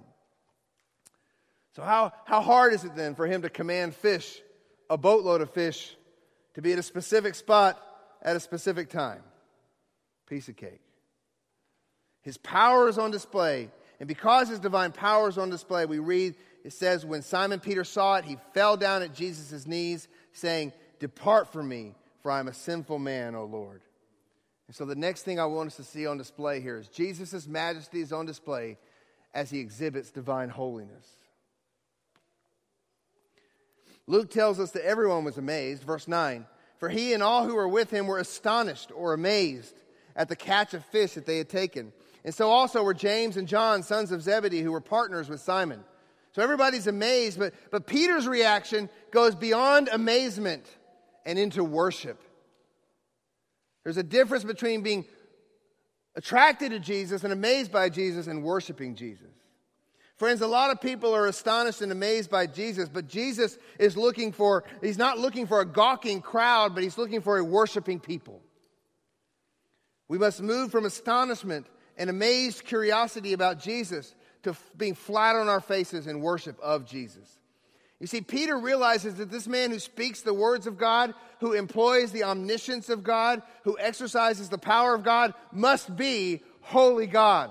So, 1.74 1.82
how, 1.82 2.12
how 2.26 2.42
hard 2.42 2.74
is 2.74 2.84
it 2.84 2.94
then 2.94 3.14
for 3.14 3.26
him 3.26 3.40
to 3.42 3.48
command 3.48 3.94
fish, 3.94 4.42
a 4.90 4.98
boatload 4.98 5.40
of 5.40 5.50
fish, 5.54 5.96
to 6.52 6.60
be 6.60 6.74
at 6.74 6.78
a 6.78 6.82
specific 6.82 7.36
spot 7.36 7.82
at 8.20 8.36
a 8.36 8.40
specific 8.40 8.90
time? 8.90 9.22
Piece 10.26 10.48
of 10.48 10.56
cake. 10.56 10.82
His 12.20 12.36
power 12.36 12.90
is 12.90 12.98
on 12.98 13.10
display. 13.10 13.70
And 14.00 14.08
because 14.08 14.48
his 14.48 14.58
divine 14.58 14.92
power 14.92 15.28
is 15.28 15.38
on 15.38 15.50
display, 15.50 15.86
we 15.86 15.98
read 15.98 16.34
it 16.64 16.72
says, 16.72 17.06
when 17.06 17.22
Simon 17.22 17.60
Peter 17.60 17.84
saw 17.84 18.16
it, 18.16 18.24
he 18.24 18.36
fell 18.54 18.76
down 18.76 19.02
at 19.02 19.14
Jesus' 19.14 19.66
knees, 19.66 20.08
saying, 20.32 20.72
Depart 20.98 21.52
from 21.52 21.68
me, 21.68 21.94
for 22.22 22.30
I 22.30 22.40
am 22.40 22.48
a 22.48 22.54
sinful 22.54 22.98
man, 22.98 23.34
O 23.34 23.44
Lord. 23.44 23.80
And 24.66 24.76
so 24.76 24.84
the 24.84 24.94
next 24.94 25.22
thing 25.22 25.40
I 25.40 25.46
want 25.46 25.68
us 25.68 25.76
to 25.76 25.82
see 25.82 26.06
on 26.06 26.18
display 26.18 26.60
here 26.60 26.76
is 26.76 26.88
Jesus' 26.88 27.48
majesty 27.48 28.00
is 28.00 28.12
on 28.12 28.26
display 28.26 28.78
as 29.34 29.50
he 29.50 29.58
exhibits 29.58 30.10
divine 30.10 30.48
holiness. 30.48 31.06
Luke 34.06 34.30
tells 34.30 34.60
us 34.60 34.72
that 34.72 34.84
everyone 34.84 35.24
was 35.24 35.38
amazed, 35.38 35.82
verse 35.82 36.06
9. 36.06 36.46
For 36.78 36.88
he 36.88 37.12
and 37.12 37.22
all 37.22 37.46
who 37.46 37.54
were 37.54 37.68
with 37.68 37.90
him 37.90 38.06
were 38.06 38.18
astonished 38.18 38.90
or 38.94 39.12
amazed 39.12 39.74
at 40.16 40.28
the 40.28 40.36
catch 40.36 40.74
of 40.74 40.84
fish 40.86 41.12
that 41.12 41.26
they 41.26 41.38
had 41.38 41.48
taken. 41.48 41.92
And 42.24 42.34
so 42.34 42.50
also 42.50 42.82
were 42.82 42.94
James 42.94 43.36
and 43.36 43.48
John, 43.48 43.82
sons 43.82 44.12
of 44.12 44.22
Zebedee, 44.22 44.62
who 44.62 44.72
were 44.72 44.80
partners 44.80 45.28
with 45.28 45.40
Simon. 45.40 45.84
So 46.32 46.42
everybody's 46.42 46.86
amazed, 46.86 47.38
but, 47.38 47.54
but 47.70 47.86
Peter's 47.86 48.28
reaction 48.28 48.88
goes 49.10 49.34
beyond 49.34 49.88
amazement 49.88 50.64
and 51.26 51.38
into 51.38 51.64
worship. 51.64 52.20
There's 53.82 53.96
a 53.96 54.02
difference 54.02 54.44
between 54.44 54.82
being 54.82 55.04
attracted 56.14 56.70
to 56.70 56.78
Jesus 56.78 57.24
and 57.24 57.32
amazed 57.32 57.72
by 57.72 57.88
Jesus 57.88 58.26
and 58.26 58.44
worshiping 58.44 58.94
Jesus. 58.94 59.26
Friends, 60.16 60.42
a 60.42 60.46
lot 60.46 60.70
of 60.70 60.82
people 60.82 61.14
are 61.14 61.26
astonished 61.26 61.80
and 61.80 61.90
amazed 61.90 62.30
by 62.30 62.46
Jesus, 62.46 62.90
but 62.90 63.08
Jesus 63.08 63.56
is 63.78 63.96
looking 63.96 64.32
for, 64.32 64.64
he's 64.82 64.98
not 64.98 65.18
looking 65.18 65.46
for 65.46 65.60
a 65.60 65.64
gawking 65.64 66.20
crowd, 66.20 66.74
but 66.74 66.84
he's 66.84 66.98
looking 66.98 67.22
for 67.22 67.38
a 67.38 67.44
worshiping 67.44 67.98
people. 67.98 68.42
We 70.08 70.18
must 70.18 70.42
move 70.42 70.70
from 70.70 70.84
astonishment 70.84 71.66
and 71.96 72.10
amazed 72.10 72.64
curiosity 72.64 73.32
about 73.32 73.60
Jesus 73.60 74.14
to 74.42 74.56
being 74.76 74.94
flat 74.94 75.36
on 75.36 75.48
our 75.48 75.60
faces 75.60 76.06
in 76.06 76.20
worship 76.20 76.58
of 76.60 76.86
Jesus. 76.86 77.38
You 78.00 78.06
see, 78.06 78.22
Peter 78.22 78.58
realizes 78.58 79.16
that 79.16 79.30
this 79.30 79.46
man 79.46 79.70
who 79.70 79.78
speaks 79.78 80.22
the 80.22 80.32
words 80.32 80.66
of 80.66 80.78
God, 80.78 81.12
who 81.40 81.52
employs 81.52 82.12
the 82.12 82.24
omniscience 82.24 82.88
of 82.88 83.04
God, 83.04 83.42
who 83.64 83.76
exercises 83.78 84.48
the 84.48 84.56
power 84.56 84.94
of 84.94 85.04
God, 85.04 85.34
must 85.52 85.94
be 85.94 86.42
holy 86.62 87.06
God. 87.06 87.50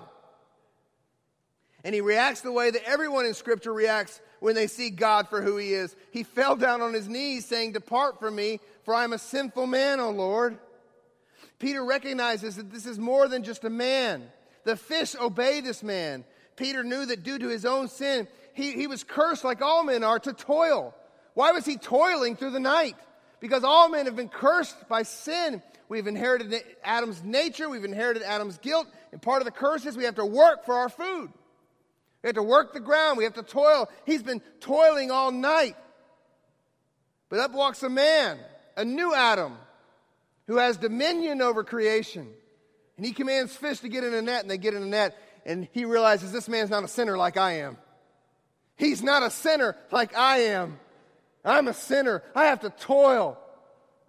And 1.83 1.93
he 1.93 2.01
reacts 2.01 2.41
the 2.41 2.51
way 2.51 2.71
that 2.71 2.83
everyone 2.87 3.25
in 3.25 3.35
Scripture 3.35 3.71
reacts 3.71 4.19
when 4.39 4.55
they 4.55 4.67
see 4.67 4.89
God 4.89 5.29
for 5.29 5.41
who 5.41 5.57
he 5.57 5.73
is. 5.73 5.95
He 6.11 6.23
fell 6.23 6.55
down 6.55 6.81
on 6.81 6.93
his 6.93 7.07
knees, 7.07 7.45
saying, 7.45 7.73
Depart 7.73 8.19
from 8.19 8.35
me, 8.35 8.59
for 8.83 8.93
I 8.93 9.03
am 9.03 9.13
a 9.13 9.19
sinful 9.19 9.67
man, 9.67 9.99
O 9.99 10.09
Lord. 10.09 10.57
Peter 11.59 11.83
recognizes 11.83 12.55
that 12.55 12.71
this 12.71 12.85
is 12.85 12.97
more 12.97 13.27
than 13.27 13.43
just 13.43 13.63
a 13.63 13.69
man. 13.69 14.23
The 14.63 14.75
fish 14.75 15.15
obey 15.15 15.61
this 15.61 15.83
man. 15.83 16.25
Peter 16.59 16.83
knew 16.83 17.05
that 17.05 17.23
due 17.23 17.39
to 17.39 17.47
his 17.47 17.65
own 17.65 17.87
sin, 17.87 18.27
he, 18.53 18.73
he 18.73 18.85
was 18.85 19.05
cursed 19.05 19.45
like 19.45 19.61
all 19.61 19.85
men 19.85 20.03
are 20.03 20.19
to 20.19 20.33
toil. 20.33 20.93
Why 21.33 21.53
was 21.53 21.65
he 21.65 21.77
toiling 21.77 22.35
through 22.35 22.51
the 22.51 22.59
night? 22.59 22.97
Because 23.39 23.63
all 23.63 23.87
men 23.87 24.05
have 24.05 24.17
been 24.17 24.27
cursed 24.27 24.75
by 24.89 25.03
sin. 25.03 25.63
We've 25.87 26.05
inherited 26.05 26.53
Adam's 26.83 27.23
nature, 27.23 27.69
we've 27.69 27.85
inherited 27.85 28.23
Adam's 28.23 28.57
guilt, 28.57 28.87
and 29.11 29.21
part 29.21 29.41
of 29.41 29.45
the 29.45 29.51
curse 29.51 29.85
is 29.85 29.95
we 29.95 30.03
have 30.03 30.15
to 30.15 30.25
work 30.25 30.65
for 30.65 30.75
our 30.75 30.89
food. 30.89 31.31
We 32.21 32.27
have 32.27 32.35
to 32.35 32.43
work 32.43 32.73
the 32.73 32.81
ground, 32.81 33.17
we 33.17 33.23
have 33.23 33.35
to 33.35 33.43
toil. 33.43 33.89
He's 34.05 34.21
been 34.21 34.41
toiling 34.59 35.09
all 35.09 35.31
night. 35.31 35.77
But 37.29 37.39
up 37.39 37.53
walks 37.53 37.81
a 37.83 37.89
man, 37.89 38.37
a 38.75 38.83
new 38.83 39.15
Adam, 39.15 39.57
who 40.47 40.57
has 40.57 40.75
dominion 40.75 41.41
over 41.41 41.63
creation. 41.63 42.27
And 42.97 43.05
he 43.05 43.13
commands 43.13 43.55
fish 43.55 43.79
to 43.79 43.87
get 43.87 44.03
in 44.03 44.13
a 44.13 44.21
net, 44.21 44.41
and 44.41 44.51
they 44.51 44.57
get 44.57 44.73
in 44.73 44.83
a 44.83 44.85
net 44.85 45.17
and 45.49 45.67
he 45.71 45.83
realizes 45.83 46.31
this 46.31 46.47
man's 46.47 46.69
not 46.69 46.83
a 46.83 46.87
sinner 46.87 47.17
like 47.17 47.35
I 47.35 47.53
am. 47.53 47.77
He's 48.75 49.01
not 49.01 49.23
a 49.23 49.31
sinner 49.31 49.75
like 49.91 50.15
I 50.15 50.37
am. 50.41 50.79
I'm 51.43 51.67
a 51.67 51.73
sinner. 51.73 52.21
I 52.35 52.45
have 52.45 52.59
to 52.59 52.69
toil. 52.69 53.35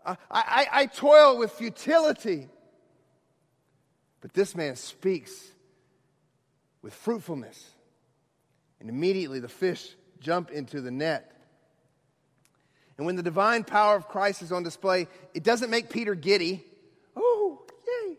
I, 0.04 0.16
I, 0.30 0.66
I 0.70 0.86
toil 0.86 1.38
with 1.38 1.52
futility. 1.52 2.46
But 4.20 4.34
this 4.34 4.54
man 4.54 4.76
speaks 4.76 5.32
with 6.82 6.92
fruitfulness. 6.92 7.70
And 8.78 8.90
immediately 8.90 9.40
the 9.40 9.48
fish 9.48 9.96
jump 10.20 10.50
into 10.50 10.82
the 10.82 10.90
net. 10.90 11.34
And 12.98 13.06
when 13.06 13.16
the 13.16 13.22
divine 13.22 13.64
power 13.64 13.96
of 13.96 14.08
Christ 14.08 14.42
is 14.42 14.52
on 14.52 14.62
display, 14.62 15.08
it 15.32 15.42
doesn't 15.42 15.70
make 15.70 15.88
Peter 15.88 16.14
giddy. 16.14 16.62
Oh, 17.16 17.62
yay. 17.86 18.10
I 18.10 18.10
mean, 18.10 18.16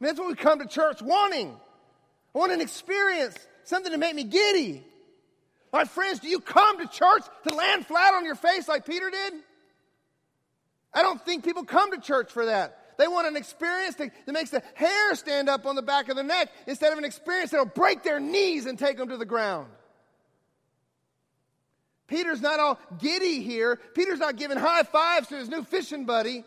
that's 0.00 0.18
what 0.18 0.26
we 0.26 0.34
come 0.34 0.58
to 0.58 0.66
church 0.66 1.00
wanting. 1.00 1.56
I 2.34 2.38
want 2.38 2.52
an 2.52 2.60
experience, 2.60 3.36
something 3.62 3.92
to 3.92 3.98
make 3.98 4.14
me 4.14 4.24
giddy. 4.24 4.84
My 5.72 5.84
friends, 5.84 6.20
do 6.20 6.28
you 6.28 6.40
come 6.40 6.78
to 6.78 6.86
church 6.86 7.22
to 7.48 7.54
land 7.54 7.86
flat 7.86 8.14
on 8.14 8.24
your 8.24 8.34
face 8.34 8.68
like 8.68 8.86
Peter 8.86 9.10
did? 9.10 9.34
I 10.92 11.02
don't 11.02 11.24
think 11.24 11.44
people 11.44 11.64
come 11.64 11.92
to 11.92 12.00
church 12.00 12.30
for 12.30 12.46
that. 12.46 12.96
They 12.96 13.08
want 13.08 13.26
an 13.26 13.36
experience 13.36 13.96
that, 13.96 14.10
that 14.26 14.32
makes 14.32 14.50
the 14.50 14.62
hair 14.74 15.14
stand 15.16 15.48
up 15.48 15.66
on 15.66 15.74
the 15.74 15.82
back 15.82 16.08
of 16.08 16.16
their 16.16 16.24
neck 16.24 16.50
instead 16.66 16.92
of 16.92 16.98
an 16.98 17.04
experience 17.04 17.50
that'll 17.50 17.66
break 17.66 18.02
their 18.04 18.20
knees 18.20 18.66
and 18.66 18.78
take 18.78 18.98
them 18.98 19.08
to 19.08 19.16
the 19.16 19.24
ground. 19.24 19.68
Peter's 22.06 22.40
not 22.40 22.60
all 22.60 22.78
giddy 23.00 23.42
here. 23.42 23.80
Peter's 23.94 24.20
not 24.20 24.36
giving 24.36 24.58
high 24.58 24.82
fives 24.82 25.28
to 25.28 25.36
his 25.36 25.48
new 25.48 25.64
fishing 25.64 26.04
buddy. 26.04 26.44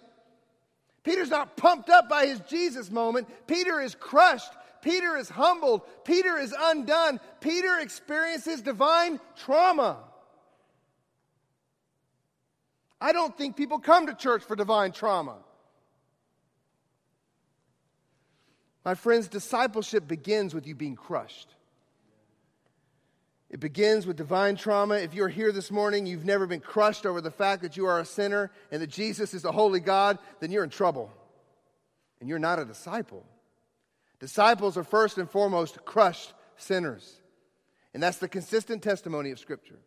Peter's 1.03 1.29
not 1.29 1.57
pumped 1.57 1.89
up 1.89 2.07
by 2.07 2.27
his 2.27 2.39
Jesus 2.41 2.91
moment. 2.91 3.27
Peter 3.47 3.81
is 3.81 3.95
crushed 3.95 4.51
Peter 4.87 5.17
is 5.17 5.27
humbled. 5.27 5.81
Peter 6.05 6.37
is 6.37 6.55
undone. 6.57 7.19
Peter 7.41 7.77
experiences 7.79 8.61
divine 8.61 9.19
trauma. 9.35 9.97
I 13.01 13.11
don't 13.11 13.37
think 13.37 13.57
people 13.57 13.79
come 13.79 14.07
to 14.07 14.15
church 14.15 14.43
for 14.43 14.55
divine 14.55 14.93
trauma. 14.93 15.39
My 18.85 18.95
friends, 18.95 19.27
discipleship 19.27 20.07
begins 20.07 20.55
with 20.55 20.65
you 20.65 20.73
being 20.73 20.95
crushed. 20.95 21.49
It 23.49 23.59
begins 23.59 24.07
with 24.07 24.15
divine 24.15 24.55
trauma. 24.55 24.95
If 24.95 25.13
you're 25.13 25.27
here 25.27 25.51
this 25.51 25.69
morning, 25.69 26.05
you've 26.05 26.23
never 26.23 26.47
been 26.47 26.61
crushed 26.61 27.05
over 27.05 27.19
the 27.19 27.29
fact 27.29 27.61
that 27.63 27.75
you 27.75 27.87
are 27.87 27.99
a 27.99 28.05
sinner 28.05 28.51
and 28.71 28.81
that 28.81 28.87
Jesus 28.87 29.33
is 29.33 29.43
a 29.43 29.51
holy 29.51 29.81
God, 29.81 30.17
then 30.39 30.49
you're 30.49 30.63
in 30.63 30.69
trouble. 30.69 31.11
And 32.21 32.29
you're 32.29 32.39
not 32.39 32.57
a 32.57 32.63
disciple. 32.63 33.25
Disciples 34.19 34.77
are 34.77 34.83
first 34.83 35.17
and 35.17 35.29
foremost 35.29 35.83
crushed 35.85 36.33
sinners. 36.57 37.21
And 37.93 38.01
that's 38.01 38.17
the 38.17 38.27
consistent 38.27 38.83
testimony 38.83 39.31
of 39.31 39.39
Scripture. 39.39 39.79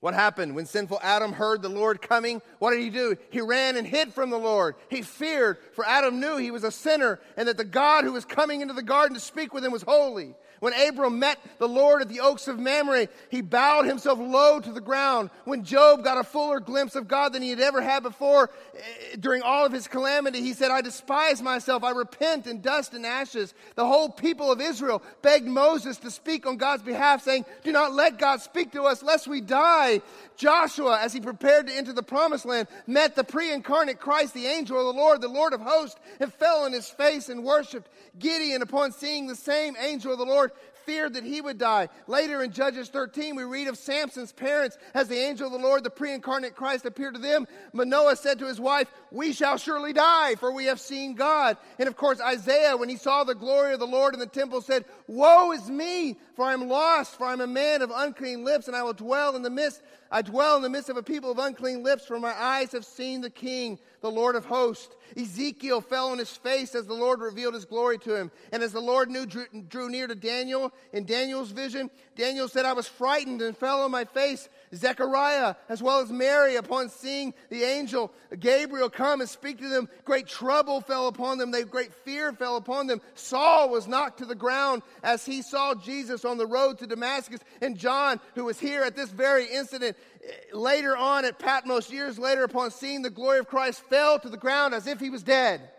What 0.00 0.14
happened 0.14 0.54
when 0.54 0.66
sinful 0.66 1.00
Adam 1.02 1.32
heard 1.32 1.60
the 1.60 1.68
Lord 1.68 2.00
coming? 2.00 2.40
What 2.60 2.70
did 2.70 2.80
he 2.80 2.90
do? 2.90 3.16
He 3.30 3.40
ran 3.40 3.76
and 3.76 3.86
hid 3.86 4.14
from 4.14 4.30
the 4.30 4.38
Lord. 4.38 4.76
He 4.88 5.02
feared, 5.02 5.58
for 5.72 5.84
Adam 5.84 6.20
knew 6.20 6.36
he 6.36 6.52
was 6.52 6.62
a 6.62 6.70
sinner 6.70 7.18
and 7.36 7.48
that 7.48 7.56
the 7.56 7.64
God 7.64 8.04
who 8.04 8.12
was 8.12 8.24
coming 8.24 8.60
into 8.60 8.74
the 8.74 8.82
garden 8.82 9.14
to 9.14 9.20
speak 9.20 9.52
with 9.52 9.64
him 9.64 9.72
was 9.72 9.82
holy. 9.82 10.36
When 10.60 10.72
Abram 10.72 11.18
met 11.18 11.38
the 11.58 11.68
Lord 11.68 12.02
at 12.02 12.08
the 12.08 12.20
oaks 12.20 12.48
of 12.48 12.58
Mamre, 12.58 13.08
he 13.30 13.40
bowed 13.40 13.86
himself 13.86 14.18
low 14.18 14.60
to 14.60 14.72
the 14.72 14.80
ground. 14.80 15.30
When 15.44 15.64
Job 15.64 16.04
got 16.04 16.18
a 16.18 16.24
fuller 16.24 16.60
glimpse 16.60 16.96
of 16.96 17.08
God 17.08 17.32
than 17.32 17.42
he 17.42 17.50
had 17.50 17.60
ever 17.60 17.80
had 17.80 18.02
before 18.02 18.50
eh, 18.74 19.16
during 19.18 19.42
all 19.42 19.64
of 19.64 19.72
his 19.72 19.88
calamity, 19.88 20.40
he 20.40 20.52
said, 20.52 20.70
I 20.70 20.80
despise 20.80 21.42
myself. 21.42 21.84
I 21.84 21.90
repent 21.90 22.46
in 22.46 22.60
dust 22.60 22.94
and 22.94 23.06
ashes. 23.06 23.54
The 23.76 23.86
whole 23.86 24.08
people 24.08 24.50
of 24.50 24.60
Israel 24.60 25.02
begged 25.22 25.46
Moses 25.46 25.98
to 25.98 26.10
speak 26.10 26.46
on 26.46 26.56
God's 26.56 26.82
behalf, 26.82 27.22
saying, 27.22 27.44
Do 27.64 27.72
not 27.72 27.94
let 27.94 28.18
God 28.18 28.40
speak 28.40 28.72
to 28.72 28.82
us 28.82 29.02
lest 29.02 29.28
we 29.28 29.40
die. 29.40 30.02
Joshua, 30.36 31.00
as 31.00 31.12
he 31.12 31.20
prepared 31.20 31.66
to 31.66 31.74
enter 31.74 31.92
the 31.92 32.02
promised 32.02 32.46
land, 32.46 32.68
met 32.86 33.16
the 33.16 33.24
pre 33.24 33.52
incarnate 33.52 33.98
Christ, 33.98 34.34
the 34.34 34.46
angel 34.46 34.78
of 34.78 34.94
the 34.94 35.00
Lord, 35.00 35.20
the 35.20 35.28
Lord 35.28 35.52
of 35.52 35.60
hosts, 35.60 35.98
and 36.20 36.32
fell 36.32 36.64
on 36.64 36.72
his 36.72 36.88
face 36.88 37.28
and 37.28 37.44
worshiped. 37.44 37.88
Gideon, 38.18 38.62
upon 38.62 38.92
seeing 38.92 39.26
the 39.26 39.36
same 39.36 39.76
angel 39.80 40.12
of 40.12 40.18
the 40.18 40.24
Lord, 40.24 40.47
feared 40.88 41.12
that 41.12 41.24
he 41.24 41.42
would 41.42 41.58
die. 41.58 41.86
Later 42.06 42.42
in 42.42 42.50
Judges 42.50 42.88
13, 42.88 43.36
we 43.36 43.44
read 43.44 43.68
of 43.68 43.76
Samson's 43.76 44.32
parents 44.32 44.78
as 44.94 45.06
the 45.06 45.18
angel 45.18 45.46
of 45.46 45.52
the 45.52 45.58
Lord, 45.58 45.84
the 45.84 45.90
pre 45.90 46.14
incarnate 46.14 46.56
Christ, 46.56 46.86
appeared 46.86 47.12
to 47.12 47.20
them. 47.20 47.46
Manoah 47.74 48.16
said 48.16 48.38
to 48.38 48.46
his 48.46 48.58
wife, 48.58 48.88
We 49.12 49.34
shall 49.34 49.58
surely 49.58 49.92
die, 49.92 50.36
for 50.36 50.50
we 50.50 50.64
have 50.64 50.80
seen 50.80 51.14
God. 51.14 51.58
And 51.78 51.88
of 51.88 51.96
course, 51.98 52.22
Isaiah, 52.22 52.74
when 52.74 52.88
he 52.88 52.96
saw 52.96 53.22
the 53.22 53.34
glory 53.34 53.74
of 53.74 53.80
the 53.80 53.86
Lord 53.86 54.14
in 54.14 54.20
the 54.20 54.26
temple, 54.26 54.62
said, 54.62 54.86
Woe 55.06 55.52
is 55.52 55.68
me, 55.68 56.16
for 56.34 56.46
I 56.46 56.54
am 56.54 56.68
lost, 56.68 57.18
for 57.18 57.26
I 57.26 57.34
am 57.34 57.42
a 57.42 57.46
man 57.46 57.82
of 57.82 57.92
unclean 57.94 58.42
lips, 58.42 58.66
and 58.66 58.74
I 58.74 58.82
will 58.82 58.94
dwell 58.94 59.36
in 59.36 59.42
the 59.42 59.50
midst. 59.50 59.82
I 60.10 60.22
dwell 60.22 60.56
in 60.56 60.62
the 60.62 60.70
midst 60.70 60.88
of 60.88 60.96
a 60.96 61.02
people 61.02 61.30
of 61.30 61.38
unclean 61.38 61.82
lips, 61.82 62.06
for 62.06 62.18
my 62.18 62.32
eyes 62.32 62.72
have 62.72 62.86
seen 62.86 63.20
the 63.20 63.28
King, 63.28 63.78
the 64.00 64.10
Lord 64.10 64.36
of 64.36 64.44
hosts. 64.44 64.94
Ezekiel 65.16 65.80
fell 65.80 66.10
on 66.10 66.18
his 66.18 66.30
face 66.30 66.74
as 66.74 66.86
the 66.86 66.94
Lord 66.94 67.20
revealed 67.20 67.54
his 67.54 67.64
glory 67.64 67.98
to 67.98 68.14
him. 68.14 68.30
And 68.52 68.62
as 68.62 68.72
the 68.72 68.80
Lord 68.80 69.10
knew, 69.10 69.26
drew, 69.26 69.46
drew 69.68 69.88
near 69.88 70.06
to 70.06 70.14
Daniel 70.14 70.72
in 70.92 71.04
Daniel's 71.04 71.50
vision, 71.50 71.90
Daniel 72.16 72.48
said, 72.48 72.64
I 72.64 72.72
was 72.72 72.86
frightened 72.86 73.42
and 73.42 73.56
fell 73.56 73.82
on 73.82 73.90
my 73.90 74.04
face. 74.04 74.48
Zechariah, 74.74 75.54
as 75.68 75.82
well 75.82 76.00
as 76.00 76.10
Mary, 76.10 76.56
upon 76.56 76.88
seeing 76.90 77.34
the 77.50 77.62
angel 77.64 78.12
Gabriel 78.38 78.90
come 78.90 79.20
and 79.20 79.28
speak 79.28 79.58
to 79.58 79.68
them, 79.68 79.88
great 80.04 80.26
trouble 80.26 80.80
fell 80.80 81.08
upon 81.08 81.38
them. 81.38 81.50
They 81.50 81.64
great 81.64 81.92
fear 81.92 82.32
fell 82.32 82.56
upon 82.56 82.86
them. 82.86 83.00
Saul 83.14 83.70
was 83.70 83.88
knocked 83.88 84.18
to 84.18 84.26
the 84.26 84.34
ground 84.34 84.82
as 85.02 85.24
he 85.24 85.42
saw 85.42 85.74
Jesus 85.74 86.24
on 86.24 86.38
the 86.38 86.46
road 86.46 86.78
to 86.78 86.86
Damascus. 86.86 87.40
And 87.60 87.78
John, 87.78 88.20
who 88.34 88.44
was 88.44 88.60
here 88.60 88.82
at 88.82 88.96
this 88.96 89.10
very 89.10 89.46
incident, 89.46 89.96
eh, 90.24 90.32
later 90.52 90.96
on 90.96 91.24
at 91.24 91.38
Patmos, 91.38 91.90
years 91.90 92.18
later, 92.18 92.44
upon 92.44 92.70
seeing 92.70 93.02
the 93.02 93.10
glory 93.10 93.38
of 93.38 93.48
Christ, 93.48 93.80
fell 93.88 94.18
to 94.18 94.28
the 94.28 94.36
ground 94.36 94.74
as 94.74 94.86
if 94.86 95.00
he 95.00 95.10
was 95.10 95.22
dead. 95.22 95.70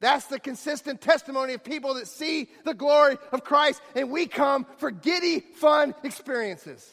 That's 0.00 0.26
the 0.26 0.38
consistent 0.38 1.00
testimony 1.00 1.54
of 1.54 1.64
people 1.64 1.94
that 1.94 2.06
see 2.06 2.48
the 2.64 2.74
glory 2.74 3.18
of 3.32 3.42
Christ, 3.42 3.82
and 3.96 4.10
we 4.10 4.26
come 4.26 4.64
for 4.76 4.90
giddy, 4.90 5.40
fun 5.40 5.94
experiences. 6.04 6.88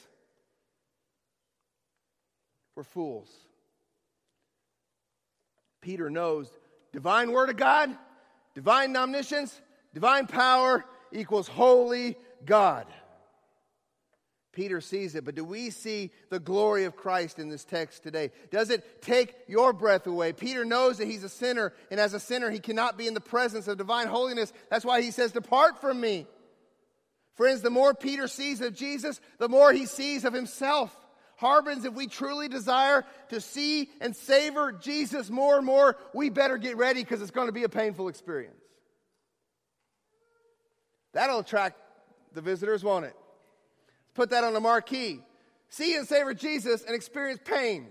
We're 2.76 2.84
fools. 2.84 3.30
Peter 5.80 6.10
knows 6.10 6.50
divine 6.92 7.32
word 7.32 7.48
of 7.48 7.56
God, 7.56 7.96
divine 8.54 8.94
omniscience, 8.96 9.58
divine 9.94 10.26
power 10.26 10.84
equals 11.10 11.48
holy 11.48 12.16
God. 12.44 12.86
Peter 14.52 14.80
sees 14.80 15.14
it, 15.14 15.24
but 15.24 15.34
do 15.34 15.44
we 15.44 15.68
see 15.68 16.10
the 16.30 16.40
glory 16.40 16.84
of 16.84 16.96
Christ 16.96 17.38
in 17.38 17.50
this 17.50 17.64
text 17.64 18.02
today? 18.02 18.30
Does 18.50 18.70
it 18.70 19.02
take 19.02 19.34
your 19.48 19.74
breath 19.74 20.06
away? 20.06 20.32
Peter 20.32 20.64
knows 20.64 20.96
that 20.98 21.06
he's 21.06 21.24
a 21.24 21.28
sinner, 21.28 21.74
and 21.90 22.00
as 22.00 22.14
a 22.14 22.20
sinner, 22.20 22.50
he 22.50 22.58
cannot 22.58 22.96
be 22.96 23.06
in 23.06 23.12
the 23.12 23.20
presence 23.20 23.68
of 23.68 23.76
divine 23.76 24.06
holiness. 24.06 24.54
That's 24.70 24.84
why 24.84 25.02
he 25.02 25.10
says, 25.10 25.32
Depart 25.32 25.80
from 25.80 26.00
me. 26.00 26.26
Friends, 27.34 27.60
the 27.60 27.70
more 27.70 27.92
Peter 27.92 28.28
sees 28.28 28.62
of 28.62 28.74
Jesus, 28.74 29.20
the 29.38 29.48
more 29.48 29.72
he 29.74 29.84
sees 29.84 30.24
of 30.24 30.32
himself. 30.32 31.05
Harbins, 31.36 31.84
if 31.84 31.92
we 31.92 32.06
truly 32.06 32.48
desire 32.48 33.04
to 33.28 33.40
see 33.40 33.90
and 34.00 34.16
savor 34.16 34.72
Jesus 34.72 35.28
more 35.28 35.56
and 35.56 35.66
more, 35.66 35.96
we 36.14 36.30
better 36.30 36.56
get 36.56 36.76
ready 36.76 37.02
because 37.02 37.20
it's 37.20 37.30
going 37.30 37.48
to 37.48 37.52
be 37.52 37.64
a 37.64 37.68
painful 37.68 38.08
experience. 38.08 38.62
That'll 41.12 41.40
attract 41.40 41.78
the 42.32 42.40
visitors, 42.40 42.82
won't 42.82 43.04
it? 43.04 43.14
Let's 43.16 44.12
put 44.14 44.30
that 44.30 44.44
on 44.44 44.54
the 44.54 44.60
marquee. 44.60 45.20
See 45.68 45.94
and 45.94 46.06
savor 46.06 46.34
Jesus 46.34 46.84
and 46.84 46.94
experience 46.94 47.40
pain. 47.44 47.88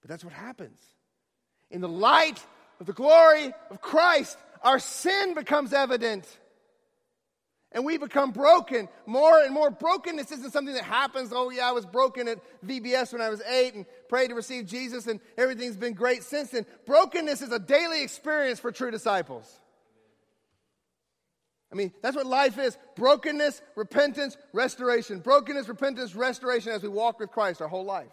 But 0.00 0.10
that's 0.10 0.24
what 0.24 0.32
happens. 0.32 0.78
In 1.70 1.80
the 1.80 1.88
light 1.88 2.44
of 2.80 2.86
the 2.86 2.92
glory 2.92 3.52
of 3.70 3.80
Christ, 3.80 4.36
our 4.62 4.78
sin 4.78 5.34
becomes 5.34 5.72
evident. 5.72 6.26
And 7.74 7.84
we 7.84 7.98
become 7.98 8.30
broken 8.30 8.88
more 9.04 9.40
and 9.42 9.52
more. 9.52 9.68
Brokenness 9.68 10.30
isn't 10.30 10.52
something 10.52 10.74
that 10.74 10.84
happens. 10.84 11.32
Oh, 11.34 11.50
yeah, 11.50 11.68
I 11.68 11.72
was 11.72 11.84
broken 11.84 12.28
at 12.28 12.38
VBS 12.64 13.12
when 13.12 13.20
I 13.20 13.28
was 13.28 13.42
eight 13.42 13.74
and 13.74 13.84
prayed 14.08 14.28
to 14.28 14.34
receive 14.34 14.66
Jesus, 14.66 15.08
and 15.08 15.18
everything's 15.36 15.76
been 15.76 15.92
great 15.92 16.22
since 16.22 16.50
then. 16.50 16.64
Brokenness 16.86 17.42
is 17.42 17.50
a 17.50 17.58
daily 17.58 18.04
experience 18.04 18.60
for 18.60 18.70
true 18.70 18.92
disciples. 18.92 19.60
I 21.72 21.74
mean, 21.74 21.92
that's 22.00 22.14
what 22.14 22.26
life 22.26 22.56
is 22.56 22.78
brokenness, 22.94 23.60
repentance, 23.74 24.36
restoration. 24.52 25.18
Brokenness, 25.18 25.66
repentance, 25.66 26.14
restoration 26.14 26.70
as 26.70 26.84
we 26.84 26.88
walk 26.88 27.18
with 27.18 27.32
Christ 27.32 27.60
our 27.60 27.66
whole 27.66 27.84
life. 27.84 28.12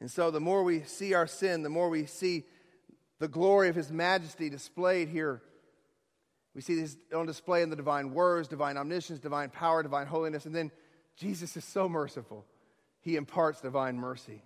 And 0.00 0.10
so, 0.10 0.30
the 0.30 0.40
more 0.40 0.62
we 0.62 0.84
see 0.84 1.12
our 1.12 1.26
sin, 1.26 1.62
the 1.62 1.68
more 1.68 1.90
we 1.90 2.06
see 2.06 2.44
the 3.18 3.28
glory 3.28 3.68
of 3.68 3.74
His 3.74 3.92
majesty 3.92 4.48
displayed 4.48 5.08
here. 5.08 5.42
We 6.58 6.62
see 6.62 6.74
this 6.74 6.96
on 7.14 7.24
display 7.24 7.62
in 7.62 7.70
the 7.70 7.76
divine 7.76 8.12
words, 8.12 8.48
divine 8.48 8.76
omniscience, 8.76 9.20
divine 9.20 9.48
power, 9.48 9.80
divine 9.80 10.08
holiness. 10.08 10.44
And 10.44 10.52
then 10.52 10.72
Jesus 11.16 11.56
is 11.56 11.64
so 11.64 11.88
merciful. 11.88 12.44
He 13.00 13.14
imparts 13.14 13.60
divine 13.60 13.96
mercy. 13.96 14.42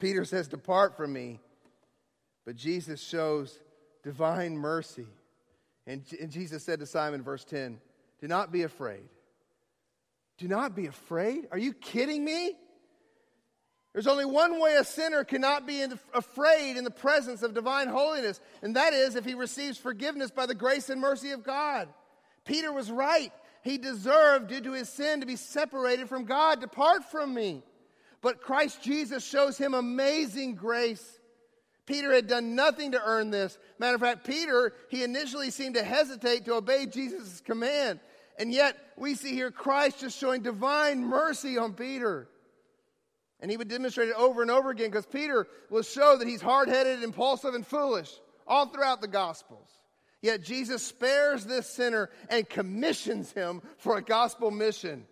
Peter 0.00 0.24
says, 0.24 0.48
Depart 0.48 0.96
from 0.96 1.12
me. 1.12 1.38
But 2.44 2.56
Jesus 2.56 3.00
shows 3.00 3.56
divine 4.02 4.56
mercy. 4.56 5.06
And, 5.86 6.02
and 6.20 6.32
Jesus 6.32 6.64
said 6.64 6.80
to 6.80 6.86
Simon, 6.86 7.22
verse 7.22 7.44
10, 7.44 7.78
Do 8.20 8.26
not 8.26 8.50
be 8.50 8.64
afraid. 8.64 9.08
Do 10.38 10.48
not 10.48 10.74
be 10.74 10.86
afraid. 10.86 11.46
Are 11.52 11.58
you 11.58 11.72
kidding 11.72 12.24
me? 12.24 12.56
There's 13.98 14.06
only 14.06 14.26
one 14.26 14.60
way 14.60 14.76
a 14.76 14.84
sinner 14.84 15.24
cannot 15.24 15.66
be 15.66 15.80
in, 15.80 15.98
afraid 16.14 16.76
in 16.76 16.84
the 16.84 16.90
presence 16.90 17.42
of 17.42 17.52
divine 17.52 17.88
holiness, 17.88 18.40
and 18.62 18.76
that 18.76 18.92
is 18.92 19.16
if 19.16 19.24
he 19.24 19.34
receives 19.34 19.76
forgiveness 19.76 20.30
by 20.30 20.46
the 20.46 20.54
grace 20.54 20.88
and 20.88 21.00
mercy 21.00 21.32
of 21.32 21.42
God. 21.42 21.88
Peter 22.44 22.72
was 22.72 22.92
right. 22.92 23.32
He 23.64 23.76
deserved, 23.76 24.50
due 24.50 24.60
to 24.60 24.72
his 24.74 24.88
sin, 24.88 25.18
to 25.18 25.26
be 25.26 25.34
separated 25.34 26.08
from 26.08 26.26
God. 26.26 26.60
Depart 26.60 27.10
from 27.10 27.34
me. 27.34 27.64
But 28.20 28.40
Christ 28.40 28.84
Jesus 28.84 29.26
shows 29.26 29.58
him 29.58 29.74
amazing 29.74 30.54
grace. 30.54 31.18
Peter 31.84 32.12
had 32.12 32.28
done 32.28 32.54
nothing 32.54 32.92
to 32.92 33.02
earn 33.04 33.30
this. 33.30 33.58
Matter 33.80 33.96
of 33.96 34.00
fact, 34.00 34.24
Peter, 34.24 34.74
he 34.90 35.02
initially 35.02 35.50
seemed 35.50 35.74
to 35.74 35.82
hesitate 35.82 36.44
to 36.44 36.54
obey 36.54 36.86
Jesus' 36.86 37.40
command. 37.40 37.98
And 38.38 38.52
yet, 38.52 38.76
we 38.96 39.16
see 39.16 39.32
here 39.32 39.50
Christ 39.50 39.98
just 39.98 40.16
showing 40.16 40.42
divine 40.42 41.02
mercy 41.04 41.58
on 41.58 41.72
Peter. 41.72 42.28
And 43.40 43.50
he 43.50 43.56
would 43.56 43.68
demonstrate 43.68 44.08
it 44.08 44.16
over 44.16 44.42
and 44.42 44.50
over 44.50 44.70
again 44.70 44.90
because 44.90 45.06
Peter 45.06 45.46
will 45.70 45.82
show 45.82 46.16
that 46.16 46.26
he's 46.26 46.42
hard 46.42 46.68
headed, 46.68 47.02
impulsive, 47.02 47.54
and 47.54 47.66
foolish 47.66 48.12
all 48.46 48.66
throughout 48.66 49.00
the 49.00 49.08
Gospels. 49.08 49.68
Yet 50.20 50.42
Jesus 50.42 50.82
spares 50.82 51.44
this 51.44 51.68
sinner 51.68 52.10
and 52.28 52.48
commissions 52.48 53.30
him 53.32 53.62
for 53.78 53.96
a 53.96 54.02
gospel 54.02 54.50
mission. 54.50 55.06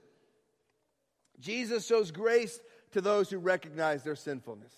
Jesus 1.39 1.87
shows 1.87 2.11
grace 2.11 2.59
to 2.93 3.01
those 3.01 3.31
who 3.31 3.39
recognize 3.39 4.03
their 4.03 4.17
sinfulness. 4.17 4.73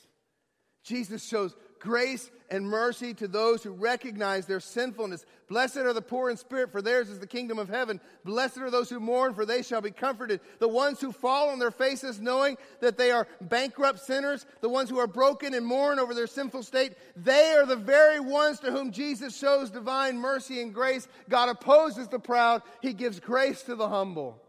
Jesus 0.83 1.25
shows 1.25 1.55
grace 1.79 2.31
and 2.51 2.66
mercy 2.66 3.14
to 3.14 3.29
those 3.29 3.62
who 3.62 3.70
recognize 3.70 4.47
their 4.47 4.61
sinfulness. 4.61 5.24
Blessed 5.49 5.79
are 5.79 5.93
the 5.93 6.03
poor 6.03 6.31
in 6.31 6.37
spirit, 6.37 6.72
for 6.72 6.83
theirs 6.83 7.09
is 7.09 7.18
the 7.18 7.26
kingdom 7.26 7.59
of 7.59 7.68
heaven. 7.68 8.01
Blessed 8.24 8.59
are 8.59 8.70
those 8.70 8.91
who 8.91 9.01
mourn, 9.01 9.35
for 9.35 9.47
they 9.47 9.62
shall 9.62 9.81
be 9.81 9.91
comforted. 9.91 10.41
The 10.59 10.68
ones 10.68 11.01
who 11.01 11.12
fall 11.12 11.51
on 11.51 11.59
their 11.59 11.70
faces, 11.70 12.20
knowing 12.20 12.57
that 12.81 12.99
they 12.99 13.11
are 13.11 13.26
bankrupt 13.41 14.01
sinners, 14.01 14.47
the 14.61 14.68
ones 14.68 14.91
who 14.91 14.99
are 14.99 15.07
broken 15.07 15.55
and 15.55 15.64
mourn 15.64 15.99
over 15.99 16.14
their 16.14 16.26
sinful 16.26 16.62
state, 16.62 16.95
they 17.16 17.53
are 17.53 17.66
the 17.66 17.76
very 17.76 18.20
ones 18.20 18.61
to 18.61 18.70
whom 18.70 18.93
Jesus 18.93 19.37
shows 19.37 19.70
divine 19.70 20.18
mercy 20.18 20.61
and 20.61 20.74
grace. 20.74 21.09
God 21.29 21.49
opposes 21.49 22.09
the 22.09 22.18
proud, 22.18 22.62
He 22.83 22.93
gives 22.93 23.20
grace 23.20 23.62
to 23.62 23.74
the 23.74 23.89
humble. 23.89 24.43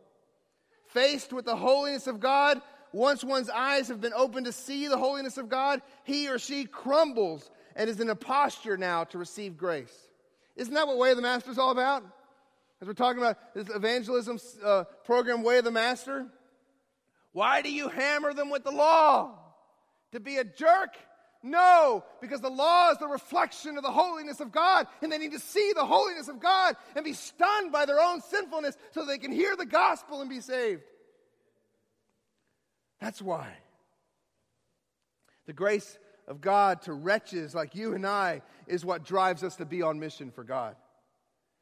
Faced 0.87 1.31
with 1.31 1.45
the 1.45 1.55
holiness 1.55 2.07
of 2.07 2.19
God, 2.19 2.61
once 2.91 3.23
one's 3.23 3.49
eyes 3.49 3.87
have 3.89 4.01
been 4.01 4.13
opened 4.13 4.45
to 4.45 4.51
see 4.51 4.87
the 4.87 4.97
holiness 4.97 5.37
of 5.37 5.49
God, 5.49 5.81
he 6.03 6.29
or 6.29 6.39
she 6.39 6.65
crumbles 6.65 7.49
and 7.75 7.89
is 7.89 7.99
in 7.99 8.09
a 8.09 8.15
posture 8.15 8.77
now 8.77 9.03
to 9.05 9.17
receive 9.17 9.57
grace. 9.57 9.95
Isn't 10.55 10.73
that 10.73 10.87
what 10.87 10.97
Way 10.97 11.11
of 11.11 11.15
the 11.15 11.23
Master 11.23 11.51
is 11.51 11.57
all 11.57 11.71
about? 11.71 12.03
as 12.81 12.87
we're 12.87 12.93
talking 12.93 13.21
about 13.21 13.53
this 13.53 13.69
evangelism 13.75 14.39
uh, 14.63 14.85
program, 15.03 15.43
Way 15.43 15.57
of 15.57 15.65
the 15.65 15.71
Master, 15.71 16.27
why 17.33 17.61
do 17.61 17.71
you 17.71 17.89
hammer 17.89 18.33
them 18.33 18.49
with 18.49 18.63
the 18.63 18.71
law? 18.71 19.37
To 20.13 20.19
be 20.19 20.37
a 20.37 20.43
jerk? 20.43 20.95
No, 21.41 22.03
because 22.21 22.41
the 22.41 22.49
law 22.49 22.91
is 22.91 22.97
the 22.97 23.07
reflection 23.07 23.77
of 23.77 23.83
the 23.83 23.91
holiness 23.91 24.39
of 24.39 24.51
God, 24.51 24.87
and 25.01 25.11
they 25.11 25.17
need 25.17 25.31
to 25.31 25.39
see 25.39 25.71
the 25.73 25.85
holiness 25.85 26.27
of 26.27 26.39
God 26.39 26.75
and 26.95 27.05
be 27.05 27.13
stunned 27.13 27.71
by 27.71 27.85
their 27.85 27.99
own 27.99 28.21
sinfulness 28.21 28.75
so 28.91 29.05
they 29.05 29.17
can 29.17 29.31
hear 29.31 29.55
the 29.55 29.65
gospel 29.65 30.21
and 30.21 30.29
be 30.29 30.41
saved. 30.41 30.81
That's 32.99 33.21
why. 33.21 33.53
The 35.45 35.53
grace 35.53 35.97
of 36.27 36.41
God 36.41 36.83
to 36.83 36.93
wretches 36.93 37.55
like 37.55 37.75
you 37.75 37.93
and 37.93 38.05
I 38.05 38.41
is 38.67 38.85
what 38.85 39.03
drives 39.03 39.43
us 39.43 39.55
to 39.57 39.65
be 39.65 39.81
on 39.81 39.99
mission 39.99 40.31
for 40.31 40.43
God. 40.43 40.75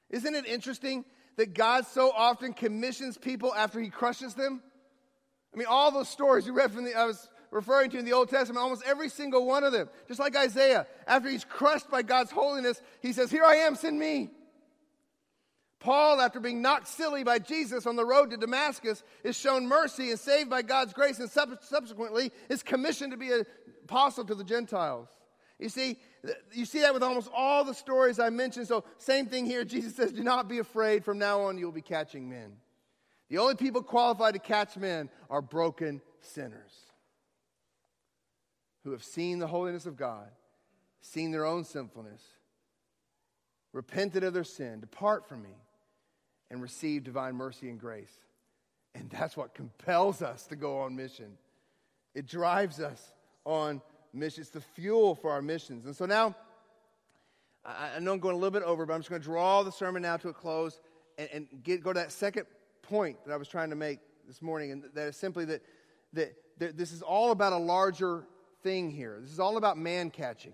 Isn't 0.10 0.36
it 0.36 0.46
interesting 0.46 1.06
that 1.38 1.54
God 1.54 1.86
so 1.86 2.12
often 2.12 2.54
commissions 2.54 3.18
people 3.18 3.54
after 3.54 3.80
he 3.80 3.90
crushes 3.90 4.34
them? 4.34 4.62
I 5.54 5.58
mean, 5.58 5.68
all 5.70 5.92
those 5.92 6.10
stories 6.10 6.46
you 6.46 6.54
read 6.54 6.72
from 6.72 6.84
the, 6.84 6.96
I 6.96 7.06
was 7.06 7.30
referring 7.52 7.90
to 7.92 7.98
in 7.98 8.06
the 8.06 8.14
Old 8.14 8.30
Testament, 8.30 8.62
almost 8.62 8.84
every 8.86 9.10
single 9.10 9.46
one 9.46 9.64
of 9.64 9.72
them. 9.72 9.90
Just 10.08 10.20
like 10.20 10.36
Isaiah, 10.36 10.86
after 11.08 11.30
he's 11.30 11.46
crushed 11.46 11.90
by 11.90 12.02
God's 12.02 12.32
holiness, 12.32 12.82
he 13.02 13.14
says, 13.14 13.32
Here 13.32 13.46
I 13.46 13.56
am, 13.56 13.76
send 13.76 13.98
me. 13.98 14.32
Paul, 15.80 16.20
after 16.20 16.40
being 16.40 16.62
knocked 16.62 16.88
silly 16.88 17.24
by 17.24 17.40
Jesus 17.40 17.86
on 17.86 17.96
the 17.96 18.06
road 18.06 18.32
to 18.32 18.38
Damascus, 18.38 19.04
is 19.24 19.38
shown 19.38 19.68
mercy 19.68 20.10
and 20.10 20.20
saved 20.20 20.50
by 20.50 20.64
God's 20.64 20.94
grace, 20.94 21.20
and 21.20 21.30
subsequently 21.30 22.32
is 22.50 22.64
commissioned 22.64 23.12
to 23.12 23.18
be 23.18 23.32
an 23.32 23.46
apostle 23.84 24.26
to 24.26 24.36
the 24.36 24.44
Gentiles. 24.44 25.08
You 25.60 25.70
see, 25.70 25.98
you 26.52 26.66
see 26.66 26.82
that 26.82 26.94
with 26.94 27.04
almost 27.04 27.30
all 27.36 27.64
the 27.64 27.74
stories 27.74 28.20
I 28.20 28.30
mentioned. 28.30 28.68
So, 28.68 28.84
same 28.98 29.26
thing 29.28 29.46
here. 29.46 29.66
Jesus 29.66 29.96
says, 29.96 30.12
Do 30.12 30.24
not 30.24 30.48
be 30.48 30.60
afraid. 30.60 31.04
From 31.04 31.18
now 31.18 31.42
on, 31.42 31.58
you'll 31.58 31.72
be 31.72 31.82
catching 31.82 32.30
men. 32.30 32.58
The 33.30 33.40
only 33.40 33.56
people 33.56 33.82
qualified 33.82 34.36
to 34.36 34.40
catch 34.40 34.78
men 34.78 35.10
are 35.30 35.42
broken 35.42 36.02
sinners 36.22 36.72
who 38.84 38.92
have 38.92 39.04
seen 39.04 39.40
the 39.40 39.48
holiness 39.48 39.86
of 39.86 39.98
God, 39.98 40.30
seen 41.02 41.32
their 41.32 41.46
own 41.46 41.66
sinfulness, 41.66 42.22
repented 43.74 44.24
of 44.24 44.34
their 44.34 44.44
sin, 44.44 44.80
depart 44.80 45.28
from 45.28 45.42
me, 45.42 45.56
and 46.50 46.62
receive 46.62 47.04
divine 47.04 47.36
mercy 47.36 47.70
and 47.70 47.80
grace. 47.80 48.12
And 48.96 49.10
that's 49.10 49.38
what 49.38 49.54
compels 49.54 50.22
us 50.22 50.48
to 50.48 50.56
go 50.56 50.80
on 50.80 50.96
mission. 50.96 51.38
It 52.16 52.26
drives 52.28 52.80
us 52.80 53.14
on 53.46 53.82
mission. 54.14 54.42
It's 54.42 54.50
the 54.50 54.62
fuel 54.62 55.16
for 55.16 55.32
our 55.32 55.42
missions. 55.42 55.86
And 55.86 55.96
so 55.96 56.06
now, 56.06 56.36
I, 57.66 58.00
know 58.00 58.14
I'm 58.14 58.20
going 58.20 58.34
a 58.36 58.38
little 58.38 58.52
bit 58.52 58.64
over, 58.64 58.86
but 58.86 58.94
I'm 58.94 59.02
just 59.02 59.10
going 59.10 59.22
to 59.22 59.26
draw 59.26 59.64
the 59.64 59.72
sermon 59.72 60.02
now 60.02 60.18
to 60.18 60.30
a 60.30 60.34
close 60.34 60.80
and, 61.18 61.30
and 61.34 61.48
get, 61.64 61.84
go 61.84 61.94
to 61.94 62.00
that 62.00 62.12
second 62.12 62.46
point 62.82 63.18
that 63.26 63.34
I 63.34 63.38
was 63.38 63.48
trying 63.48 63.70
to 63.72 63.76
make 63.76 64.00
this 64.26 64.42
morning. 64.42 64.72
And 64.72 64.84
that 64.94 65.08
is 65.08 65.18
simply 65.18 65.46
that, 65.46 65.62
that, 66.14 66.34
that 66.60 66.78
this 66.78 66.92
is 66.92 67.02
all 67.02 67.32
about 67.32 67.54
a 67.54 67.58
larger 67.58 68.24
thing 68.64 68.90
here. 68.90 69.20
This 69.22 69.32
is 69.32 69.40
all 69.40 69.58
about 69.58 69.78
man 69.78 70.10
catching. 70.10 70.54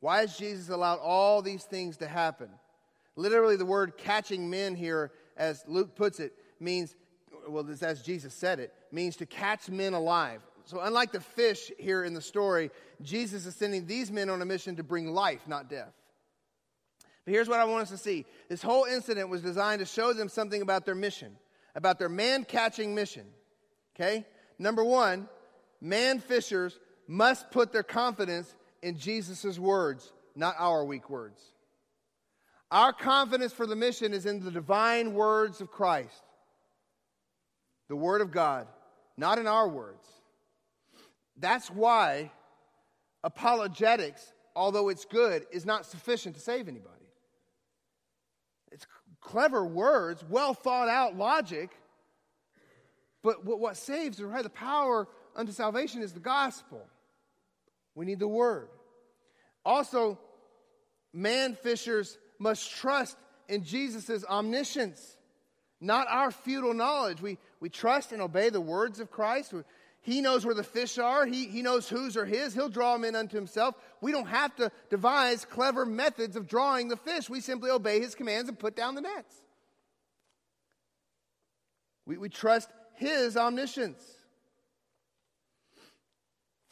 Why 0.00 0.20
has 0.20 0.36
Jesus 0.36 0.68
allowed 0.68 0.98
all 0.98 1.42
these 1.42 1.64
things 1.64 1.98
to 1.98 2.08
happen? 2.08 2.48
Literally, 3.16 3.56
the 3.56 3.66
word 3.66 3.96
catching 3.96 4.50
men 4.50 4.74
here, 4.74 5.12
as 5.36 5.64
Luke 5.66 5.94
puts 5.94 6.20
it, 6.20 6.32
means, 6.60 6.94
well, 7.48 7.66
as 7.82 8.02
Jesus 8.02 8.34
said 8.34 8.60
it, 8.60 8.72
means 8.90 9.16
to 9.16 9.26
catch 9.26 9.68
men 9.68 9.94
alive. 9.94 10.40
So, 10.64 10.80
unlike 10.80 11.12
the 11.12 11.20
fish 11.20 11.72
here 11.78 12.04
in 12.04 12.14
the 12.14 12.20
story, 12.20 12.70
Jesus 13.02 13.46
is 13.46 13.56
sending 13.56 13.86
these 13.86 14.12
men 14.12 14.30
on 14.30 14.40
a 14.42 14.44
mission 14.44 14.76
to 14.76 14.82
bring 14.82 15.12
life, 15.12 15.40
not 15.48 15.68
death. 15.68 15.92
But 17.24 17.34
here's 17.34 17.48
what 17.48 17.60
I 17.60 17.64
want 17.64 17.82
us 17.82 17.90
to 17.90 17.98
see 17.98 18.24
this 18.48 18.62
whole 18.62 18.84
incident 18.84 19.28
was 19.28 19.42
designed 19.42 19.80
to 19.80 19.86
show 19.86 20.12
them 20.12 20.28
something 20.28 20.62
about 20.62 20.84
their 20.84 20.94
mission, 20.94 21.36
about 21.74 21.98
their 21.98 22.08
man 22.08 22.44
catching 22.44 22.94
mission. 22.94 23.26
Okay? 23.94 24.24
Number 24.58 24.84
one, 24.84 25.28
man 25.80 26.20
fishers 26.20 26.78
must 27.06 27.50
put 27.50 27.72
their 27.72 27.82
confidence 27.82 28.54
in 28.82 28.98
Jesus' 28.98 29.58
words, 29.58 30.12
not 30.34 30.54
our 30.58 30.84
weak 30.84 31.10
words. 31.10 31.40
Our 32.72 32.94
confidence 32.94 33.52
for 33.52 33.66
the 33.66 33.76
mission 33.76 34.14
is 34.14 34.24
in 34.24 34.42
the 34.42 34.50
divine 34.50 35.12
words 35.12 35.60
of 35.60 35.70
Christ, 35.70 36.22
the 37.90 37.96
Word 37.96 38.22
of 38.22 38.32
God, 38.32 38.66
not 39.18 39.38
in 39.38 39.46
our 39.46 39.68
words. 39.68 40.08
That's 41.36 41.70
why 41.70 42.32
apologetics, 43.22 44.32
although 44.56 44.88
it's 44.88 45.04
good, 45.04 45.44
is 45.52 45.66
not 45.66 45.84
sufficient 45.84 46.34
to 46.36 46.40
save 46.40 46.66
anybody. 46.66 46.94
It's 48.70 48.86
clever 49.20 49.66
words, 49.66 50.24
well 50.26 50.54
thought 50.54 50.88
out 50.88 51.14
logic, 51.14 51.70
but 53.22 53.44
what 53.44 53.76
saves, 53.76 54.18
right, 54.18 54.42
the 54.42 54.48
power 54.48 55.06
unto 55.36 55.52
salvation 55.52 56.00
is 56.00 56.14
the 56.14 56.20
gospel. 56.20 56.80
We 57.94 58.06
need 58.06 58.18
the 58.18 58.28
word. 58.28 58.70
Also, 59.62 60.18
man 61.12 61.54
fishers 61.54 62.16
must 62.42 62.70
trust 62.70 63.16
in 63.48 63.64
Jesus' 63.64 64.24
omniscience, 64.24 65.16
not 65.80 66.06
our 66.08 66.30
futile 66.30 66.74
knowledge. 66.74 67.20
We, 67.20 67.38
we 67.60 67.68
trust 67.68 68.12
and 68.12 68.20
obey 68.20 68.50
the 68.50 68.60
words 68.60 69.00
of 69.00 69.10
Christ. 69.10 69.54
He 70.00 70.20
knows 70.20 70.44
where 70.44 70.54
the 70.54 70.64
fish 70.64 70.98
are. 70.98 71.24
He, 71.24 71.46
he 71.46 71.62
knows 71.62 71.88
whose 71.88 72.16
are 72.16 72.24
his. 72.24 72.54
He'll 72.54 72.68
draw 72.68 72.94
them 72.94 73.04
in 73.04 73.14
unto 73.14 73.36
himself. 73.36 73.74
We 74.00 74.12
don't 74.12 74.26
have 74.26 74.54
to 74.56 74.70
devise 74.90 75.44
clever 75.44 75.86
methods 75.86 76.36
of 76.36 76.48
drawing 76.48 76.88
the 76.88 76.96
fish. 76.96 77.30
We 77.30 77.40
simply 77.40 77.70
obey 77.70 78.00
his 78.00 78.14
commands 78.14 78.48
and 78.48 78.58
put 78.58 78.76
down 78.76 78.94
the 78.94 79.02
nets. 79.02 79.34
We, 82.06 82.18
we 82.18 82.28
trust 82.28 82.68
his 82.94 83.36
omniscience. 83.36 84.02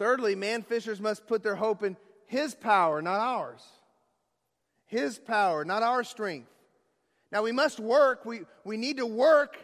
Thirdly, 0.01 0.35
man 0.35 0.63
fishers 0.63 0.99
must 0.99 1.27
put 1.27 1.43
their 1.43 1.57
hope 1.57 1.83
in 1.83 1.95
His 2.27 2.55
power, 2.55 3.03
not 3.03 3.21
ours. 3.21 3.63
His 4.91 5.19
power, 5.19 5.65
not 5.65 5.85
our 5.85 6.03
strength. 6.03 6.49
Now, 7.31 7.43
we 7.43 7.53
must 7.53 7.79
work. 7.79 8.25
We, 8.25 8.41
we 8.65 8.77
need 8.77 8.97
to 8.97 9.07
work. 9.07 9.57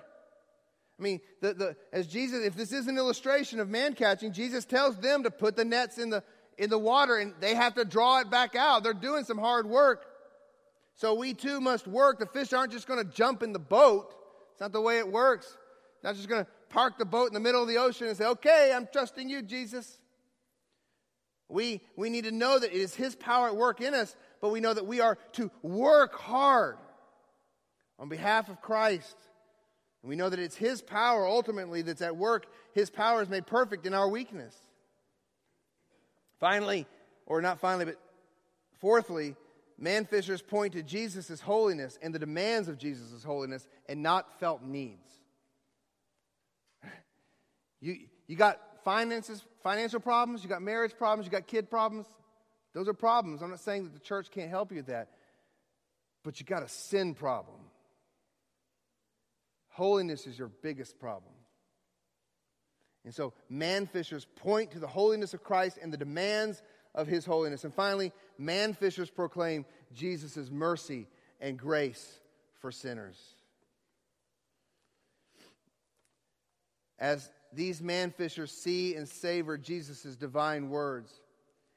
I 0.98 1.02
mean, 1.02 1.20
the, 1.40 1.52
the, 1.52 1.76
as 1.92 2.06
Jesus, 2.06 2.44
if 2.44 2.54
this 2.54 2.72
is 2.72 2.86
an 2.86 2.96
illustration 2.96 3.58
of 3.58 3.68
man 3.68 3.94
catching, 3.94 4.32
Jesus 4.32 4.64
tells 4.64 4.96
them 4.98 5.24
to 5.24 5.30
put 5.32 5.56
the 5.56 5.64
nets 5.64 5.98
in 5.98 6.10
the, 6.10 6.22
in 6.58 6.70
the 6.70 6.78
water 6.78 7.16
and 7.16 7.34
they 7.40 7.56
have 7.56 7.74
to 7.74 7.84
draw 7.84 8.20
it 8.20 8.30
back 8.30 8.54
out. 8.54 8.84
They're 8.84 8.94
doing 8.94 9.24
some 9.24 9.36
hard 9.36 9.66
work. 9.66 10.06
So 10.94 11.14
we 11.14 11.34
too 11.34 11.60
must 11.60 11.88
work. 11.88 12.20
The 12.20 12.26
fish 12.26 12.52
aren't 12.52 12.70
just 12.70 12.86
going 12.86 13.04
to 13.04 13.12
jump 13.12 13.42
in 13.42 13.52
the 13.52 13.58
boat. 13.58 14.14
It's 14.52 14.60
not 14.60 14.72
the 14.72 14.80
way 14.80 14.98
it 14.98 15.10
works. 15.10 15.58
Not 16.04 16.14
just 16.14 16.28
going 16.28 16.44
to 16.44 16.50
park 16.68 16.98
the 16.98 17.04
boat 17.04 17.26
in 17.26 17.34
the 17.34 17.40
middle 17.40 17.60
of 17.60 17.68
the 17.68 17.78
ocean 17.78 18.06
and 18.06 18.16
say, 18.16 18.26
okay, 18.26 18.72
I'm 18.72 18.86
trusting 18.92 19.28
you, 19.28 19.42
Jesus. 19.42 19.98
We, 21.48 21.80
we 21.96 22.10
need 22.10 22.24
to 22.24 22.32
know 22.32 22.58
that 22.58 22.72
it 22.72 22.78
is 22.78 22.94
His 22.94 23.14
power 23.14 23.48
at 23.48 23.56
work 23.56 23.80
in 23.80 23.92
us, 23.92 24.16
but 24.46 24.52
we 24.52 24.60
know 24.60 24.72
that 24.72 24.86
we 24.86 25.00
are 25.00 25.18
to 25.32 25.50
work 25.60 26.14
hard 26.14 26.76
on 27.98 28.08
behalf 28.08 28.48
of 28.48 28.62
Christ. 28.62 29.16
And 30.02 30.08
we 30.08 30.14
know 30.14 30.28
that 30.28 30.38
it's 30.38 30.54
His 30.54 30.80
power 30.80 31.26
ultimately 31.26 31.82
that's 31.82 32.00
at 32.00 32.16
work. 32.16 32.46
His 32.72 32.88
power 32.88 33.20
is 33.22 33.28
made 33.28 33.44
perfect 33.44 33.86
in 33.86 33.92
our 33.92 34.08
weakness. 34.08 34.54
Finally, 36.38 36.86
or 37.26 37.42
not 37.42 37.58
finally, 37.58 37.86
but 37.86 38.00
fourthly, 38.78 39.34
man 39.78 40.04
fishers 40.04 40.42
point 40.42 40.74
to 40.74 40.82
Jesus' 40.84 41.40
holiness 41.40 41.98
and 42.00 42.14
the 42.14 42.20
demands 42.20 42.68
of 42.68 42.78
Jesus' 42.78 43.24
holiness 43.24 43.66
and 43.88 44.00
not 44.00 44.38
felt 44.38 44.62
needs. 44.62 45.10
You, 47.80 47.96
you 48.28 48.36
got 48.36 48.60
finances, 48.84 49.44
financial 49.64 49.98
problems, 49.98 50.44
you 50.44 50.48
got 50.48 50.62
marriage 50.62 50.92
problems, 50.96 51.26
you 51.26 51.32
got 51.32 51.48
kid 51.48 51.68
problems. 51.68 52.06
Those 52.76 52.88
are 52.88 52.92
problems. 52.92 53.40
I'm 53.40 53.48
not 53.48 53.60
saying 53.60 53.84
that 53.84 53.94
the 53.94 54.00
church 54.00 54.30
can't 54.30 54.50
help 54.50 54.70
you 54.70 54.76
with 54.76 54.88
that. 54.88 55.08
But 56.22 56.38
you 56.38 56.44
got 56.44 56.62
a 56.62 56.68
sin 56.68 57.14
problem. 57.14 57.56
Holiness 59.68 60.26
is 60.26 60.38
your 60.38 60.48
biggest 60.62 60.98
problem. 60.98 61.32
And 63.06 63.14
so, 63.14 63.32
man 63.48 63.86
fishers 63.86 64.26
point 64.36 64.72
to 64.72 64.78
the 64.78 64.86
holiness 64.86 65.32
of 65.32 65.42
Christ 65.42 65.78
and 65.80 65.90
the 65.90 65.96
demands 65.96 66.62
of 66.94 67.06
his 67.06 67.24
holiness. 67.24 67.64
And 67.64 67.72
finally, 67.72 68.12
man 68.36 68.74
fishers 68.74 69.08
proclaim 69.08 69.64
Jesus' 69.94 70.50
mercy 70.50 71.06
and 71.40 71.58
grace 71.58 72.20
for 72.60 72.70
sinners. 72.70 73.18
As 76.98 77.30
these 77.54 77.80
man 77.80 78.10
fishers 78.10 78.52
see 78.52 78.96
and 78.96 79.08
savor 79.08 79.56
Jesus' 79.56 80.14
divine 80.14 80.68
words. 80.68 81.22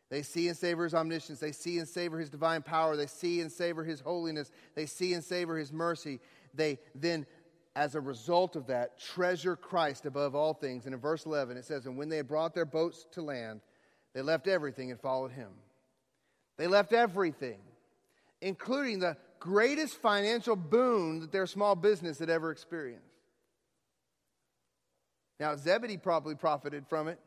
They 0.10 0.24
see 0.24 0.47
and 0.47 0.57
savor 0.57 0.84
his 0.84 0.93
omniscience. 0.93 1.39
They 1.39 1.51
see 1.51 1.78
and 1.78 1.88
savor 1.88 2.20
his 2.20 2.30
divine 2.30 2.64
power. 2.64 2.95
They 2.95 3.07
see 3.07 3.41
and 3.41 3.51
savor 3.51 3.84
his 3.84 3.99
holiness. 3.99 4.51
They 4.76 4.88
see 4.88 5.14
and 5.14 5.24
savor 5.24 5.57
his 5.57 5.72
mercy. 5.72 6.20
They 6.53 6.80
then, 6.95 7.28
as 7.76 7.93
a 7.93 8.01
result 8.01 8.55
of 8.55 8.68
that, 8.68 8.99
treasure 8.99 9.55
Christ 9.55 10.05
above 10.05 10.34
all 10.34 10.53
things. 10.53 10.86
And 10.86 10.95
in 10.95 10.99
verse 10.99 11.26
11, 11.26 11.57
it 11.57 11.66
says, 11.66 11.86
And 11.86 11.95
when 11.95 12.10
they 12.10 12.18
had 12.18 12.28
brought 12.28 12.55
their 12.55 12.66
boats 12.66 13.05
to 13.12 13.22
land, 13.22 13.62
they 14.14 14.24
left 14.24 14.47
everything 14.47 14.89
and 14.89 14.99
followed 14.99 15.32
him. 15.32 15.49
They 16.57 16.68
left 16.68 16.91
everything, 16.91 17.60
including 18.41 18.99
the 18.99 19.16
greatest 19.39 19.95
financial 19.95 20.55
boon 20.55 21.20
that 21.20 21.32
their 21.32 21.45
small 21.45 21.76
business 21.76 22.20
had 22.20 22.30
ever 22.30 22.51
experienced. 22.51 23.05
Now, 25.39 25.55
Zebedee 25.55 25.97
probably 25.97 26.36
profited 26.36 26.86
from 26.88 27.07
it, 27.07 27.20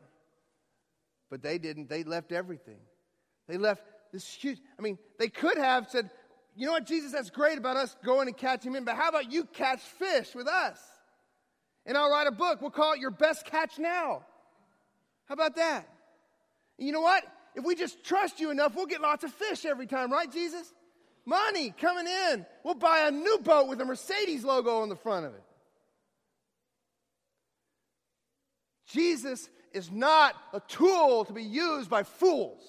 but 1.29 1.41
they 1.41 1.57
didn't. 1.57 1.89
They 1.89 2.03
left 2.03 2.31
everything. 2.31 2.79
They 3.47 3.57
left 3.57 3.83
this 4.11 4.27
huge, 4.27 4.59
I 4.77 4.81
mean, 4.81 4.97
they 5.19 5.27
could 5.27 5.57
have 5.57 5.89
said, 5.89 6.09
you 6.55 6.67
know 6.67 6.73
what, 6.73 6.85
Jesus, 6.85 7.11
that's 7.11 7.31
great 7.31 7.57
about 7.57 7.77
us 7.77 7.95
going 8.05 8.27
and 8.27 8.37
catching 8.37 8.73
men, 8.73 8.83
but 8.83 8.95
how 8.95 9.09
about 9.09 9.31
you 9.31 9.45
catch 9.45 9.79
fish 9.81 10.35
with 10.35 10.47
us? 10.47 10.79
And 11.85 11.97
I'll 11.97 12.09
write 12.09 12.27
a 12.27 12.31
book. 12.31 12.61
We'll 12.61 12.71
call 12.71 12.93
it 12.93 12.99
Your 12.99 13.11
Best 13.11 13.45
Catch 13.45 13.79
Now. 13.79 14.23
How 15.25 15.33
about 15.33 15.55
that? 15.55 15.87
And 16.77 16.87
you 16.87 16.93
know 16.93 17.01
what? 17.01 17.23
If 17.55 17.65
we 17.65 17.75
just 17.75 18.03
trust 18.03 18.39
you 18.39 18.51
enough, 18.51 18.75
we'll 18.75 18.85
get 18.85 19.01
lots 19.01 19.23
of 19.23 19.33
fish 19.33 19.65
every 19.65 19.87
time, 19.87 20.11
right, 20.11 20.31
Jesus? 20.31 20.71
Money 21.25 21.73
coming 21.79 22.07
in. 22.07 22.45
We'll 22.63 22.75
buy 22.75 23.07
a 23.07 23.11
new 23.11 23.39
boat 23.39 23.67
with 23.67 23.81
a 23.81 23.85
Mercedes 23.85 24.43
logo 24.43 24.81
on 24.81 24.89
the 24.89 24.95
front 24.95 25.25
of 25.25 25.33
it. 25.33 25.43
Jesus 28.87 29.49
is 29.73 29.91
not 29.91 30.35
a 30.53 30.59
tool 30.61 31.25
to 31.25 31.33
be 31.33 31.43
used 31.43 31.89
by 31.89 32.03
fools. 32.03 32.61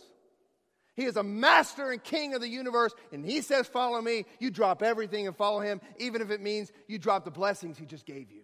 He 0.95 1.05
is 1.05 1.17
a 1.17 1.23
master 1.23 1.91
and 1.91 2.03
king 2.03 2.35
of 2.35 2.41
the 2.41 2.49
universe, 2.49 2.93
and 3.13 3.25
he 3.25 3.41
says, 3.41 3.67
Follow 3.67 4.01
me. 4.01 4.27
You 4.39 4.51
drop 4.51 4.83
everything 4.83 5.27
and 5.27 5.37
follow 5.37 5.61
him, 5.61 5.81
even 5.99 6.23
if 6.23 6.31
it 6.31 6.41
means 6.41 6.71
you 6.87 6.99
drop 6.99 7.25
the 7.25 7.31
blessings 7.31 7.77
he 7.77 7.85
just 7.85 8.07
gave 8.07 8.31
you. 8.31 8.43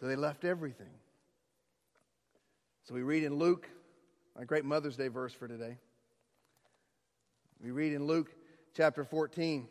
So 0.00 0.06
they 0.06 0.16
left 0.16 0.44
everything. 0.44 0.90
So 2.84 2.94
we 2.94 3.02
read 3.02 3.22
in 3.22 3.34
Luke, 3.34 3.68
my 4.36 4.44
great 4.44 4.64
Mother's 4.64 4.96
Day 4.96 5.08
verse 5.08 5.32
for 5.32 5.46
today. 5.46 5.76
We 7.62 7.70
read 7.70 7.92
in 7.92 8.06
Luke 8.06 8.34
chapter 8.74 9.04
14 9.04 9.68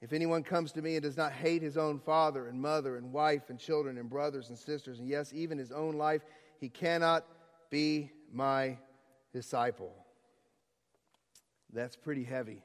If 0.00 0.12
anyone 0.12 0.44
comes 0.44 0.72
to 0.72 0.82
me 0.82 0.94
and 0.94 1.02
does 1.02 1.16
not 1.16 1.32
hate 1.32 1.60
his 1.60 1.76
own 1.76 1.98
father 1.98 2.46
and 2.46 2.60
mother 2.60 2.96
and 2.96 3.12
wife 3.12 3.50
and 3.50 3.58
children 3.58 3.98
and 3.98 4.08
brothers 4.08 4.48
and 4.48 4.56
sisters, 4.56 5.00
and 5.00 5.08
yes, 5.08 5.32
even 5.34 5.58
his 5.58 5.72
own 5.72 5.96
life, 5.96 6.22
he 6.60 6.68
cannot 6.68 7.24
be 7.70 8.10
my 8.32 8.78
disciple. 9.32 9.92
That's 11.72 11.96
pretty 11.96 12.24
heavy. 12.24 12.62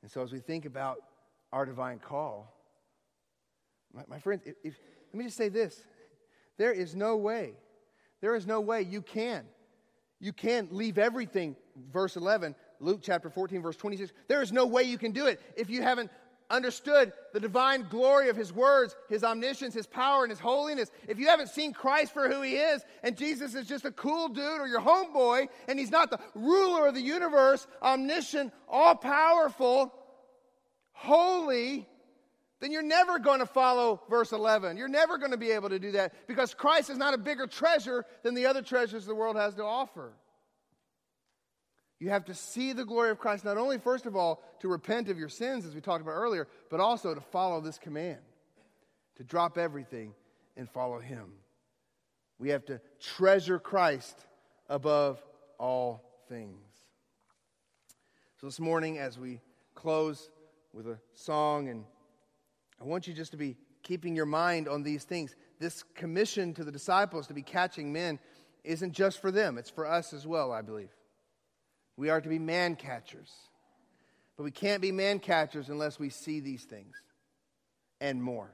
And 0.00 0.10
so, 0.10 0.22
as 0.22 0.32
we 0.32 0.40
think 0.40 0.64
about 0.64 0.98
our 1.52 1.64
divine 1.64 1.98
call, 1.98 2.52
my, 3.92 4.02
my 4.08 4.18
friends, 4.18 4.42
if, 4.44 4.54
if, 4.64 4.78
let 5.12 5.18
me 5.18 5.24
just 5.24 5.36
say 5.36 5.48
this 5.48 5.82
there 6.56 6.72
is 6.72 6.96
no 6.96 7.16
way, 7.16 7.52
there 8.20 8.34
is 8.34 8.46
no 8.46 8.60
way 8.60 8.82
you 8.82 9.02
can. 9.02 9.44
You 10.18 10.32
can 10.32 10.68
leave 10.70 10.98
everything, 10.98 11.56
verse 11.92 12.16
11, 12.16 12.54
Luke 12.82 13.00
chapter 13.02 13.30
14, 13.30 13.62
verse 13.62 13.76
26. 13.76 14.12
There 14.28 14.42
is 14.42 14.52
no 14.52 14.66
way 14.66 14.82
you 14.82 14.98
can 14.98 15.12
do 15.12 15.26
it 15.26 15.40
if 15.56 15.70
you 15.70 15.82
haven't 15.82 16.10
understood 16.50 17.12
the 17.32 17.40
divine 17.40 17.86
glory 17.88 18.28
of 18.28 18.36
his 18.36 18.52
words, 18.52 18.94
his 19.08 19.24
omniscience, 19.24 19.72
his 19.72 19.86
power, 19.86 20.22
and 20.22 20.30
his 20.30 20.40
holiness, 20.40 20.90
if 21.08 21.18
you 21.18 21.28
haven't 21.28 21.48
seen 21.48 21.72
Christ 21.72 22.12
for 22.12 22.28
who 22.28 22.42
he 22.42 22.56
is, 22.56 22.84
and 23.02 23.16
Jesus 23.16 23.54
is 23.54 23.66
just 23.66 23.84
a 23.84 23.90
cool 23.90 24.28
dude 24.28 24.60
or 24.60 24.66
your 24.66 24.80
homeboy, 24.80 25.48
and 25.66 25.78
he's 25.78 25.90
not 25.90 26.10
the 26.10 26.20
ruler 26.34 26.86
of 26.86 26.94
the 26.94 27.00
universe, 27.00 27.66
omniscient, 27.82 28.52
all 28.68 28.94
powerful, 28.94 29.94
holy, 30.92 31.88
then 32.60 32.70
you're 32.70 32.82
never 32.82 33.18
going 33.18 33.40
to 33.40 33.46
follow 33.46 34.00
verse 34.08 34.30
11. 34.30 34.76
You're 34.76 34.86
never 34.86 35.18
going 35.18 35.32
to 35.32 35.36
be 35.36 35.50
able 35.50 35.70
to 35.70 35.80
do 35.80 35.92
that 35.92 36.28
because 36.28 36.54
Christ 36.54 36.90
is 36.90 36.98
not 36.98 37.12
a 37.12 37.18
bigger 37.18 37.46
treasure 37.46 38.04
than 38.22 38.34
the 38.34 38.46
other 38.46 38.62
treasures 38.62 39.04
the 39.04 39.14
world 39.14 39.36
has 39.36 39.54
to 39.54 39.64
offer. 39.64 40.12
You 42.02 42.10
have 42.10 42.24
to 42.24 42.34
see 42.34 42.72
the 42.72 42.84
glory 42.84 43.10
of 43.10 43.20
Christ, 43.20 43.44
not 43.44 43.56
only, 43.56 43.78
first 43.78 44.06
of 44.06 44.16
all, 44.16 44.42
to 44.58 44.66
repent 44.66 45.08
of 45.08 45.20
your 45.20 45.28
sins, 45.28 45.64
as 45.64 45.72
we 45.72 45.80
talked 45.80 46.02
about 46.02 46.14
earlier, 46.16 46.48
but 46.68 46.80
also 46.80 47.14
to 47.14 47.20
follow 47.20 47.60
this 47.60 47.78
command 47.78 48.18
to 49.18 49.22
drop 49.22 49.56
everything 49.56 50.12
and 50.56 50.68
follow 50.68 50.98
Him. 50.98 51.30
We 52.40 52.48
have 52.48 52.64
to 52.64 52.80
treasure 52.98 53.60
Christ 53.60 54.18
above 54.68 55.22
all 55.58 56.02
things. 56.28 56.66
So, 58.40 58.48
this 58.48 58.58
morning, 58.58 58.98
as 58.98 59.16
we 59.16 59.40
close 59.76 60.28
with 60.72 60.88
a 60.88 60.98
song, 61.12 61.68
and 61.68 61.84
I 62.80 62.84
want 62.84 63.06
you 63.06 63.14
just 63.14 63.30
to 63.30 63.36
be 63.36 63.56
keeping 63.84 64.16
your 64.16 64.26
mind 64.26 64.66
on 64.66 64.82
these 64.82 65.04
things. 65.04 65.36
This 65.60 65.84
commission 65.94 66.52
to 66.54 66.64
the 66.64 66.72
disciples 66.72 67.28
to 67.28 67.32
be 67.32 67.42
catching 67.42 67.92
men 67.92 68.18
isn't 68.64 68.90
just 68.90 69.22
for 69.22 69.30
them, 69.30 69.56
it's 69.56 69.70
for 69.70 69.86
us 69.86 70.12
as 70.12 70.26
well, 70.26 70.50
I 70.50 70.62
believe. 70.62 70.90
We 72.02 72.10
are 72.10 72.20
to 72.20 72.28
be 72.28 72.40
man 72.40 72.74
catchers. 72.74 73.30
But 74.36 74.42
we 74.42 74.50
can't 74.50 74.82
be 74.82 74.90
man 74.90 75.20
catchers 75.20 75.68
unless 75.68 76.00
we 76.00 76.10
see 76.10 76.40
these 76.40 76.64
things 76.64 76.96
and 78.00 78.20
more. 78.20 78.50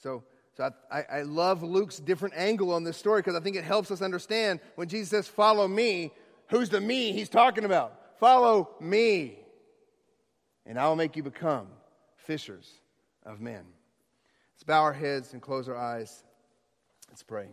So, 0.00 0.22
so 0.56 0.70
I, 0.92 1.02
I 1.10 1.22
love 1.22 1.64
Luke's 1.64 1.98
different 1.98 2.36
angle 2.36 2.72
on 2.72 2.84
this 2.84 2.96
story 2.96 3.18
because 3.20 3.34
I 3.34 3.40
think 3.40 3.56
it 3.56 3.64
helps 3.64 3.90
us 3.90 4.00
understand 4.00 4.60
when 4.76 4.86
Jesus 4.86 5.08
says, 5.08 5.26
Follow 5.26 5.66
me, 5.66 6.12
who's 6.50 6.68
the 6.68 6.80
me 6.80 7.10
he's 7.10 7.28
talking 7.28 7.64
about? 7.64 7.98
Follow 8.20 8.76
me, 8.78 9.40
and 10.64 10.78
I 10.78 10.86
will 10.86 10.94
make 10.94 11.16
you 11.16 11.24
become 11.24 11.66
fishers 12.14 12.74
of 13.26 13.40
men. 13.40 13.64
Let's 14.54 14.62
bow 14.62 14.82
our 14.82 14.92
heads 14.92 15.32
and 15.32 15.42
close 15.42 15.68
our 15.68 15.76
eyes. 15.76 16.22
Let's 17.08 17.24
pray. 17.24 17.48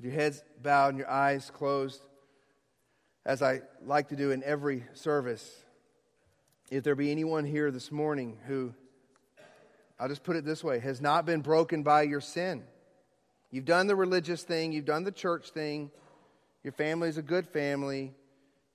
With 0.00 0.10
your 0.10 0.18
heads 0.18 0.42
bowed 0.62 0.88
and 0.88 0.98
your 0.98 1.10
eyes 1.10 1.50
closed, 1.54 2.00
as 3.26 3.42
I 3.42 3.60
like 3.84 4.08
to 4.08 4.16
do 4.16 4.30
in 4.30 4.42
every 4.42 4.82
service, 4.94 5.62
if 6.70 6.84
there 6.84 6.94
be 6.94 7.10
anyone 7.10 7.44
here 7.44 7.70
this 7.70 7.92
morning 7.92 8.38
who, 8.46 8.72
I'll 9.98 10.08
just 10.08 10.24
put 10.24 10.36
it 10.36 10.44
this 10.46 10.64
way, 10.64 10.78
has 10.78 11.02
not 11.02 11.26
been 11.26 11.42
broken 11.42 11.82
by 11.82 12.02
your 12.02 12.22
sin. 12.22 12.62
You've 13.50 13.66
done 13.66 13.88
the 13.88 13.94
religious 13.94 14.42
thing, 14.42 14.72
you've 14.72 14.86
done 14.86 15.04
the 15.04 15.12
church 15.12 15.50
thing, 15.50 15.90
your 16.64 16.72
family 16.72 17.10
is 17.10 17.18
a 17.18 17.22
good 17.22 17.46
family, 17.46 18.14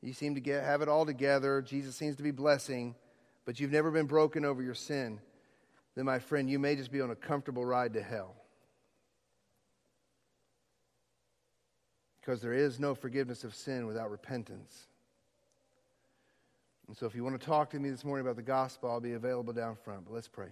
you 0.04 0.14
seem 0.14 0.36
to 0.36 0.42
get, 0.42 0.64
have 0.64 0.84
it 0.84 0.90
all 0.90 1.08
together, 1.08 1.64
Jesus 1.64 1.96
seems 1.96 2.18
to 2.18 2.24
be 2.24 2.30
blessing, 2.30 2.94
but 3.46 3.60
you've 3.60 3.72
never 3.72 3.90
been 3.90 4.06
broken 4.06 4.46
over 4.46 4.62
your 4.62 4.76
sin, 4.76 5.20
then, 5.96 6.06
my 6.06 6.20
friend, 6.20 6.48
you 6.48 6.60
may 6.60 6.76
just 6.76 6.92
be 6.92 7.02
on 7.02 7.10
a 7.10 7.16
comfortable 7.16 7.66
ride 7.66 7.94
to 7.94 8.04
hell. 8.04 8.36
Because 12.26 12.42
there 12.42 12.54
is 12.54 12.80
no 12.80 12.96
forgiveness 12.96 13.44
of 13.44 13.54
sin 13.54 13.86
without 13.86 14.10
repentance. 14.10 14.88
And 16.88 16.98
so, 16.98 17.06
if 17.06 17.14
you 17.14 17.24
want 17.24 17.40
to 17.40 17.46
talk 17.46 17.72
to 17.72 17.80
me 17.80 17.90
this 17.90 18.04
morning 18.04 18.26
about 18.26 18.36
the 18.36 18.42
gospel, 18.42 18.90
I'll 18.90 19.00
be 19.00 19.14
available 19.14 19.54
down 19.54 19.76
front. 19.84 20.06
But 20.06 20.14
let's 20.14 20.28
pray. 20.28 20.50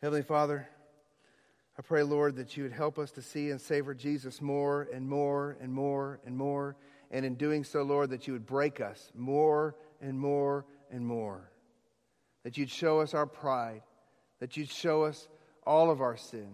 Heavenly 0.00 0.22
Father, 0.22 0.66
I 1.78 1.82
pray, 1.82 2.02
Lord, 2.02 2.36
that 2.36 2.56
you 2.56 2.62
would 2.62 2.72
help 2.72 2.98
us 2.98 3.10
to 3.12 3.22
see 3.22 3.50
and 3.50 3.60
savor 3.60 3.94
Jesus 3.94 4.40
more 4.40 4.88
and 4.92 5.06
more 5.06 5.56
and 5.60 5.72
more 5.72 6.20
and 6.24 6.36
more. 6.36 6.76
And 7.10 7.24
in 7.24 7.34
doing 7.34 7.64
so, 7.64 7.82
Lord, 7.82 8.10
that 8.10 8.26
you 8.26 8.32
would 8.32 8.46
break 8.46 8.80
us 8.80 9.12
more 9.14 9.74
and 10.00 10.18
more 10.18 10.64
and 10.90 11.06
more. 11.06 11.50
That 12.44 12.56
you'd 12.56 12.70
show 12.70 13.00
us 13.00 13.14
our 13.14 13.26
pride. 13.26 13.82
That 14.40 14.56
you'd 14.56 14.70
show 14.70 15.04
us 15.04 15.28
all 15.66 15.90
of 15.90 16.00
our 16.00 16.16
sin. 16.16 16.48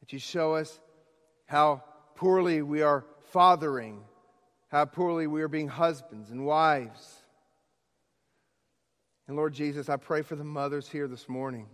That 0.00 0.12
you'd 0.12 0.22
show 0.22 0.54
us 0.54 0.80
how 1.46 1.82
poorly 2.16 2.62
we 2.62 2.82
are 2.82 3.04
fathering, 3.30 4.02
how 4.68 4.84
poorly 4.84 5.26
we 5.26 5.42
are 5.42 5.48
being 5.48 5.68
husbands 5.68 6.30
and 6.30 6.44
wives. 6.44 7.22
And 9.28 9.36
Lord 9.36 9.54
Jesus, 9.54 9.88
I 9.88 9.96
pray 9.96 10.22
for 10.22 10.36
the 10.36 10.44
mothers 10.44 10.88
here 10.88 11.08
this 11.08 11.28
morning. 11.28 11.66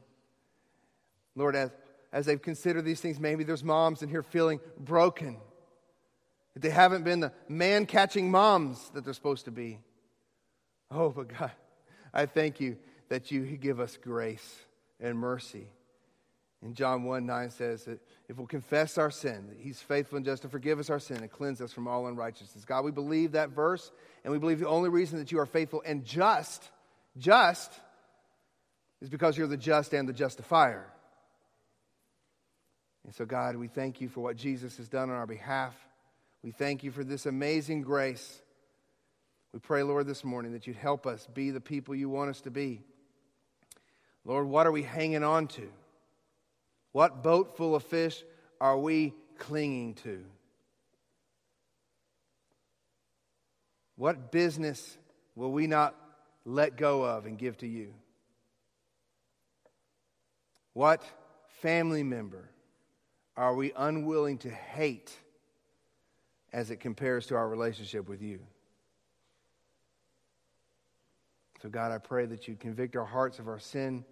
Lord, 1.35 1.57
as, 1.57 1.71
as 2.13 2.27
they've 2.27 2.41
considered 2.41 2.85
these 2.85 3.01
things, 3.01 3.19
maybe 3.19 3.45
there's 3.45 3.65
moms 3.65 4.03
in 4.03 4.09
here 4.09 4.23
feeling 4.23 4.61
broken. 4.79 5.39
That 6.55 6.61
they 6.61 6.71
haven't 6.71 7.05
been 7.05 7.21
the 7.21 7.33
man 7.49 7.87
catching 7.87 8.31
moms 8.31 8.91
that 8.91 9.05
they're 9.05 9.15
supposed 9.15 9.47
to 9.47 9.51
be. 9.51 9.79
Oh, 10.91 11.11
but 11.11 11.29
God, 11.29 11.53
I 12.13 12.27
thank 12.27 12.61
you 12.61 12.77
that 13.09 13.31
you 13.31 13.45
give 13.45 13.81
us 13.81 13.97
grace 13.97 14.61
and 15.01 15.19
mercy. 15.19 15.69
And 16.63 16.77
John 16.77 17.03
1 17.03 17.27
9 17.27 17.51
says 17.51 17.85
that 17.85 18.01
if 18.29 18.37
we'll 18.37 18.47
confess 18.47 18.97
our 18.97 19.11
sin, 19.11 19.47
that 19.49 19.59
He's 19.59 19.81
faithful 19.81 20.17
and 20.17 20.25
just 20.25 20.43
to 20.43 20.49
forgive 20.49 20.79
us 20.79 20.91
our 20.91 21.01
sin 21.01 21.19
and 21.19 21.31
cleanse 21.31 21.61
us 21.61 21.73
from 21.73 21.89
all 21.89 22.07
unrighteousness. 22.07 22.65
God, 22.65 22.85
we 22.85 22.93
believe 22.93 23.33
that 23.33 23.51
verse, 23.51 23.91
and 24.25 24.33
we 24.33 24.39
believe 24.39 24.61
the 24.61 24.69
only 24.69 24.89
reason 24.89 25.19
that 25.19 25.33
you 25.33 25.41
are 25.41 25.47
faithful 25.47 25.83
and 25.85 26.05
just, 26.05 26.71
just, 27.19 27.73
is 29.01 29.09
because 29.09 29.37
you're 29.37 29.49
the 29.49 29.57
just 29.57 29.93
and 29.93 30.09
the 30.09 30.13
justifier. 30.13 30.87
And 33.05 33.13
so, 33.13 33.25
God, 33.25 33.57
we 33.57 33.67
thank 33.67 34.01
you 34.01 34.09
for 34.09 34.21
what 34.21 34.37
Jesus 34.37 34.77
has 34.77 34.89
done 34.89 35.11
on 35.11 35.17
our 35.17 35.27
behalf. 35.27 35.75
We 36.45 36.53
thank 36.53 36.85
you 36.85 36.93
for 36.93 37.03
this 37.03 37.27
amazing 37.27 37.83
grace. 37.83 38.41
We 39.53 39.59
pray, 39.59 39.83
Lord, 39.83 40.07
this 40.07 40.23
morning 40.23 40.53
that 40.53 40.69
you'd 40.69 40.77
help 40.77 41.09
us 41.09 41.27
be 41.35 41.51
the 41.51 41.61
people 41.61 41.97
you 41.97 42.09
want 42.09 42.31
us 42.31 42.41
to 42.43 42.53
be. 42.53 42.83
Lord, 44.25 44.47
what 44.47 44.69
are 44.69 44.73
we 44.73 44.85
hanging 44.85 45.25
on 45.25 45.49
to? 45.49 45.69
What 46.93 47.23
boat 47.23 47.57
full 47.57 47.75
of 47.75 47.83
fish 47.83 48.23
are 48.61 48.79
we 48.79 49.15
clinging 49.39 49.95
to? 49.95 50.25
What 53.97 54.31
business 54.31 54.97
will 55.35 55.53
we 55.53 55.67
not 55.67 55.95
let 56.45 56.77
go 56.77 57.03
of 57.05 57.27
and 57.27 57.39
give 57.39 57.57
to 57.59 57.67
you? 57.67 57.95
What 60.75 61.03
family 61.61 62.03
member 62.03 62.49
are 63.37 63.55
we 63.55 63.73
unwilling 63.77 64.39
to 64.39 64.51
hate 64.51 65.13
as 66.53 66.71
it 66.71 66.77
compares 66.77 67.27
to 67.29 67.37
our 67.37 67.49
relationship 67.49 68.09
with 68.09 68.23
you? 68.23 68.41
So, 71.63 71.69
God, 71.69 71.93
I 71.93 71.99
pray 71.99 72.27
that 72.27 72.49
you 72.49 72.57
convict 72.57 72.97
our 72.97 73.05
hearts 73.05 73.39
of 73.39 73.47
our 73.47 73.61
sin 73.61 74.05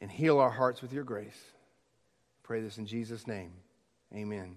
and 0.00 0.10
heal 0.10 0.38
our 0.38 0.50
hearts 0.50 0.82
with 0.82 0.92
your 0.92 1.04
grace. 1.04 1.38
Pray 2.42 2.60
this 2.60 2.78
in 2.78 2.86
Jesus' 2.86 3.26
name. 3.26 3.52
Amen. 4.14 4.56